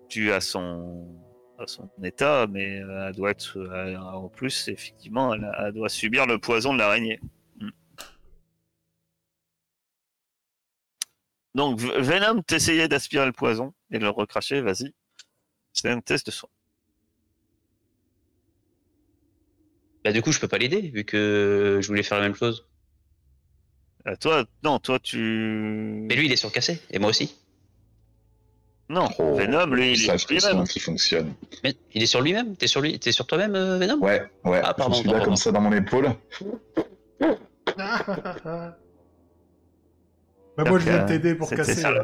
dû 0.09 0.31
à 0.33 0.41
son 0.41 1.07
à 1.57 1.67
son 1.67 1.89
état, 2.03 2.47
mais 2.51 2.81
euh, 2.81 3.07
elle 3.07 3.15
doit 3.15 3.31
être 3.31 3.57
euh, 3.57 3.95
en 3.95 4.27
plus 4.27 4.67
effectivement, 4.67 5.33
elle, 5.33 5.49
elle 5.65 5.71
doit 5.71 5.87
subir 5.87 6.25
le 6.25 6.37
poison 6.37 6.73
de 6.73 6.79
l'araignée. 6.79 7.21
Donc 11.55 11.79
Venom, 11.79 12.41
t'essayais 12.43 12.87
d'aspirer 12.87 13.25
le 13.25 13.31
poison 13.31 13.73
et 13.89 13.97
de 13.97 14.03
le 14.03 14.09
recracher, 14.09 14.61
vas-y. 14.61 14.93
C'est 15.73 15.89
un 15.89 16.01
test 16.01 16.25
de 16.27 16.31
soin. 16.31 16.49
Bah, 20.03 20.11
du 20.11 20.21
coup, 20.21 20.31
je 20.31 20.39
peux 20.39 20.47
pas 20.49 20.57
l'aider, 20.57 20.81
vu 20.81 21.03
que 21.05 21.79
je 21.81 21.87
voulais 21.87 22.03
faire 22.03 22.19
la 22.19 22.25
même 22.25 22.35
chose. 22.35 22.67
Euh, 24.07 24.15
toi, 24.19 24.45
non, 24.63 24.77
toi 24.79 24.99
tu. 24.99 25.17
Mais 25.17 26.15
lui, 26.15 26.25
il 26.27 26.31
est 26.31 26.35
surcassé, 26.35 26.79
et 26.91 26.99
moi 26.99 27.09
aussi. 27.09 27.35
Non, 28.87 29.07
Oh, 29.17 29.33
Venom, 29.33 29.65
lui, 29.73 29.93
il 29.93 30.09
est 30.09 30.25
que 30.27 30.33
lui-même. 30.35 30.67
qui 30.67 30.79
fonctionne. 30.79 31.33
Mais 31.63 31.73
il 31.95 32.03
est 32.03 32.05
sur 32.05 32.21
lui-même? 32.21 32.55
T'es 32.55 32.67
sur 32.67 32.81
lui 32.81 32.99
T'es 32.99 33.11
sur 33.11 33.25
toi-même, 33.25 33.55
euh, 33.55 33.79
Venom? 33.79 33.97
Ouais, 33.99 34.29
ouais. 34.43 34.61
Ah, 34.63 34.75
pardon, 34.75 34.93
je 34.93 34.99
suis 34.99 35.07
là 35.07 35.13
pardon. 35.13 35.25
comme 35.25 35.35
ça 35.37 35.51
dans 35.51 35.61
mon 35.61 35.71
épaule. 35.71 36.13
bah 40.57 40.63
moi 40.69 40.79
je 40.79 40.85
viens 40.85 41.03
de 41.03 41.07
t'aider 41.07 41.35
pour 41.35 41.49
casser. 41.49 41.73
ça, 41.75 41.91
là. 41.91 42.03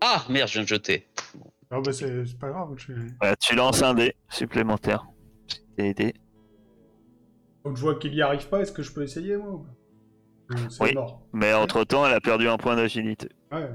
Ah, 0.00 0.24
merde, 0.28 0.48
je 0.48 0.54
viens 0.54 0.62
de 0.62 0.68
jeter. 0.68 1.08
Ah 1.70 1.80
bah 1.80 1.92
c'est 1.92 2.38
pas 2.38 2.50
grave. 2.50 2.74
je- 2.76 2.92
Ouais, 2.92 3.34
tu 3.40 3.54
lances 3.56 3.82
un 3.82 3.94
dé 3.94 4.14
supplémentaire. 4.28 5.06
Je 5.48 5.56
t'ai 5.76 5.88
aidé. 5.88 6.14
Donc 7.64 7.76
je 7.76 7.80
vois 7.82 7.94
qu'il 7.98 8.14
y 8.14 8.22
arrive 8.22 8.48
pas, 8.48 8.60
est-ce 8.60 8.72
que 8.72 8.82
je 8.82 8.92
peux 8.92 9.02
essayer 9.02 9.36
moi 9.36 9.64
Oui. 10.80 10.94
mort. 10.94 11.22
Mais 11.32 11.52
entre 11.54 11.82
temps, 11.84 12.06
elle 12.06 12.12
a 12.14 12.20
perdu 12.20 12.46
un 12.48 12.58
point 12.58 12.76
d'agilité. 12.76 13.28
Ouais. 13.50 13.70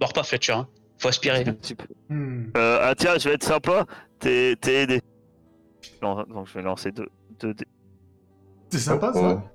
Mors 0.00 0.12
pas, 0.12 0.22
Fletcher. 0.22 0.52
Hein. 0.52 0.68
Faut 0.98 1.08
aspirer. 1.08 1.44
Hmm. 2.10 2.50
Euh, 2.56 2.78
ah 2.82 2.94
tiens, 2.94 3.16
je 3.18 3.28
vais 3.30 3.34
être 3.36 3.44
sympa. 3.44 3.86
T'es 4.18 4.54
t'es 4.60 4.82
aidé. 4.82 5.00
Non, 6.02 6.22
Donc 6.24 6.46
je 6.46 6.52
vais 6.54 6.62
lancer 6.62 6.92
deux, 6.92 7.08
deux 7.40 7.54
dés. 7.54 7.66
C'est 8.70 8.78
sympa 8.78 9.10
Oh, 9.14 9.18
ça. 9.18 9.42
oh. 9.42 9.48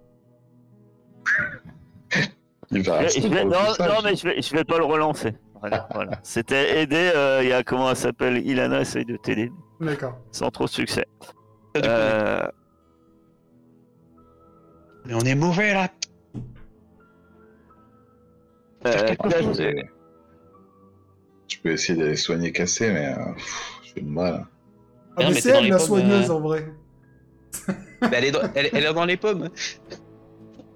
Il 2.72 2.82
va 2.84 3.08
Je- 3.08 3.22
je 3.22 3.28
vais- 3.28 3.46
non, 3.46 3.52
mais 4.04 4.16
je 4.16 4.28
vais, 4.28 4.42
je 4.42 4.56
vais 4.56 4.64
pas 4.64 4.78
le 4.78 4.86
relancer. 4.86 5.34
Voilà, 5.60 5.88
voilà. 5.94 6.12
C'était 6.24 6.82
aider. 6.82 7.12
euh, 7.16 7.40
Il 7.44 7.50
y 7.50 7.54
a 7.54 7.64
comment 7.64 7.90
elle 7.90 7.96
s'appelle 7.96 8.38
Ilana 8.46 8.82
essaye 8.82 9.06
de 9.06 9.18
t'aider 9.18 9.52
D'accord. 9.80 10.18
sans 10.32 10.50
trop 10.52 10.66
de 10.66 10.70
succès. 10.70 11.06
Euh, 11.78 12.48
Mais 15.06 15.14
on 15.14 15.20
est 15.20 15.36
mauvais 15.36 15.74
là. 15.74 15.90
euh, 18.88 19.16
chose. 19.42 19.62
Je 21.48 21.58
peux 21.62 21.72
essayer 21.72 21.98
d'aller 22.00 22.16
soigner 22.16 22.52
cassé, 22.52 22.92
mais 22.92 23.14
euh, 23.18 23.26
j'ai 23.84 24.02
du 24.02 24.08
mal. 24.08 24.46
Ah 25.18 25.24
non, 25.24 25.30
mais 25.30 25.36
mais 25.36 25.42
c'est 25.42 25.50
elle 25.50 25.68
la 25.70 25.78
pommes, 25.78 25.86
soigneuse 25.88 26.30
euh. 26.30 26.34
en 26.34 26.40
vrai. 26.42 26.66
Mais 28.02 28.10
elle, 28.14 28.26
est 28.26 28.32
dans, 28.32 28.42
elle, 28.56 28.70
elle 28.74 28.86
est 28.86 28.94
dans 28.94 29.06
les 29.06 29.18
pommes. 29.18 29.50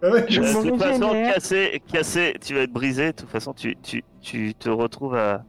Ah 0.02 0.10
ouais, 0.12 0.26
Je 0.30 0.42
de 0.42 0.70
toute 0.70 0.82
façon, 0.82 1.12
cassé, 1.12 1.82
cassé, 1.92 2.36
tu 2.46 2.54
vas 2.56 2.62
être 2.62 2.72
brisé. 2.72 3.08
De 3.08 3.12
toute 3.18 3.30
façon, 3.30 3.54
tu, 3.54 3.76
tu, 3.82 4.04
tu 4.22 4.54
te 4.56 4.70
retrouves 4.70 5.16
à, 5.16 5.44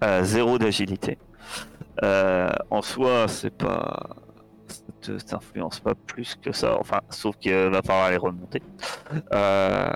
à 0.00 0.22
zéro 0.24 0.58
d'agilité. 0.58 1.18
Euh, 2.02 2.50
en 2.70 2.82
soi, 2.82 3.28
c'est 3.28 3.50
pas. 3.56 4.16
Ça 5.00 5.12
t'influence 5.26 5.80
pas 5.80 5.94
plus 5.94 6.36
que 6.36 6.52
ça. 6.52 6.78
Enfin, 6.78 7.00
sauf 7.10 7.36
qu'il 7.36 7.52
va 7.52 7.82
falloir 7.82 8.10
les 8.10 8.16
remonter. 8.16 8.62
Euh, 9.32 9.90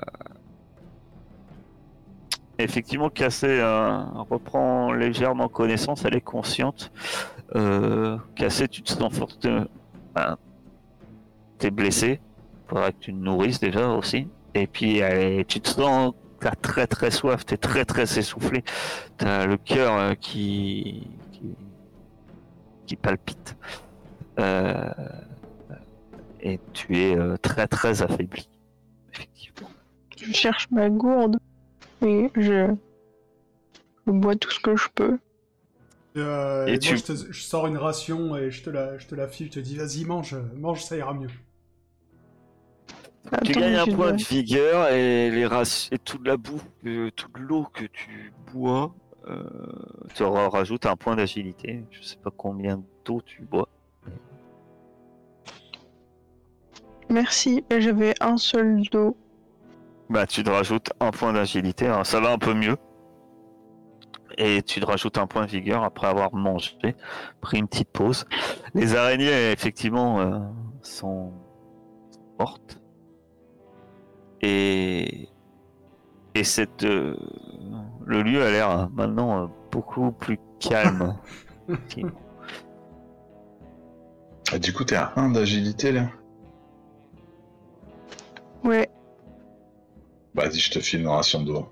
Effectivement, 2.59 3.09
Cassé 3.09 3.61
reprend 4.29 4.91
légèrement 4.91 5.47
connaissance. 5.47 6.03
Elle 6.05 6.15
est 6.15 6.21
consciente. 6.21 6.91
Euh, 7.55 8.17
Cassé, 8.35 8.67
tu 8.67 8.81
te 8.81 8.91
sens 8.91 9.13
fort. 9.13 9.29
Enfin, 10.15 10.37
T'es 11.59 11.71
blessé. 11.71 12.19
Faudra 12.67 12.91
que 12.91 12.97
tu 12.99 13.11
te 13.13 13.17
nourrisses 13.17 13.59
déjà 13.59 13.89
aussi. 13.89 14.27
Et 14.53 14.67
puis, 14.67 15.01
euh, 15.01 15.43
tu 15.47 15.61
te 15.61 15.69
sens, 15.69 16.13
t'as 16.39 16.51
très 16.55 16.87
très 16.87 17.11
soif, 17.11 17.45
t'es 17.45 17.57
très 17.57 17.85
très 17.85 18.03
essoufflé. 18.19 18.63
T'as 19.17 19.45
le 19.45 19.57
cœur 19.57 19.95
euh, 19.97 20.13
qui, 20.15 21.07
qui, 21.31 21.55
qui 22.85 22.95
palpite. 22.95 23.55
Euh, 24.39 24.89
et 26.39 26.59
tu 26.73 26.97
es 26.97 27.15
euh, 27.17 27.37
très 27.37 27.67
très 27.67 28.01
affaibli. 28.01 28.47
Effectivement. 29.13 29.69
Je 30.17 30.31
cherche 30.33 30.69
ma 30.71 30.89
gourde 30.89 31.37
et 32.01 32.29
je... 32.35 32.73
je 34.05 34.11
bois 34.11 34.35
tout 34.35 34.51
ce 34.51 34.59
que 34.59 34.75
je 34.75 34.87
peux. 34.93 35.17
Euh, 36.17 36.65
Et 36.67 36.69
et 36.69 36.71
moi, 36.73 36.79
tu- 36.79 36.97
je, 36.97 37.03
te- 37.03 37.31
je 37.31 37.41
sors 37.43 37.67
une 37.67 37.77
ration 37.77 38.35
et 38.35 38.49
je 38.51 38.63
te 38.63 38.69
la, 38.69 38.97
je 38.97 39.05
te 39.07 39.15
la 39.15 39.27
file, 39.27 39.47
je 39.47 39.53
te 39.53 39.59
dis 39.59 39.75
vas-y 39.77 40.05
mange, 40.05 40.35
mange 40.55 40.83
ça 40.83 40.95
ira 40.97 41.13
mieux. 41.13 41.29
Tu 43.43 43.51
Attends, 43.51 43.59
gagnes 43.59 43.75
un 43.75 43.85
point 43.95 44.13
de 44.13 44.23
vigueur 44.23 44.89
et, 44.89 45.29
les 45.29 45.45
rac- 45.45 45.89
et 45.91 45.99
toute 45.99 46.25
la 46.25 46.37
boue, 46.37 46.61
euh, 46.85 47.11
toute 47.15 47.37
l'eau 47.37 47.65
que 47.73 47.83
tu 47.85 48.31
bois 48.53 48.95
euh, 49.27 49.43
te 50.15 50.23
ra- 50.23 50.47
rajoute 50.49 50.85
un 50.85 50.95
point 50.95 51.15
d'agilité. 51.17 51.83
Je 51.91 52.01
sais 52.03 52.15
pas 52.15 52.31
combien 52.35 52.81
d'eau 53.05 53.21
tu 53.25 53.41
bois. 53.43 53.67
Merci, 57.09 57.63
j'avais 57.77 58.13
un 58.21 58.37
seul 58.37 58.81
dos. 58.91 59.17
Bah, 60.09 60.25
tu 60.25 60.43
te 60.43 60.49
rajoutes 60.49 60.91
un 61.01 61.11
point 61.11 61.33
d'agilité, 61.33 61.87
hein, 61.87 62.03
ça 62.05 62.21
va 62.21 62.31
un 62.31 62.37
peu 62.37 62.53
mieux. 62.53 62.77
Et 64.37 64.61
tu 64.61 64.79
te 64.79 64.85
rajoutes 64.85 65.17
un 65.17 65.27
point 65.27 65.45
de 65.45 65.51
vigueur 65.51 65.83
après 65.83 66.07
avoir 66.07 66.33
mangé, 66.33 66.77
pris 67.41 67.57
une 67.59 67.67
petite 67.67 67.89
pause. 67.89 68.25
Les 68.73 68.95
araignées, 68.95 69.51
effectivement, 69.51 70.21
euh, 70.21 70.39
sont 70.81 71.33
mortes. 72.39 72.79
Et, 74.41 75.29
et 76.35 76.43
cette, 76.43 76.83
euh, 76.83 77.15
le 78.05 78.21
lieu 78.23 78.43
a 78.43 78.51
l'air 78.51 78.89
maintenant 78.91 79.43
euh, 79.43 79.47
beaucoup 79.71 80.11
plus 80.11 80.39
calme. 80.59 81.15
effectivement. 81.69 82.11
Ah, 84.49 84.59
du 84.59 84.71
coup, 84.71 84.85
t'es 84.85 84.95
à 84.95 85.11
1 85.17 85.31
d'agilité 85.31 85.91
là? 85.91 86.07
Ouais, 88.63 88.89
Vas-y, 90.35 90.59
je 90.59 90.71
te 90.71 90.79
file 90.79 91.01
une 91.01 91.07
ration 91.09 91.41
d'eau. 91.43 91.67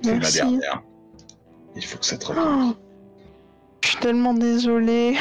C'est 0.00 0.10
ma 0.10 0.18
merci. 0.18 0.36
dernière. 0.38 0.82
Il 1.76 1.84
faut 1.84 1.98
que 1.98 2.04
ça 2.04 2.18
te 2.18 2.26
revienne. 2.26 2.72
Oh, 2.72 2.74
je 3.84 3.88
suis 3.90 3.98
tellement 3.98 4.34
désolée. 4.34 5.16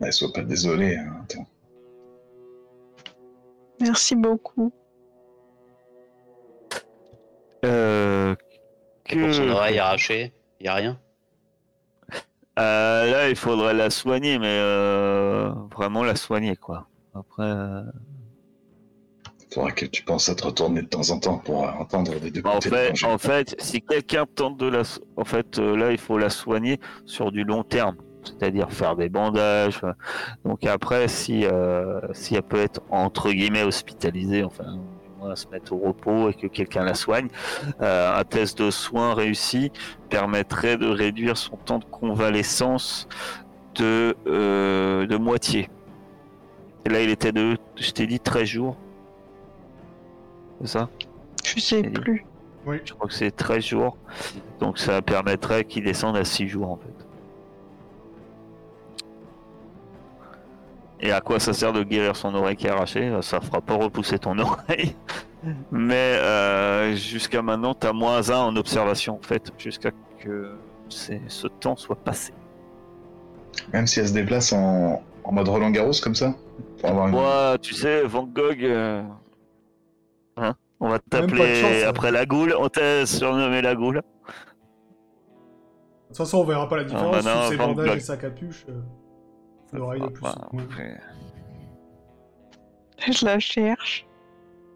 Mais 0.00 0.10
sois 0.12 0.32
pas 0.32 0.42
désolé. 0.42 0.96
hein, 0.96 1.20
Attends. 1.24 1.46
Merci 3.80 4.16
beaucoup. 4.16 4.72
Euh, 7.64 8.34
Et 9.08 9.16
pour 9.20 9.34
son 9.34 9.44
que- 9.44 9.50
oreille 9.50 9.78
arrachée, 9.78 10.32
y 10.60 10.68
a 10.68 10.74
rien? 10.74 10.98
Euh, 12.58 13.10
là, 13.10 13.28
il 13.28 13.36
faudrait 13.36 13.74
la 13.74 13.90
soigner, 13.90 14.38
mais 14.38 14.46
euh, 14.48 15.50
vraiment 15.74 16.02
la 16.04 16.16
soigner, 16.16 16.56
quoi. 16.56 16.88
Après, 17.14 17.42
euh, 17.42 17.82
Faudra 19.52 19.70
que 19.72 19.84
tu 19.86 20.02
penses 20.02 20.28
à 20.28 20.34
te 20.34 20.44
retourner 20.44 20.82
de 20.82 20.86
temps 20.88 21.08
en 21.10 21.18
temps 21.20 21.38
pour 21.38 21.62
entendre 21.64 22.12
les 22.22 22.30
deux 22.30 22.40
en 22.44 22.54
côtés. 22.54 22.68
du 22.70 22.74
fait, 22.74 23.04
en 23.06 23.16
fait, 23.18 23.54
si 23.60 23.80
quelqu'un 23.80 24.26
tente 24.26 24.56
de 24.58 24.66
la, 24.66 24.84
so- 24.84 25.00
en 25.16 25.24
fait, 25.24 25.58
euh, 25.58 25.76
là, 25.76 25.92
il 25.92 25.98
faut 25.98 26.18
la 26.18 26.30
soigner 26.30 26.78
sur 27.04 27.30
du 27.30 27.44
long 27.44 27.62
terme, 27.62 27.96
c'est-à-dire 28.26 28.70
faire 28.72 28.96
des 28.96 29.08
bandages. 29.08 29.80
euh. 29.84 29.92
Donc 30.44 30.64
après, 30.64 31.08
si, 31.08 31.44
euh, 31.46 32.00
si 32.12 32.34
elle 32.34 32.42
peut 32.42 32.60
être 32.60 32.80
entre 32.90 33.30
guillemets 33.30 33.62
hospitalisée, 33.64 34.44
enfin, 34.44 34.64
du 34.74 35.10
moins 35.18 35.34
se 35.36 35.46
mettre 35.48 35.72
au 35.72 35.78
repos 35.78 36.30
et 36.30 36.34
que 36.34 36.46
quelqu'un 36.46 36.84
la 36.84 36.94
soigne, 36.94 37.28
euh, 37.80 38.18
un 38.18 38.24
test 38.24 38.58
de 38.62 38.70
soins 38.70 39.14
réussi 39.14 39.72
permettrait 40.08 40.76
de 40.76 40.86
réduire 40.88 41.36
son 41.36 41.56
temps 41.56 41.78
de 41.78 41.84
convalescence 41.84 43.08
de, 43.74 44.14
euh, 44.26 45.06
de 45.06 45.16
moitié. 45.16 45.68
Et 46.84 46.88
là, 46.88 47.02
il 47.02 47.10
était 47.10 47.32
de, 47.32 47.56
je 47.76 47.90
t'ai 47.90 48.06
dit 48.06 48.20
13 48.20 48.44
jours. 48.46 48.76
C'est 50.60 50.68
ça? 50.68 50.88
Je 51.44 51.60
sais 51.60 51.82
plus. 51.82 52.24
Je 52.84 52.92
crois 52.94 53.06
que 53.06 53.14
c'est 53.14 53.30
13 53.30 53.64
jours. 53.64 53.96
Donc 54.60 54.78
ça 54.78 55.00
permettrait 55.02 55.64
qu'il 55.64 55.84
descende 55.84 56.16
à 56.16 56.24
6 56.24 56.48
jours 56.48 56.70
en 56.70 56.76
fait. 56.76 57.05
Et 61.00 61.12
à 61.12 61.20
quoi 61.20 61.38
ça 61.40 61.52
sert 61.52 61.72
de 61.72 61.82
guérir 61.82 62.16
son 62.16 62.34
oreille 62.34 62.56
qui 62.56 62.66
est 62.66 62.70
arrachée 62.70 63.12
Ça 63.20 63.40
fera 63.40 63.60
pas 63.60 63.74
repousser 63.74 64.18
ton 64.18 64.38
oreille. 64.40 64.96
Mais 65.70 66.16
euh, 66.18 66.94
jusqu'à 66.96 67.42
maintenant, 67.42 67.74
t'as 67.74 67.92
moins 67.92 68.30
1 68.30 68.34
en 68.36 68.56
observation 68.56 69.16
en 69.16 69.22
fait. 69.22 69.52
Jusqu'à 69.58 69.90
que 70.18 70.56
ce 70.88 71.46
temps 71.46 71.76
soit 71.76 71.96
passé. 71.96 72.32
Même 73.72 73.86
si 73.86 74.00
elle 74.00 74.08
se 74.08 74.12
déplace 74.14 74.52
en, 74.52 75.02
en 75.24 75.32
mode 75.32 75.48
Roland 75.48 75.70
Garros 75.70 75.92
comme 76.02 76.14
ça 76.14 76.34
Pour 76.80 76.90
avoir 76.90 77.08
une... 77.08 77.14
Moi, 77.14 77.56
tu 77.60 77.74
sais, 77.74 78.02
Van 78.04 78.24
Gogh, 78.24 78.62
euh, 78.64 79.02
hein, 80.36 80.54
on 80.80 80.88
va 80.88 80.98
t'appeler 80.98 81.62
hein. 81.84 81.88
après 81.88 82.10
la 82.10 82.26
goule, 82.26 82.54
on 82.58 82.68
t'a 82.68 83.04
surnommé 83.06 83.62
la 83.62 83.74
goule. 83.74 83.96
De 83.96 84.02
toute 86.08 86.16
façon, 86.18 86.38
on 86.38 86.44
verra 86.44 86.68
pas 86.68 86.76
la 86.76 86.84
différence 86.84 87.24
bah 87.24 87.34
non, 87.34 87.42
sous 87.44 87.50
ses 87.50 87.56
Van 87.56 87.68
bandages 87.68 87.86
Gogh. 87.88 87.96
et 87.96 88.00
sa 88.00 88.16
capuche. 88.16 88.64
euh, 88.68 88.80
L'oreille 89.72 90.02
est 90.02 90.10
plus 90.10 90.26
souple, 90.26 90.56
ouais. 90.56 90.62
après, 90.62 91.00
Je 93.12 93.24
la 93.24 93.38
cherche. 93.38 94.06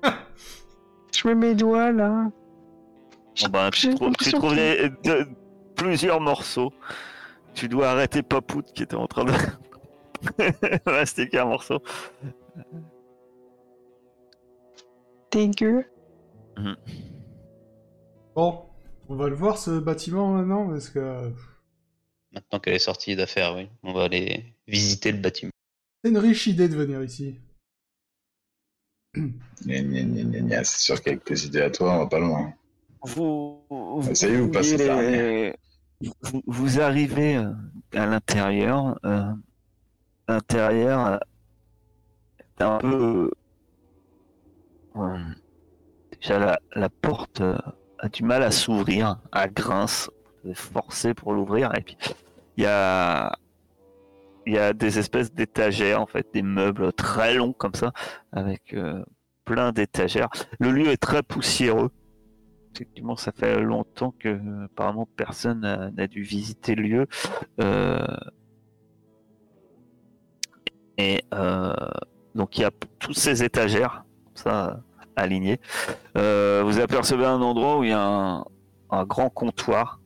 je 1.15 1.29
mets 1.29 1.35
mes 1.35 1.55
doigts 1.55 1.93
là. 1.93 2.31
bon, 3.43 3.49
bah, 3.51 3.71
tu 3.73 3.89
J'ai 3.91 3.95
trouves, 3.95 4.13
tu 4.19 4.31
de- 4.33 5.29
plusieurs 5.77 6.21
morceaux. 6.21 6.73
Tu 7.55 7.69
dois 7.69 7.91
arrêter 7.91 8.23
Papout 8.23 8.65
qui 8.73 8.83
était 8.83 8.95
en 8.97 9.07
train 9.07 9.25
de 9.25 9.33
mastiquer 10.87 11.39
un 11.41 11.47
morceau. 11.47 11.79
Dégueu. 15.31 15.85
Bon, 18.35 18.63
on 19.09 19.17
va 19.17 19.29
le 19.29 19.35
voir 19.35 19.59
ce 19.59 19.79
bâtiment 19.79 20.29
maintenant 20.33 20.69
parce 20.69 20.89
que 20.91 21.33
Maintenant 22.33 22.61
qu'elle 22.61 22.75
est 22.75 22.79
sortie 22.79 23.17
d'affaires, 23.17 23.55
oui. 23.57 23.69
On 23.83 23.93
va 23.93 24.05
aller 24.05 24.45
visiter 24.69 25.11
le 25.13 25.19
bâtiment. 25.19 25.51
c'est 26.05 26.11
une 26.11 26.19
riche 26.19 26.47
idée 26.47 26.69
de 26.69 26.77
venir 26.77 27.03
ici. 27.03 27.37
C'est 29.63 30.65
sûr 30.65 31.03
qu'avec 31.03 31.25
tes 31.25 31.39
idées 31.45 31.63
à 31.63 31.71
toi, 31.71 31.95
on 31.95 31.99
va 31.99 32.07
pas 32.07 32.21
loin. 32.21 32.55
Vous, 33.03 33.65
vous, 33.69 34.15
Ça 34.15 34.29
y 34.29 34.33
est, 34.33 34.37
vous 34.37 34.51
passez 34.51 34.77
voyez 34.77 34.89
par 34.89 35.01
les- 35.03 35.55
vous, 36.23 36.43
vous 36.47 36.81
arrivez 36.81 37.37
euh, 37.37 37.53
à 37.95 38.07
l'intérieur. 38.07 38.99
euh, 39.05 39.33
l'intérieur 40.29 41.07
euh, 41.07 41.19
est 42.59 42.63
un 42.63 42.79
peu. 42.79 43.31
euh, 44.97 45.19
déjà, 46.21 46.39
la, 46.39 46.61
la 46.75 46.89
porte 46.89 47.41
euh, 47.41 47.59
a 47.99 48.09
du 48.09 48.23
mal 48.23 48.43
à 48.43 48.51
s'ouvrir, 48.51 49.19
à 49.33 49.49
grince. 49.49 50.09
Vous 50.45 50.55
forcé 50.55 51.15
pour 51.15 51.33
l'ouvrir. 51.33 51.75
Et 51.77 51.83
puis, 51.83 51.97
il 52.57 52.65
y 52.65 52.67
a. 52.67 53.37
Y 54.47 54.59
a 54.59 54.73
des 54.73 54.99
espèces 54.99 55.33
d'étagères, 55.33 56.01
en 56.01 56.07
fait, 56.07 56.27
des 56.33 56.43
meubles 56.43 56.93
très 56.95 57.35
longs 57.35 57.53
comme 57.53 57.75
ça, 57.75 57.93
avec 58.33 58.73
euh, 58.73 59.05
plein 59.45 59.71
d'étagères. 59.71 60.29
Le 60.59 60.73
lieu 60.73 60.89
est 60.89 60.97
très 60.97 61.23
poussiéreux. 61.23 61.91
Effectivement, 62.75 63.17
ça 63.17 63.33
fait 63.33 63.61
longtemps 63.61 64.13
que 64.19 64.65
apparemment 64.65 65.07
personne 65.15 65.61
n'a 65.95 66.07
dû 66.07 66.23
visiter 66.23 66.75
le 66.75 66.83
lieu. 66.83 67.07
Euh, 67.61 67.99
Et 70.99 71.23
euh, 71.33 71.75
donc 72.35 72.59
il 72.59 72.63
y 72.63 72.65
a 72.65 72.71
toutes 72.99 73.19
ces 73.19 73.43
étagères, 73.43 74.05
ça 74.35 74.81
alignées. 75.17 75.61
Vous 76.15 76.81
apercevez 76.81 77.27
un 77.27 77.41
endroit 77.41 77.79
où 77.79 77.85
il 77.85 77.91
y 77.91 77.93
a 77.93 78.45
un 78.91 79.05
grand 79.05 79.31
comptoir. 79.31 80.00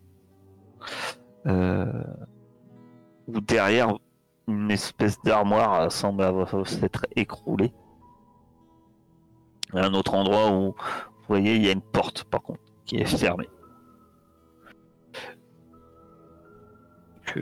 Euh, 1.47 1.87
où 3.27 3.41
derrière 3.41 3.95
une 4.49 4.71
espèce 4.71 5.21
d'armoire 5.23 5.83
euh, 5.83 5.91
semble 5.91 6.23
avoir 6.23 6.67
s'être 6.67 7.07
écroulée. 7.17 7.73
Un 9.73 9.93
autre 9.95 10.15
endroit 10.15 10.51
où 10.53 10.73
vous 10.73 10.75
voyez, 11.29 11.57
il 11.57 11.65
y 11.65 11.69
a 11.69 11.73
une 11.73 11.81
porte, 11.83 12.25
par 12.25 12.43
contre, 12.43 12.61
qui 12.87 12.97
est 12.97 13.05
fermée. 13.07 13.49
Que... 17.27 17.41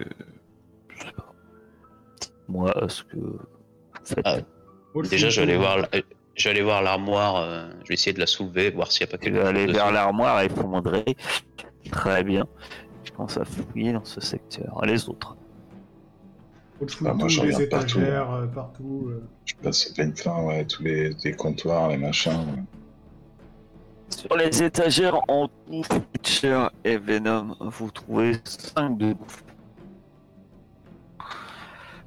Je 0.89 1.05
sais 1.05 1.13
pas. 1.13 1.33
Moi, 2.49 2.73
ce 2.89 3.03
que 3.05 3.17
vous 3.17 3.39
faites. 4.05 4.21
Ah, 4.25 4.39
Déjà, 5.11 5.29
je 5.31 5.41
vais 5.41 5.51
aller 5.53 5.57
voir, 5.59 5.79
la- 5.79 5.89
euh, 5.95 6.03
je 6.37 6.45
vais 6.45 6.51
aller 6.51 6.63
voir 6.63 6.83
l'armoire. 6.83 7.37
euh, 7.37 7.69
je 7.83 7.89
vais 7.89 7.95
essayer 7.95 8.13
de 8.13 8.21
la 8.21 8.27
soulever, 8.27 8.71
voir 8.71 8.93
s'il 8.93 9.07
n'y 9.07 9.11
a 9.11 9.13
pas 9.13 9.19
quelque 9.19 9.37
chose 9.39 9.47
aller 9.49 9.67
dessus. 9.67 9.77
vers 9.79 9.91
l'armoire 9.93 10.41
et 10.43 10.49
fondrer. 10.49 11.05
Très 11.91 12.23
bien. 12.25 12.47
Je 13.05 13.13
pense 13.13 13.37
à 13.37 13.45
fouiller 13.45 13.93
dans 13.93 14.05
ce 14.05 14.21
secteur. 14.21 14.81
Les 14.85 15.09
autres. 15.09 15.37
Je 16.85 16.95
fouille 16.95 17.09
Ah, 17.11 17.15
moi, 17.15 17.29
je 17.29 17.41
tous 17.41 17.47
les 17.47 17.55
regarde 17.55 17.71
partout. 17.71 17.99
étagères, 18.01 18.33
euh, 18.33 18.47
partout. 18.47 19.05
euh. 19.11 19.23
Je 19.45 19.55
passe 19.57 19.91
au 19.91 19.95
peine 19.95 20.17
fin, 20.17 20.43
ouais, 20.45 20.65
tous 20.65 20.83
les, 20.83 21.11
les 21.25 21.33
comptoirs, 21.33 21.89
les 21.89 21.97
machins. 21.97 22.33
ouais. 22.33 22.63
Sur 24.09 24.37
les 24.37 24.63
étagères 24.63 25.21
en 25.29 25.49
tout, 25.49 25.83
Fletcher 25.85 26.67
et 26.85 26.97
Venom, 26.99 27.57
vous 27.61 27.91
trouvez 27.91 28.35
5 28.45 28.99
de 28.99 29.13
bouffe. 29.15 29.43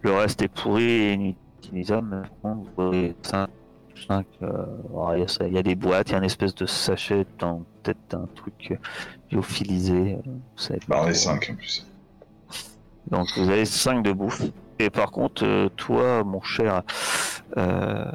Le 0.02 0.12
reste 0.12 0.42
est 0.44 0.48
pourri 0.50 0.84
et 0.84 1.14
inutilisable, 1.14 2.30
mais 2.44 2.52
vous 2.54 2.68
voyez 2.78 3.16
5. 3.24 3.50
Il 3.96 5.54
y 5.54 5.58
a 5.58 5.64
des 5.64 5.76
boîtes, 5.76 6.10
il 6.10 6.12
y 6.14 6.16
a 6.16 6.18
une 6.20 6.24
espèce 6.26 6.54
de 6.56 6.66
sachet 6.66 7.26
dans 7.40 7.64
peut-être 7.84 8.14
un 8.16 8.28
truc 8.36 8.70
euh, 8.72 8.76
lyophilisé. 9.32 10.18
euh, 10.26 10.76
est 10.76 10.90
trop. 10.90 11.12
5 11.14 11.50
en 11.52 11.56
plus. 11.56 11.88
Donc 13.10 13.28
vous 13.38 13.50
avez 13.50 13.66
5 13.66 14.04
de 14.04 14.12
bouffe. 14.12 14.44
Et 14.80 14.90
par 14.90 15.12
contre, 15.12 15.46
euh, 15.46 15.70
toi, 15.70 16.24
mon 16.24 16.42
cher, 16.42 16.84
euh, 17.58 18.12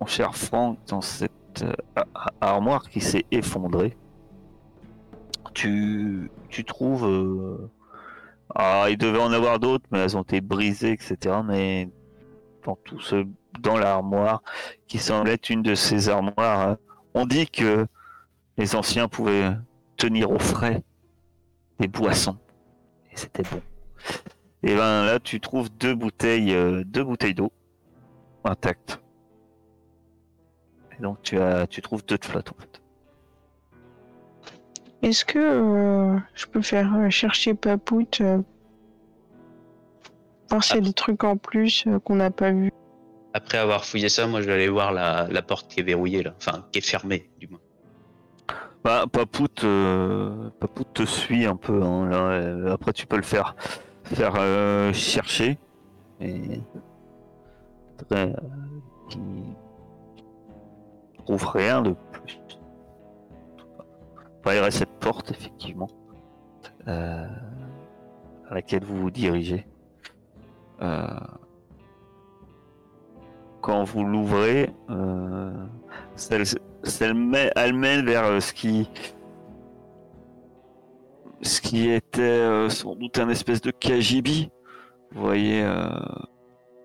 mon 0.00 0.06
cher 0.06 0.34
Franck, 0.36 0.78
dans 0.88 1.00
cette 1.00 1.30
euh, 1.62 1.72
armoire 2.40 2.88
qui 2.90 3.00
s'est 3.00 3.24
effondrée, 3.30 3.96
tu, 5.54 6.30
tu 6.48 6.64
trouves. 6.64 7.06
euh, 7.06 7.70
ah, 8.54 8.86
il 8.90 8.98
devait 8.98 9.20
en 9.20 9.32
avoir 9.32 9.60
d'autres, 9.60 9.86
mais 9.92 10.00
elles 10.00 10.16
ont 10.16 10.22
été 10.22 10.40
brisées, 10.40 10.92
etc. 10.92 11.36
Mais 11.46 11.88
dans 12.64 12.76
tout 12.84 13.00
ce, 13.00 13.24
dans 13.58 13.76
l'armoire, 13.76 14.42
qui 14.86 14.98
semble 14.98 15.28
être 15.28 15.50
une 15.50 15.62
de 15.62 15.74
ces 15.74 16.08
armoires, 16.08 16.60
hein, 16.60 16.78
on 17.14 17.26
dit 17.26 17.48
que 17.48 17.86
les 18.56 18.76
anciens 18.76 19.08
pouvaient 19.08 19.50
tenir 19.96 20.30
au 20.30 20.38
frais 20.38 20.82
des 21.78 21.88
boissons. 21.88 22.36
Et 23.12 23.16
c'était 23.16 23.42
bon. 23.42 23.60
Et 24.62 24.74
ben 24.74 25.04
là, 25.04 25.18
tu 25.18 25.40
trouves 25.40 25.70
deux 25.70 25.94
bouteilles, 25.94 26.54
euh, 26.54 26.84
deux 26.84 27.02
bouteilles 27.02 27.34
d'eau 27.34 27.52
intactes. 28.44 29.00
Et 30.98 31.02
donc 31.02 31.22
tu 31.22 31.38
as, 31.38 31.66
tu 31.66 31.80
trouves 31.82 32.04
deux 32.04 32.18
de 32.18 32.24
flotte 32.24 32.50
en 32.50 32.60
fait. 32.60 32.80
Est-ce 35.02 35.24
que 35.24 35.38
euh, 35.38 36.18
je 36.34 36.46
peux 36.46 36.60
faire 36.60 36.94
euh, 36.94 37.08
chercher 37.08 37.54
Papout 37.54 38.20
euh, 38.20 38.42
Voir 40.50 40.62
s'il 40.62 40.76
y 40.76 40.78
a 40.78 40.82
des 40.82 40.92
trucs 40.92 41.24
en 41.24 41.36
plus 41.38 41.84
euh, 41.86 41.98
qu'on 42.00 42.16
n'a 42.16 42.30
pas 42.30 42.50
vu. 42.50 42.69
Après 43.32 43.58
avoir 43.58 43.84
fouillé 43.84 44.08
ça, 44.08 44.26
moi, 44.26 44.40
je 44.40 44.46
vais 44.46 44.54
aller 44.54 44.68
voir 44.68 44.92
la, 44.92 45.28
la 45.28 45.42
porte 45.42 45.68
qui 45.70 45.80
est 45.80 45.84
verrouillée, 45.84 46.22
là. 46.22 46.34
Enfin, 46.36 46.64
qui 46.72 46.78
est 46.78 46.86
fermée, 46.86 47.30
du 47.38 47.48
moins. 47.48 47.60
Bah, 48.82 49.04
Papout, 49.10 49.62
euh, 49.64 50.50
Papout 50.58 50.86
te 50.92 51.04
suit 51.04 51.46
un 51.46 51.56
peu. 51.56 51.82
hein, 51.82 52.08
là, 52.08 52.16
euh, 52.30 52.72
après, 52.72 52.92
tu 52.92 53.06
peux 53.06 53.16
le 53.16 53.22
faire, 53.22 53.54
faire 54.04 54.34
euh, 54.36 54.92
chercher. 54.92 55.58
Et 56.20 56.60
très, 58.08 58.28
euh, 58.28 58.36
qui 59.08 59.18
trouve 61.18 61.46
rien 61.46 61.82
de 61.82 61.94
plus. 62.12 62.40
Reste 64.44 64.78
cette 64.78 64.98
porte 64.98 65.30
effectivement 65.30 65.88
euh, 66.88 67.26
à 68.48 68.54
laquelle 68.54 68.84
vous 68.84 68.96
vous 68.96 69.10
dirigez. 69.10 69.66
Euh, 70.82 71.06
quand 73.60 73.84
vous 73.84 74.04
l'ouvrez, 74.04 74.70
euh, 74.90 75.52
elle 76.30 77.74
mène 77.74 78.04
vers 78.04 78.24
euh, 78.24 78.40
ce 78.40 78.52
qui 78.52 78.88
ce 81.42 81.60
qui 81.60 81.88
était 81.88 82.20
euh, 82.20 82.68
sans 82.68 82.94
doute 82.94 83.18
un 83.18 83.28
espèce 83.30 83.60
de 83.60 83.70
KGB. 83.70 84.50
Vous 85.12 85.20
voyez 85.22 85.62
euh, 85.62 85.88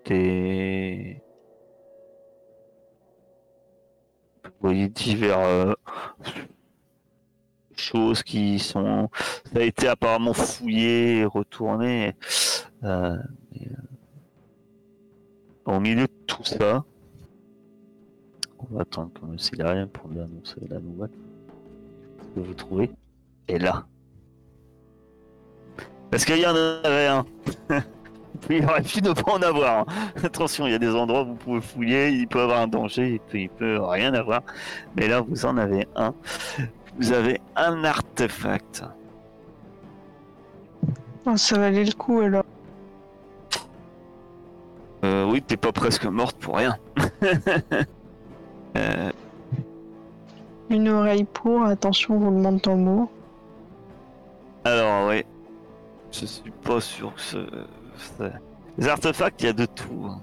des 0.06 1.22
vous 4.44 4.70
voyez 4.70 4.88
divers 4.88 5.76
choses 7.76 8.24
qui 8.24 8.58
sont 8.60 9.10
ça 9.54 9.60
a 9.60 9.64
été 9.64 9.88
apparemment 9.88 10.34
fouillé 10.34 11.20
et 11.20 11.26
retourné 11.26 12.16
euh, 12.84 13.18
au 15.66 15.80
milieu 15.80 16.04
de 16.04 16.26
tout 16.28 16.44
ça 16.44 16.84
on 18.60 18.76
va 18.76 18.82
attendre 18.82 19.12
n'y 19.28 19.62
a 19.62 19.70
rien 19.70 19.88
pour 19.88 20.10
lui 20.10 20.20
annoncer 20.20 20.56
la 20.70 20.80
nouvelle. 20.80 21.10
Que 22.36 22.40
vous 22.40 22.54
trouvez? 22.54 22.92
Est 23.48 23.60
là. 23.60 23.86
Parce 26.10 26.26
qu'il 26.26 26.40
y 26.40 26.46
en 26.46 26.56
avait 26.56 27.08
un. 27.08 27.26
Il 28.50 28.66
aurait 28.66 28.82
pu 28.82 29.02
ne 29.02 29.14
pas 29.14 29.32
en 29.32 29.42
avoir 29.42 29.86
attention 30.22 30.68
il 30.68 30.72
y 30.74 30.76
a 30.76 30.80
des 30.80 30.94
endroits 30.94 31.22
où 31.22 31.28
vous 31.28 31.36
pouvez 31.36 31.62
fouiller 31.62 32.10
il 32.10 32.28
peut 32.28 32.40
y 32.40 32.42
avoir 32.42 32.60
un 32.60 32.68
danger 32.68 33.22
il 33.34 33.50
peut 33.50 33.80
rien 33.82 34.14
avoir. 34.14 34.42
Mais 34.96 35.08
là 35.08 35.22
vous 35.22 35.46
en 35.46 35.58
avez 35.58 35.88
un. 35.96 36.14
Vous 36.98 37.14
avez 37.14 37.40
un 37.56 37.84
artefact. 37.86 38.84
Ça 41.38 41.58
valait 41.58 41.86
le 41.86 41.94
coup 41.94 42.20
alors. 42.20 42.44
Euh, 45.06 45.24
oui, 45.30 45.42
t'es 45.42 45.58
pas 45.58 45.72
presque 45.72 46.06
morte 46.06 46.36
pour 46.38 46.56
rien. 46.58 46.78
Euh, 48.76 49.12
Une 50.72 50.90
oreille 50.90 51.26
pour, 51.26 51.64
attention, 51.64 52.16
on 52.18 52.32
demande 52.32 52.62
ton 52.62 52.76
mot. 52.76 53.12
alors, 54.64 55.10
oui. 55.10 55.24
Je 56.12 56.26
suis 56.26 56.52
pas 56.52 56.82
sûr 56.82 57.14
que 57.14 57.22
ce... 57.22 57.38
Les 58.78 58.88
artefacts, 58.88 59.42
il 59.44 59.46
y 59.46 59.50
a 59.50 59.54
de 59.54 59.66
tout. 59.66 60.08
hein. 60.10 60.20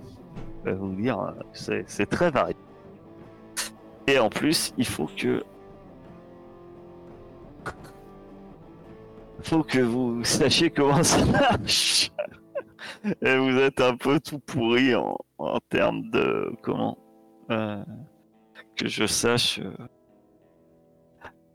Je 0.64 0.70
vais 0.70 0.76
vous 0.76 0.94
dire, 0.94 1.18
euh, 1.20 1.30
c'est 1.52 1.84
c'est 1.86 2.06
très 2.06 2.30
varié. 2.30 2.56
Et 4.08 4.18
en 4.18 4.28
plus, 4.30 4.72
il 4.78 4.86
faut 4.86 5.08
que... 5.16 5.44
faut 9.42 9.62
que 9.62 9.78
vous 9.80 10.24
sachiez 10.24 10.70
comment 10.70 11.02
ça 11.02 11.24
marche. 11.24 12.10
Et 13.22 13.36
vous 13.36 13.58
êtes 13.58 13.80
un 13.80 13.96
peu 13.96 14.20
tout 14.20 14.38
pourri 14.38 14.94
en, 14.94 15.16
termes 15.68 16.10
de... 16.10 16.52
Comment 16.62 16.98
euh, 17.50 17.82
Que 18.76 18.88
je 18.88 19.06
sache... 19.06 19.60
euh, 19.60 19.72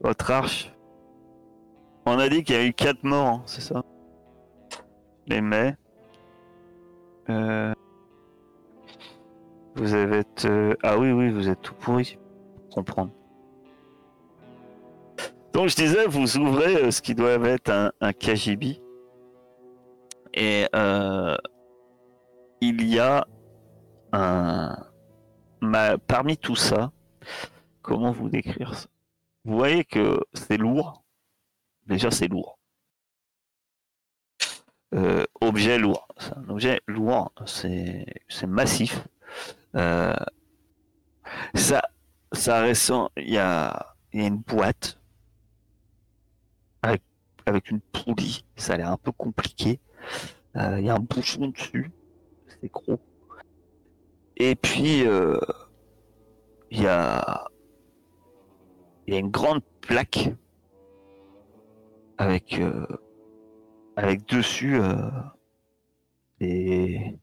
votre 0.02 0.32
arche. 0.32 0.72
On 2.06 2.20
a 2.20 2.30
dit 2.30 2.44
qu'il 2.44 2.56
y 2.56 2.60
a 2.60 2.66
eu 2.66 2.74
4 2.74 3.04
morts, 3.04 3.28
hein, 3.28 3.44
c'est 3.46 3.62
ça? 3.62 3.84
Les 5.26 5.42
mets. 5.42 5.76
Euh, 7.30 7.74
Vous 9.76 9.94
avez... 9.94 10.24
Ah 10.84 10.98
oui, 10.98 11.12
oui, 11.12 11.30
vous 11.32 11.50
êtes 11.50 11.62
tout 11.62 11.74
pourri. 11.76 12.18
Comprendre. 12.72 13.12
Donc 15.54 15.70
je 15.70 15.76
disais, 15.76 16.06
vous 16.06 16.38
ouvrez 16.38 16.92
ce 16.92 17.02
qui 17.02 17.16
doit 17.16 17.32
être 17.32 17.70
un, 17.72 17.92
un 18.00 18.14
KGB. 18.14 18.80
Et 20.40 20.68
euh, 20.76 21.36
il 22.62 22.88
y 22.88 23.00
a 23.00 23.26
un... 24.12 24.78
ma- 25.62 25.98
Parmi 25.98 26.38
tout 26.38 26.56
ça, 26.56 26.92
comment 27.82 28.12
vous 28.12 28.30
décrire 28.30 28.76
ça? 28.76 28.88
Vous 29.46 29.56
voyez 29.56 29.84
que 29.84 30.20
c'est 30.34 30.58
lourd? 30.58 31.04
Déjà, 31.88 32.12
c'est 32.12 32.28
lourd. 32.28 32.60
Euh, 34.94 35.26
objet 35.42 35.80
lourd. 35.80 36.08
C'est 36.20 36.38
un 36.38 36.48
objet 36.50 36.82
lourd. 36.86 37.34
C'est 37.48 38.06
massif. 38.46 39.08
Euh, 39.76 40.14
ça, 41.56 41.82
ça 42.32 42.62
ressent. 42.64 43.10
Il 43.18 43.32
y 43.32 43.40
a, 43.40 43.96
il 44.14 44.22
y 44.22 44.24
a 44.24 44.28
une 44.28 44.38
boîte 44.38 45.00
avec, 46.84 47.02
avec 47.48 47.72
une 47.72 47.82
poulie. 47.82 48.46
Ça 48.56 48.74
a 48.74 48.78
l'air 48.78 48.92
un 48.92 48.98
peu 48.98 49.12
compliqué. 49.12 49.80
Euh, 50.56 50.80
il 50.80 50.86
y 50.86 50.90
a 50.90 50.96
un 50.96 51.00
bouchon 51.00 51.48
dessus. 51.50 51.92
C'est 52.48 52.72
gros. 52.72 53.00
Et 54.38 54.56
puis, 54.56 55.06
euh, 55.06 55.40
il 56.72 56.82
y 56.82 56.88
a, 56.88 57.46
il 59.06 59.14
y 59.14 59.18
a 59.18 59.20
une 59.20 59.32
grande 59.32 59.62
plaque 59.82 60.30
avec 62.18 62.60
euh, 62.60 62.86
dessus 64.28 64.80
des 66.40 67.20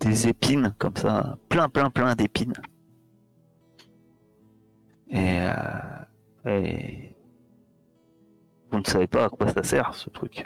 des 0.00 0.28
épines 0.28 0.74
comme 0.78 0.96
ça, 0.96 1.38
plein 1.48 1.68
plein 1.68 1.90
plein 1.90 2.14
d'épines. 2.14 2.54
Et, 5.10 5.40
euh, 5.40 6.46
et 6.46 7.14
vous 8.70 8.78
ne 8.78 8.84
savez 8.84 9.06
pas 9.06 9.24
à 9.24 9.28
quoi 9.28 9.48
ça 9.48 9.62
sert 9.62 9.94
ce 9.94 10.10
truc. 10.10 10.44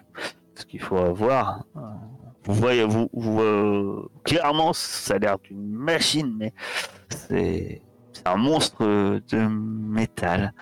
Ce 0.55 0.65
qu'il 0.65 0.81
faut 0.81 0.99
avoir. 0.99 1.65
euh, 1.77 1.81
Vous 2.45 2.55
voyez, 2.55 2.85
vous, 2.85 3.09
vous, 3.13 4.09
clairement, 4.25 4.73
ça 4.73 5.15
a 5.15 5.19
l'air 5.19 5.39
d'une 5.39 5.69
machine, 5.71 6.35
mais 6.39 6.53
c'est 7.09 7.83
un 8.25 8.37
monstre 8.37 8.85
de 8.85 9.47
métal. 9.49 10.53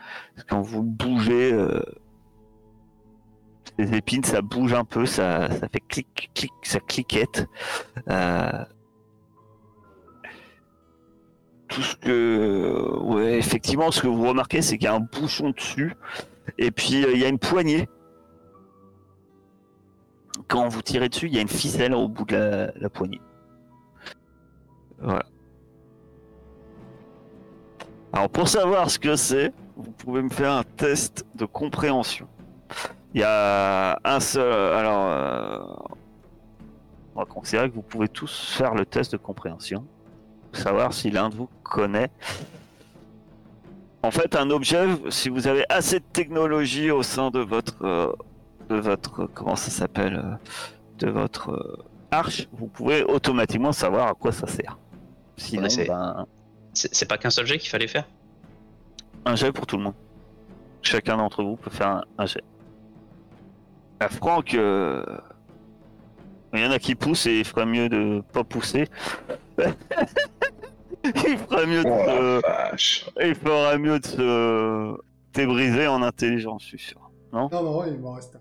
Quand 0.48 0.62
vous 0.62 0.82
bougez, 0.82 1.52
euh, 1.52 1.82
ces 3.78 3.94
épines, 3.94 4.24
ça 4.24 4.42
bouge 4.42 4.74
un 4.74 4.84
peu, 4.84 5.06
ça, 5.06 5.50
ça 5.50 5.68
fait 5.68 5.80
clic, 5.88 6.30
clic, 6.34 6.52
ça 6.62 6.80
cliquette. 6.80 7.46
Euh, 8.08 8.64
tout 11.68 11.82
ce 11.82 11.96
que, 11.96 12.98
ouais, 13.00 13.38
effectivement, 13.38 13.90
ce 13.90 14.02
que 14.02 14.08
vous 14.08 14.26
remarquez, 14.28 14.60
c'est 14.62 14.76
qu'il 14.76 14.84
y 14.84 14.88
a 14.88 14.94
un 14.94 15.00
bouchon 15.00 15.50
dessus, 15.50 15.94
et 16.58 16.70
puis 16.70 17.04
euh, 17.04 17.12
il 17.12 17.20
y 17.20 17.24
a 17.24 17.28
une 17.28 17.38
poignée. 17.38 17.88
Quand 20.48 20.68
vous 20.68 20.82
tirez 20.82 21.08
dessus, 21.08 21.26
il 21.26 21.34
y 21.34 21.38
a 21.38 21.42
une 21.42 21.48
ficelle 21.48 21.94
au 21.94 22.08
bout 22.08 22.24
de 22.24 22.72
la, 22.74 22.90
poignée. 22.90 23.20
Voilà. 24.98 25.24
Alors 28.12 28.28
pour 28.28 28.48
savoir 28.48 28.90
ce 28.90 28.98
que 28.98 29.16
c'est, 29.16 29.52
vous 29.76 29.90
pouvez 29.92 30.22
me 30.22 30.28
faire 30.28 30.52
un 30.52 30.64
test 30.64 31.24
de 31.34 31.44
compréhension. 31.44 32.28
Il 33.14 33.20
y 33.20 33.24
a 33.24 33.98
un 34.04 34.20
seul. 34.20 34.52
Alors, 34.74 35.06
euh, 35.06 35.58
on 37.14 37.20
va 37.20 37.26
considérer 37.26 37.68
que 37.68 37.74
vous 37.74 37.82
pouvez 37.82 38.08
tous 38.08 38.54
faire 38.56 38.74
le 38.74 38.86
test 38.86 39.12
de 39.12 39.18
compréhension. 39.18 39.86
Pour 40.50 40.62
savoir 40.62 40.92
si 40.92 41.10
l'un 41.10 41.28
de 41.28 41.34
vous 41.34 41.48
connaît. 41.62 42.10
En 44.02 44.10
fait, 44.10 44.34
un 44.36 44.50
objet, 44.50 44.84
si 45.10 45.28
vous 45.28 45.46
avez 45.46 45.64
assez 45.68 46.00
de 46.00 46.04
technologie 46.12 46.90
au 46.90 47.02
sein 47.02 47.30
de 47.30 47.38
votre, 47.38 47.84
euh, 47.84 48.12
de 48.68 48.76
votre, 48.76 49.26
comment 49.32 49.54
ça 49.56 49.70
s'appelle, 49.70 50.16
euh, 50.16 50.34
de 50.98 51.08
votre 51.10 51.50
euh, 51.50 51.84
arche, 52.10 52.48
vous 52.52 52.66
pouvez 52.66 53.04
automatiquement 53.04 53.72
savoir 53.72 54.08
à 54.08 54.14
quoi 54.14 54.32
ça 54.32 54.46
sert. 54.48 54.76
Sinon, 55.36 55.68
c'est- 55.68 55.86
ben, 55.86 56.26
C'est 56.74 57.06
pas 57.06 57.18
qu'un 57.18 57.30
seul 57.30 57.46
jet 57.46 57.58
qu'il 57.58 57.68
fallait 57.70 57.86
faire? 57.86 58.04
Un 59.26 59.36
jet 59.36 59.52
pour 59.52 59.66
tout 59.66 59.76
le 59.76 59.84
monde. 59.84 59.94
Chacun 60.80 61.16
d'entre 61.18 61.44
vous 61.44 61.56
peut 61.56 61.70
faire 61.70 61.88
un, 61.88 62.04
un 62.18 62.26
jet. 62.26 62.42
À 64.00 64.08
Franck, 64.08 64.54
il 64.54 64.58
y 66.54 66.64
en 66.66 66.70
a 66.70 66.78
qui 66.80 66.94
poussent 66.96 67.26
et 67.26 67.38
il 67.40 67.44
ferait 67.44 67.66
mieux 67.66 67.88
de 67.88 68.22
pas 68.32 68.42
pousser. 68.42 68.88
il 71.28 71.38
ferait 71.38 71.66
mieux 71.66 71.84
de 71.84 72.40
Oh 72.42 72.76
se- 72.76 73.04
il 73.22 73.34
ferait 73.34 73.78
mieux 73.78 73.98
de 73.98 74.06
se 74.06 74.96
débriser 75.34 75.86
en 75.86 76.02
intelligence, 76.02 76.62
je 76.62 76.68
suis 76.68 76.78
sûr. 76.78 77.10
Non, 77.32 77.48
non, 77.50 77.84
il 77.86 77.98
m'en 77.98 78.12
reste 78.12 78.36
un. 78.36 78.40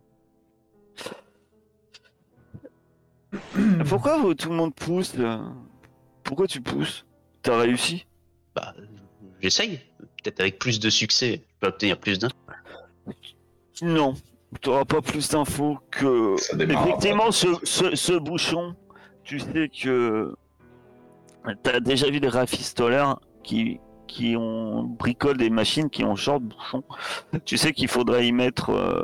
Pourquoi 3.87 4.17
vous- 4.19 4.33
tout 4.33 4.49
le 4.49 4.55
monde 4.55 4.73
pousse 4.75 5.13
euh 5.17 5.37
Pourquoi 6.23 6.47
tu 6.47 6.61
pousses? 6.61 7.05
T'as 7.41 7.57
réussi? 7.57 8.05
Bah, 8.55 8.73
j'essaye. 9.41 9.79
Peut-être 10.23 10.39
avec 10.41 10.59
plus 10.59 10.79
de 10.79 10.89
succès, 10.89 11.41
je 11.47 11.59
peux 11.59 11.67
obtenir 11.67 11.97
plus 11.97 12.19
d'un. 12.19 12.29
Non, 13.81 14.13
t'auras 14.61 14.85
pas 14.85 15.01
plus 15.01 15.29
d'infos 15.29 15.79
que. 15.89 16.35
Effectivement, 16.61 17.31
ce, 17.31 17.47
ce, 17.63 17.95
ce 17.95 18.13
bouchon, 18.13 18.75
tu 19.23 19.39
sais 19.39 19.69
que. 19.69 20.35
T'as 21.63 21.79
déjà 21.79 22.09
vu 22.09 22.19
des 22.19 22.27
rafistoleurs 22.27 23.19
qui, 23.43 23.79
qui 24.07 24.35
ont 24.37 24.83
bricole 24.83 25.37
des 25.37 25.49
machines 25.49 25.89
qui 25.89 26.03
ont 26.03 26.15
genre 26.15 26.39
de 26.39 26.45
bouchon. 26.45 26.83
Tu 27.45 27.57
sais 27.57 27.73
qu'il 27.73 27.87
faudrait 27.87 28.27
y 28.27 28.31
mettre 28.31 28.69
euh, 28.71 29.03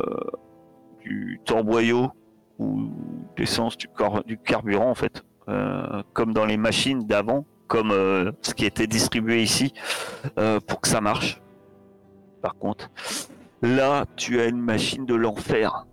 du 0.99 1.39
torboyau 1.45 2.11
ou 2.59 2.89
l'essence 3.38 3.77
du, 3.77 3.88
du 4.25 4.38
carburant 4.38 4.89
en 4.89 4.95
fait, 4.95 5.23
euh, 5.47 6.03
comme 6.13 6.33
dans 6.33 6.45
les 6.45 6.57
machines 6.57 7.05
d'avant, 7.05 7.45
comme 7.67 7.91
euh, 7.91 8.31
ce 8.41 8.53
qui 8.53 8.65
était 8.65 8.88
distribué 8.88 9.41
ici, 9.41 9.73
euh, 10.38 10.59
pour 10.59 10.81
que 10.81 10.88
ça 10.88 11.01
marche. 11.01 11.41
Par 12.41 12.55
contre, 12.55 12.89
là, 13.61 14.05
tu 14.15 14.39
as 14.39 14.45
une 14.45 14.61
machine 14.61 15.05
de 15.05 15.15
l'enfer. 15.15 15.85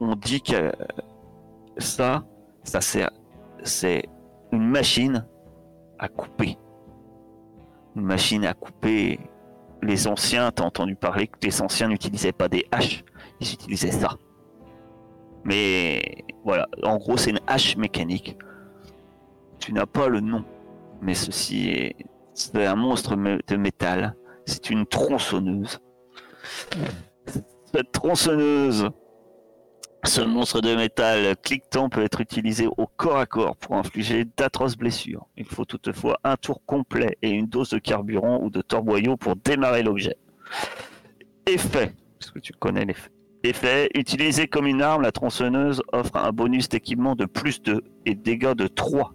On 0.00 0.14
dit 0.14 0.42
que 0.42 0.72
ça, 1.78 2.24
ça 2.62 2.80
c'est 3.62 4.04
une 4.52 4.68
machine 4.68 5.26
à 5.98 6.08
couper. 6.08 6.56
Une 7.96 8.02
machine 8.02 8.44
à 8.44 8.54
couper. 8.54 9.20
Les 9.82 10.06
anciens, 10.08 10.50
t'as 10.50 10.64
entendu 10.64 10.96
parler 10.96 11.28
que 11.28 11.38
les 11.42 11.62
anciens 11.62 11.88
n'utilisaient 11.88 12.32
pas 12.32 12.48
des 12.48 12.66
haches, 12.72 13.04
ils 13.40 13.52
utilisaient 13.52 13.92
ça. 13.92 14.10
Mais 15.44 16.24
voilà, 16.44 16.66
en 16.82 16.96
gros, 16.96 17.16
c'est 17.16 17.30
une 17.30 17.40
hache 17.46 17.76
mécanique. 17.76 18.36
Tu 19.60 19.72
n'as 19.72 19.86
pas 19.86 20.08
le 20.08 20.20
nom, 20.20 20.44
mais 21.00 21.14
ceci 21.14 21.68
est, 21.68 21.96
c'est 22.34 22.66
un 22.66 22.76
monstre 22.76 23.16
de 23.16 23.56
métal. 23.56 24.14
C'est 24.46 24.70
une 24.70 24.86
tronçonneuse. 24.86 25.80
Cette 27.72 27.92
tronçonneuse, 27.92 28.88
ce 30.04 30.20
monstre 30.20 30.60
de 30.60 30.74
métal 30.74 31.36
cliquetant 31.42 31.88
peut 31.88 32.02
être 32.02 32.20
utilisé 32.20 32.66
au 32.66 32.86
corps 32.86 33.18
à 33.18 33.26
corps 33.26 33.56
pour 33.56 33.76
infliger 33.76 34.24
d'atroces 34.36 34.76
blessures. 34.76 35.26
Il 35.36 35.44
faut 35.44 35.64
toutefois 35.64 36.18
un 36.24 36.36
tour 36.36 36.62
complet 36.64 37.18
et 37.22 37.30
une 37.30 37.46
dose 37.46 37.70
de 37.70 37.78
carburant 37.78 38.40
ou 38.42 38.50
de 38.50 38.62
torboyau 38.62 39.16
pour 39.16 39.36
démarrer 39.36 39.82
l'objet. 39.82 40.16
Effet, 41.46 41.92
parce 42.18 42.30
que 42.30 42.38
tu 42.38 42.52
connais 42.52 42.84
l'effet? 42.84 43.10
Effet, 43.44 43.88
utilisée 43.94 44.48
comme 44.48 44.66
une 44.66 44.82
arme, 44.82 45.02
la 45.02 45.12
tronçonneuse 45.12 45.82
offre 45.92 46.16
un 46.16 46.32
bonus 46.32 46.68
d'équipement 46.68 47.14
de 47.14 47.24
plus 47.24 47.62
2 47.62 47.82
et 48.06 48.14
dégâts 48.14 48.54
de 48.54 48.66
3. 48.66 49.12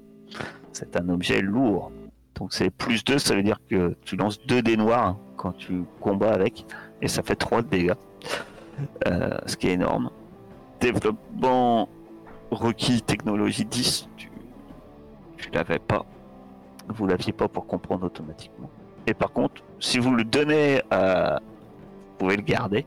C'est 0.72 0.96
un 0.96 1.10
objet 1.10 1.42
lourd. 1.42 1.92
Donc 2.36 2.54
c'est 2.54 2.70
plus 2.70 3.04
2, 3.04 3.20
ça 3.20 3.36
veut 3.36 3.44
dire 3.44 3.60
que 3.70 3.96
tu 4.06 4.16
lances 4.16 4.40
2 4.48 4.62
dés 4.62 4.78
noirs 4.78 5.08
hein, 5.08 5.20
quand 5.38 5.52
tu 5.54 5.84
combats 6.00 6.34
avec, 6.34 6.66
et 7.02 7.08
ça 7.08 7.22
fait 7.22 7.36
3 7.36 7.62
de 7.64 7.68
dégâts. 7.68 7.94
Euh, 9.08 9.38
ce 9.46 9.56
qui 9.56 9.68
est 9.68 9.74
énorme. 9.74 10.10
Développement 10.84 11.88
requis 12.52 13.02
technologie 13.02 13.64
10, 13.64 14.10
tu, 14.18 14.30
l'avais 15.54 15.80
pas. 15.80 16.06
Vous 16.90 17.08
l'aviez 17.08 17.32
pas 17.32 17.48
pour 17.48 17.66
comprendre 17.68 18.08
automatiquement. 18.08 18.70
Et 19.08 19.14
par 19.14 19.32
contre, 19.32 19.64
si 19.80 19.98
vous 19.98 20.14
le 20.14 20.26
donnez 20.26 20.82
à... 20.92 21.40
Vous 21.40 22.18
pouvez 22.18 22.36
le 22.36 22.42
garder. 22.42 22.86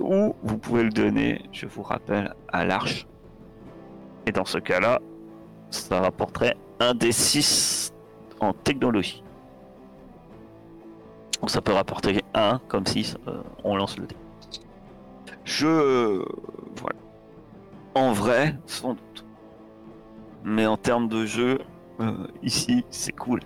Ou 0.00 0.34
vous 0.42 0.56
pouvez 0.56 0.82
le 0.82 0.88
donner, 0.88 1.42
je 1.52 1.66
vous 1.66 1.82
rappelle, 1.82 2.34
à 2.50 2.64
l'arche. 2.64 3.06
Et 4.24 4.32
dans 4.32 4.46
ce 4.46 4.56
cas-là, 4.56 4.98
ça 5.68 6.00
rapporterait 6.00 6.56
un 6.80 6.94
des 6.94 7.12
6 7.12 7.92
en 8.40 8.54
technologie. 8.54 9.22
Ça 11.48 11.60
peut 11.60 11.72
rapporter 11.72 12.22
1 12.32 12.60
comme 12.66 12.86
6, 12.86 13.18
on 13.62 13.76
lance 13.76 13.98
le 13.98 14.06
dé. 14.06 14.16
Je... 15.44 15.66
euh, 15.66 16.24
voilà. 16.76 16.98
En 17.94 18.12
vrai, 18.12 18.56
sans 18.66 18.90
doute. 18.94 19.24
Mais 20.44 20.66
en 20.66 20.76
termes 20.76 21.08
de 21.08 21.24
jeu, 21.24 21.58
euh, 22.00 22.26
ici, 22.42 22.84
c'est 22.90 23.12
cool. 23.12 23.40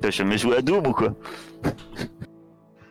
T'as 0.00 0.10
jamais 0.10 0.38
joué 0.38 0.56
à 0.56 0.62
Doom 0.62 0.86
ou 0.86 0.92
quoi? 0.92 1.14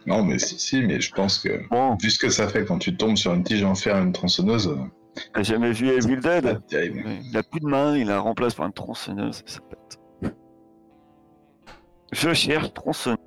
Non, 0.08 0.24
mais 0.24 0.38
si, 0.38 0.60
si, 0.60 0.84
mais 0.84 1.02
je 1.02 1.12
pense 1.12 1.40
que 1.40 1.68
Bon, 1.70 1.96
vu 2.00 2.12
ce 2.12 2.20
que 2.20 2.30
ça 2.30 2.48
fait 2.48 2.64
quand 2.64 2.78
tu 2.78 2.96
tombes 2.96 3.16
sur 3.18 3.34
une 3.34 3.44
tige 3.44 3.64
en 3.64 3.74
fer, 3.74 3.98
une 3.98 4.12
tronçonneuse, 4.12 4.68
euh, 4.68 4.76
t'as 5.34 5.42
jamais 5.42 5.72
vu 5.72 5.88
Evil 5.90 6.18
Dead? 6.20 6.62
Il 6.72 7.36
a 7.36 7.42
plus 7.42 7.60
de 7.60 7.66
main, 7.66 7.98
il 7.98 8.06
la 8.06 8.20
remplace 8.20 8.54
par 8.54 8.68
une 8.68 8.74
tronçonneuse, 8.74 9.42
ça 9.48 9.62
pète. 9.62 10.32
Je 12.12 12.34
cherche 12.34 12.72
tronçonneuse. 12.76 13.18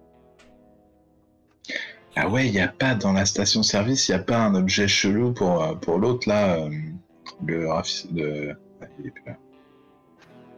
Ah 2.20 2.28
ouais, 2.28 2.46
il 2.48 2.52
n'y 2.52 2.60
a 2.60 2.66
pas 2.66 2.96
dans 2.96 3.12
la 3.12 3.24
station-service, 3.24 4.08
il 4.08 4.12
n'y 4.14 4.20
a 4.20 4.22
pas 4.24 4.38
un 4.38 4.54
objet 4.56 4.88
chelou 4.88 5.32
pour, 5.32 5.62
euh, 5.62 5.74
pour 5.76 5.98
l'autre 5.98 6.28
là, 6.28 6.56
euh, 6.56 6.70
le 7.46 7.66
raffi- 7.68 8.08
le- 8.12 8.56
ah, 8.82 8.86
il 8.98 9.06
est 9.06 9.10
plus 9.10 9.24
là. 9.26 9.36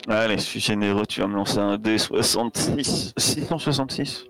Allez, 0.09 0.37
je 0.39 0.43
suis 0.43 0.61
généreux, 0.61 1.05
tu 1.05 1.21
vas 1.21 1.27
me 1.27 1.35
lancer 1.37 1.59
un 1.59 1.77
D66. 1.77 3.13
666 3.19 4.25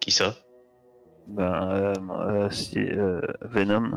Qui 0.00 0.12
ça? 0.12 0.36
Ben, 1.26 1.42
euh, 1.72 1.92
euh, 2.10 2.50
si, 2.50 2.78
euh, 2.78 3.20
Venom. 3.42 3.90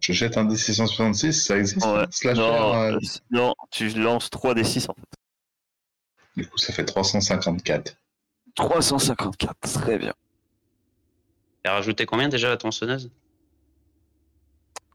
Je 0.00 0.12
jette 0.12 0.36
un 0.36 0.44
D666, 0.44 1.32
ça 1.46 1.56
existe 1.56 1.86
Ouais. 1.86 2.00
un 2.02 2.10
slasher, 2.10 2.40
Non, 2.42 2.74
euh, 2.74 2.98
non, 3.30 3.54
tu 3.70 3.88
lances 3.88 4.28
3D6 4.28 4.86
en 4.90 4.94
fait. 4.94 5.16
Du 6.36 6.46
coup, 6.46 6.58
ça 6.58 6.74
fait 6.74 6.84
354. 6.84 7.96
354, 8.56 9.56
très 9.60 9.98
bien. 9.98 10.14
A 11.64 11.72
rajouté 11.72 12.06
combien 12.06 12.28
déjà 12.28 12.48
la 12.48 12.56
tronçonneuse? 12.56 13.10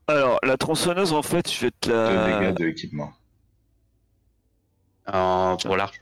Alors, 0.07 0.39
la 0.43 0.57
tronçonneuse, 0.57 1.13
en 1.13 1.21
fait, 1.21 1.49
je 1.51 1.61
vais 1.65 1.71
te 1.71 1.89
Deux 1.89 1.93
la. 2.15 2.39
dégâts 2.39 2.57
de 2.57 2.65
l'équipement. 2.65 3.13
En- 5.07 5.57
Pour 5.63 5.77
l'arche 5.77 6.01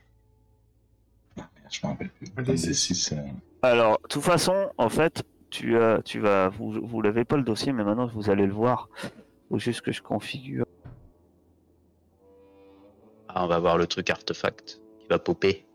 Je 1.72 1.80
me 1.86 1.92
rappelle 1.92 2.10
plus. 2.10 2.28
Un 2.38 2.42
Un 2.42 2.44
D6. 2.44 2.70
D6. 2.70 3.14
euh, 3.14 3.22
Alors, 3.62 4.00
de 4.04 4.08
toute 4.08 4.24
façon, 4.24 4.72
en 4.78 4.90
fait, 4.90 5.24
tu, 5.50 5.78
as, 5.78 6.02
tu 6.04 6.20
vas. 6.20 6.50
Vous, 6.50 6.80
vous 6.86 7.02
l'avez 7.02 7.26
pas 7.26 7.38
le 7.38 7.44
dossier, 7.44 7.72
mais 7.74 7.84
maintenant 7.84 8.08
vous 8.08 8.30
allez 8.30 8.46
le 8.46 8.54
voir. 8.54 8.90
Faut 9.50 9.60
juste 9.60 9.82
que 9.82 9.92
je 9.92 10.02
configure. 10.02 10.66
Ah, 13.28 13.44
on 13.44 13.48
va 13.48 13.60
voir 13.60 13.78
le 13.78 13.86
truc 13.88 14.10
artefact 14.10 14.80
qui 15.00 15.08
va 15.08 15.18
popper. 15.20 15.66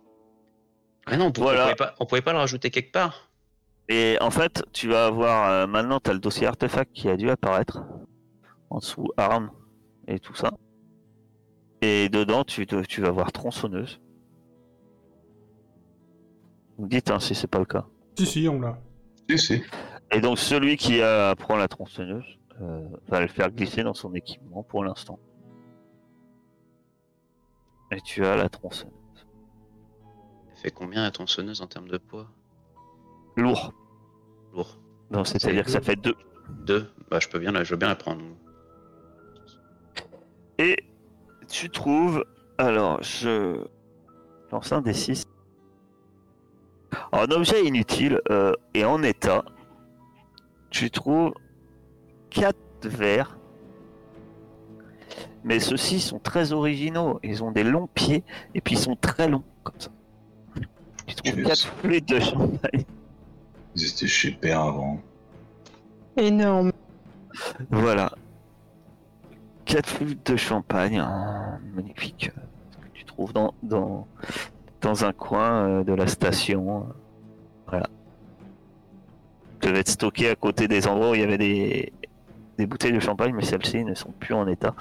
Mais 1.11 1.16
non, 1.16 1.26
on 1.26 1.32
pouvait, 1.32 1.46
Voilà. 1.48 1.61
on 1.62 1.64
pouvait 1.66 1.76
pas, 1.76 1.94
on 2.00 2.07
pouvait 2.07 2.22
pas 2.22 2.32
le 2.32 2.38
rajouter 2.38 2.70
quelque 2.70 2.92
part. 2.92 3.30
Et 3.88 4.16
en 4.20 4.30
fait, 4.30 4.62
tu 4.72 4.88
vas 4.88 5.07
avoir. 5.07 5.50
euh, 5.50 5.66
maintenant, 5.66 6.00
tu 6.00 6.11
as 6.11 6.14
le 6.14 6.18
dossier 6.18 6.46
artefact 6.46 6.90
qui 6.92 7.09
a 7.09 7.16
dû 7.16 7.28
apparaître. 7.30 7.82
En 8.70 8.78
dessous, 8.78 9.09
armes 9.16 9.50
et 10.09 10.18
tout 10.18 10.34
ça. 10.34 10.50
Et 11.82 12.09
dedans, 12.09 12.44
tu, 12.44 12.66
te- 12.66 12.82
tu 12.84 13.02
vas 13.02 13.11
voir 13.11 13.30
tronçonneuse. 13.30 14.00
Vous 16.78 16.84
me 16.84 16.88
dites 16.88 17.11
hein, 17.11 17.20
si 17.20 17.34
c'est 17.34 17.46
pas 17.46 17.59
le 17.59 17.66
cas. 17.66 17.84
Si, 18.18 18.24
si, 18.26 18.48
on 18.48 18.59
l'a. 18.61 18.78
Si, 19.28 19.38
si. 19.38 19.62
Et 20.11 20.20
donc 20.20 20.38
celui 20.38 20.76
qui 20.76 21.00
euh, 21.02 21.34
prend 21.34 21.57
la 21.57 21.68
tronçonneuse 21.68 22.24
euh, 22.62 22.80
va 23.09 23.20
le 23.20 23.28
faire 23.28 23.50
glisser 23.50 23.82
dans 23.82 23.94
son 23.94 24.14
équipement 24.14 24.62
pour 24.62 24.82
l'instant. 24.84 25.18
Et 27.92 28.00
tu 28.00 28.24
as 28.24 28.36
la 28.36 28.48
tronçonneuse. 28.48 28.94
Fait 30.64 30.70
combien 30.70 31.02
la 31.02 31.10
tronçonneuse 31.10 31.60
en 31.60 31.66
termes 31.66 31.88
de 31.88 31.98
poids? 31.98 32.26
Lourd. 33.36 33.74
Lourd. 34.54 34.78
Non, 35.10 35.22
c'est-à-dire 35.22 35.62
que 35.62 35.70
ça 35.70 35.82
fait 35.82 35.94
deux. 35.94 36.14
Deux? 36.48 36.90
Bah, 37.10 37.18
je 37.20 37.28
peux 37.28 37.38
bien, 37.38 37.52
la- 37.52 37.64
je 37.64 37.70
veux 37.72 37.76
bien 37.76 37.88
la 37.88 37.96
prendre. 37.96 38.22
Et 40.56 40.78
tu 41.50 41.68
trouves. 41.68 42.24
Alors, 42.56 43.02
je 43.02 43.62
lance 44.50 44.72
un 44.72 44.80
des 44.80 44.94
6. 44.94 45.24
Un 47.12 47.30
objet 47.30 47.62
inutile 47.62 48.22
euh, 48.30 48.54
et 48.72 48.86
en 48.86 49.02
état. 49.02 49.44
Tu 50.70 50.90
trouves 50.90 51.34
4 52.30 52.56
verres. 52.84 53.36
Mais 55.42 55.60
ceux-ci 55.60 56.00
sont 56.00 56.20
très 56.20 56.52
originaux. 56.52 57.20
Ils 57.22 57.44
ont 57.44 57.52
des 57.52 57.64
longs 57.64 57.88
pieds 57.88 58.24
et 58.54 58.62
puis 58.62 58.76
ils 58.76 58.80
sont 58.80 58.96
très 58.96 59.28
longs 59.28 59.44
comme 59.62 59.78
ça. 59.78 59.90
Tu 61.07 61.14
trouves 61.14 61.34
Cheers. 61.34 61.44
4 61.44 61.66
flûtes 61.80 62.09
de 62.09 62.20
champagne. 62.20 62.84
Ils 63.76 63.86
étaient 63.88 64.07
super 64.07 64.61
avant. 64.61 65.00
Énorme. 66.16 66.72
Voilà. 67.70 68.12
4 69.64 69.88
flûtes 69.88 70.30
de 70.30 70.36
champagne. 70.36 70.98
hein, 70.98 71.59
magnifique. 71.74 72.30
Que 72.82 72.88
tu 72.98 73.05
trouves 73.05 73.32
dans, 73.32 73.55
dans, 73.62 74.07
dans 74.80 75.05
un 75.05 75.12
coin 75.12 75.68
euh, 75.80 75.84
de 75.84 75.92
la 75.92 76.07
station. 76.07 76.80
euh, 76.88 76.92
Voilà. 77.68 77.88
Devaient 79.61 79.80
être 79.80 79.88
stockées 79.88 80.28
à 80.30 80.36
côté 80.36 80.68
des 80.68 80.86
endroits 80.86 81.11
où 81.11 81.14
il 81.14 81.20
y 81.20 81.24
avait 81.24 81.38
des, 81.38 81.92
des 82.59 82.66
bouteilles 82.66 82.92
de 82.92 83.00
champagne, 83.00 83.32
mais 83.34 83.42
celles-ci 83.44 83.84
ne 83.84 83.94
sont 83.94 84.12
plus 84.12 84.34
en 84.34 84.46
état. 84.46 84.74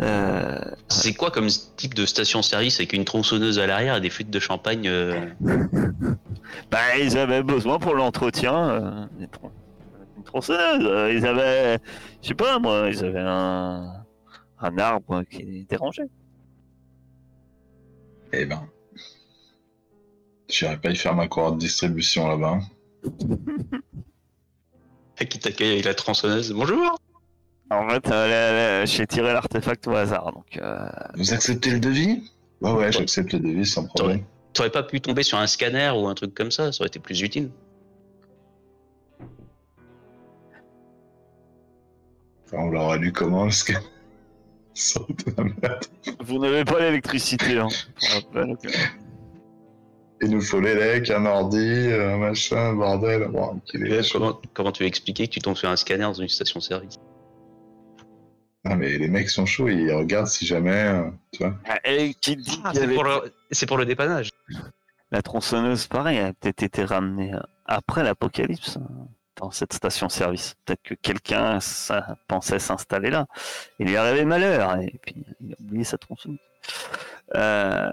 Euh, 0.00 0.58
C'est 0.88 1.12
quoi 1.12 1.30
comme 1.30 1.48
type 1.76 1.94
de 1.94 2.06
station-service 2.06 2.76
avec 2.78 2.92
une 2.94 3.04
tronçonneuse 3.04 3.58
à 3.58 3.66
l'arrière 3.66 3.96
et 3.96 4.00
des 4.00 4.10
fuites 4.10 4.30
de 4.30 4.38
champagne 4.38 4.88
euh, 4.88 5.28
bah, 6.70 6.96
ils 6.98 7.18
avaient 7.18 7.42
besoin 7.42 7.78
pour 7.78 7.94
l'entretien 7.94 8.70
euh, 8.70 9.06
une 9.18 9.28
tronçonneuse. 10.24 10.86
Euh, 10.86 11.12
Ils 11.12 11.26
avaient, 11.26 11.78
je 12.22 12.28
sais 12.28 12.34
pas 12.34 12.58
moi, 12.58 12.88
ils 12.88 13.04
avaient 13.04 13.20
un, 13.20 14.04
un 14.60 14.78
arbre 14.78 15.24
qui 15.30 15.42
les 15.42 15.64
dérangeait. 15.64 16.08
Eh 18.32 18.46
ben. 18.46 18.66
J'irai 20.48 20.78
pas 20.78 20.90
y 20.90 20.96
faire 20.96 21.14
ma 21.14 21.28
courroie 21.28 21.52
de 21.52 21.58
distribution 21.58 22.28
là-bas. 22.28 22.60
qui 25.28 25.38
t'accueille 25.38 25.72
avec 25.72 25.84
la 25.84 25.94
tronçonneuse 25.94 26.52
Bonjour 26.52 26.98
En 27.72 27.88
fait, 27.88 28.10
euh, 28.10 28.84
j'ai 28.84 29.06
tiré 29.06 29.32
l'artefact 29.32 29.86
au 29.88 29.94
hasard, 29.94 30.32
donc 30.32 30.58
euh, 30.58 30.86
Vous 31.14 31.32
acceptez 31.32 31.70
le 31.70 31.80
devis? 31.80 32.30
Ouais, 32.60 32.72
ouais, 32.72 32.92
j'accepte 32.92 33.32
le 33.32 33.40
devis 33.40 33.64
sans 33.64 33.86
problème. 33.86 34.24
T'aurais 34.52 34.70
pas 34.70 34.82
pu 34.82 35.00
tomber 35.00 35.22
sur 35.22 35.38
un 35.38 35.46
scanner 35.46 35.90
ou 35.96 36.06
un 36.06 36.14
truc 36.14 36.34
comme 36.34 36.50
ça, 36.50 36.70
ça 36.70 36.82
aurait 36.82 36.88
été 36.88 36.98
plus 36.98 37.22
utile. 37.22 37.50
Enfin, 42.44 42.58
on 42.58 42.68
l'aura 42.68 42.98
lu 42.98 43.10
comment, 43.10 43.46
la 45.36 45.44
merde. 45.44 45.84
vous 46.20 46.38
n'avez 46.38 46.66
pas 46.66 46.78
l'électricité. 46.78 47.58
Hein. 47.58 47.68
Il 50.20 50.30
nous 50.30 50.42
faut 50.42 50.60
les 50.60 50.74
lecs, 50.74 51.10
un 51.10 51.24
ordi, 51.24 51.90
un 51.90 52.18
machin, 52.18 52.56
un 52.56 52.74
bordel. 52.74 53.28
Bon. 53.28 53.60
Comment, 54.12 54.38
comment 54.52 54.72
tu 54.72 54.82
veux 54.82 54.88
expliquer 54.88 55.26
que 55.26 55.32
tu 55.32 55.40
tombes 55.40 55.56
sur 55.56 55.70
un 55.70 55.76
scanner 55.76 56.02
dans 56.02 56.12
une 56.12 56.28
station-service? 56.28 56.98
Ah, 58.64 58.76
mais 58.76 58.96
les 58.96 59.08
mecs 59.08 59.28
sont 59.28 59.44
chauds, 59.46 59.68
ils 59.68 59.92
regardent 59.92 60.28
si 60.28 60.46
jamais. 60.46 60.70
euh, 60.88 61.10
tu 61.32 61.42
vois. 61.42 61.54
Ah, 61.68 61.78
et 61.84 62.14
qui 62.14 62.36
dit 62.36 62.60
Ah, 62.64 62.70
qu'il 62.70 62.76
y 62.76 62.78
c'est 62.78 62.84
avait- 62.84 62.94
pour, 62.94 63.04
le... 63.04 63.32
c'est 63.50 63.66
pour 63.66 63.76
le 63.76 63.84
dépannage. 63.84 64.30
La 65.10 65.20
tronçonneuse, 65.20 65.86
pareil, 65.88 66.18
a 66.20 66.32
peut-être 66.32 66.62
été 66.62 66.84
ramenée 66.84 67.34
euh, 67.34 67.40
après 67.66 68.02
l'apocalypse 68.04 68.76
hein, 68.76 68.86
dans 69.36 69.50
cette 69.50 69.72
station-service. 69.72 70.54
Peut-être 70.64 70.82
que 70.82 70.94
quelqu'un 70.94 71.58
ça, 71.60 72.16
pensait 72.28 72.58
s'installer 72.60 73.10
là. 73.10 73.26
Il 73.80 73.86
lui 73.88 73.94
est 73.94 73.96
arrivé 73.96 74.24
malheur 74.24 74.76
et 74.78 74.94
puis 75.02 75.16
il 75.40 75.52
a 75.52 75.56
oublié 75.60 75.84
sa 75.84 75.98
tronçonneuse. 75.98 76.38
Euh, 77.34 77.90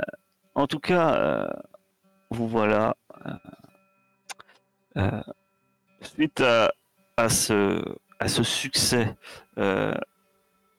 en 0.55 0.67
tout 0.67 0.79
cas, 0.79 1.13
euh, 1.15 1.47
vous 2.29 2.47
voilà 2.47 2.95
euh, 3.25 3.31
euh, 4.97 5.21
suite 6.01 6.41
à, 6.41 6.71
à, 7.17 7.27
ce, 7.29 7.81
à 8.19 8.27
ce 8.27 8.43
succès, 8.43 9.15
euh, 9.57 9.93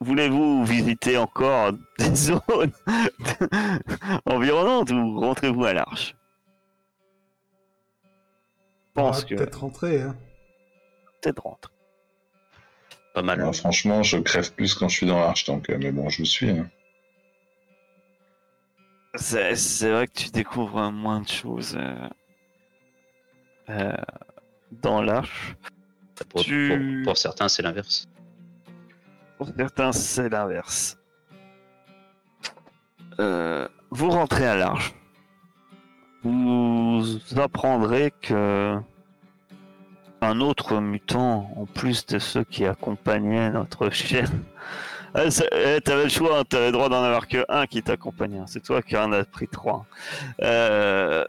voulez-vous 0.00 0.64
visiter 0.64 1.16
encore 1.16 1.72
des 1.98 2.14
zones 2.14 2.72
environnantes 4.26 4.90
ou 4.90 5.20
rentrez-vous 5.20 5.64
à 5.64 5.72
l'arche? 5.74 6.14
Pense 8.94 9.24
que 9.24 9.34
peut-être 9.34 9.60
rentrer. 9.60 10.02
Hein. 10.02 10.16
peut-être 11.20 11.42
rentrer. 11.44 11.72
Pas 13.14 13.22
mal. 13.22 13.40
Alors, 13.40 13.54
franchement, 13.54 14.02
je 14.02 14.18
crève 14.18 14.52
plus 14.54 14.74
quand 14.74 14.88
je 14.88 14.96
suis 14.96 15.06
dans 15.06 15.18
l'arche, 15.20 15.44
donc, 15.44 15.68
euh, 15.70 15.78
mais 15.78 15.90
bon, 15.92 16.08
je 16.08 16.18
vous 16.18 16.24
suis. 16.24 16.50
hein. 16.50 16.68
C'est 19.16 19.56
c'est 19.56 19.90
vrai 19.90 20.06
que 20.06 20.12
tu 20.12 20.28
découvres 20.30 20.92
moins 20.92 21.20
de 21.20 21.26
choses 21.28 21.76
euh, 21.76 22.08
euh, 23.70 23.92
dans 24.70 25.02
l'arche. 25.02 25.56
Pour, 26.28 26.42
tu- 26.44 27.02
pour- 27.02 27.12
pour 27.12 27.16
certains, 27.16 27.48
c'est 27.48 27.62
l'inverse. 27.62 28.06
Pour 29.40 29.48
certains, 29.56 29.90
c'est 29.92 30.28
l'inverse. 30.28 30.98
Euh, 33.18 33.66
vous 33.90 34.10
rentrez 34.10 34.46
à 34.46 34.54
l'arche. 34.54 34.92
Vous 36.22 37.16
apprendrez 37.38 38.12
que 38.20 38.76
un 40.20 40.40
autre 40.42 40.78
mutant, 40.80 41.50
en 41.56 41.64
plus 41.64 42.04
de 42.04 42.18
ceux 42.18 42.44
qui 42.44 42.66
accompagnaient 42.66 43.50
notre 43.50 43.88
cher. 43.88 44.28
Ah, 45.14 45.24
eh, 45.24 45.80
T'avais 45.80 46.04
le 46.04 46.08
choix, 46.08 46.44
t'avais 46.44 46.66
le 46.66 46.72
droit 46.72 46.88
d'en 46.88 47.02
avoir 47.02 47.26
que 47.26 47.44
un 47.48 47.66
qui 47.66 47.82
t'accompagnait. 47.82 48.42
C'est 48.46 48.62
toi 48.62 48.80
qui 48.80 48.96
en 48.96 49.10
as 49.10 49.24
pris 49.24 49.48
trois. 49.48 49.84
Euh, 50.42 51.24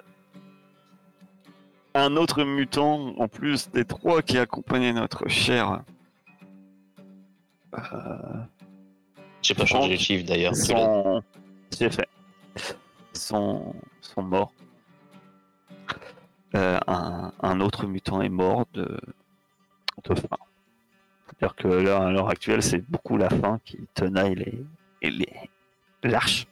Un 1.96 2.16
autre 2.16 2.44
mutant, 2.44 3.16
en 3.18 3.28
plus 3.28 3.72
des 3.72 3.86
trois 3.86 4.22
qui 4.22 4.38
accompagnaient 4.38 4.94
notre 4.94 5.28
cher. 5.30 5.82
J'ai 9.42 9.56
pas 9.56 9.66
changé 9.66 9.90
les 9.90 9.98
chiffres 9.98 10.26
d'ailleurs. 10.26 10.56
sont... 10.56 11.24
C'est 11.72 11.92
fait. 11.92 12.10
Sont, 13.14 13.74
sont 14.02 14.22
morts. 14.22 14.54
Euh, 16.56 16.80
un, 16.88 17.32
un 17.42 17.60
autre 17.62 17.88
mutant 17.88 18.22
est 18.22 18.30
mort 18.30 18.66
de, 18.74 19.00
de 20.04 20.16
faim. 20.16 20.38
C'est-à-dire 21.26 21.56
que 21.56 21.68
là, 21.68 22.08
à 22.08 22.12
l'heure 22.12 22.30
actuelle, 22.30 22.62
c'est 22.62 22.86
beaucoup 22.90 23.18
la 23.18 23.30
faim 23.30 23.60
qui 23.64 23.80
tenaille 23.94 24.36
les, 24.36 25.10
les 25.10 25.50
l'arche. 26.04 26.46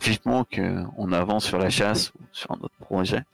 Vivement 0.00 0.44
qu'on 0.44 1.12
avance 1.12 1.46
sur 1.46 1.58
la 1.58 1.70
chasse 1.70 2.12
ou 2.14 2.18
sur 2.32 2.50
un 2.52 2.60
autre 2.60 2.74
projet. 2.78 3.24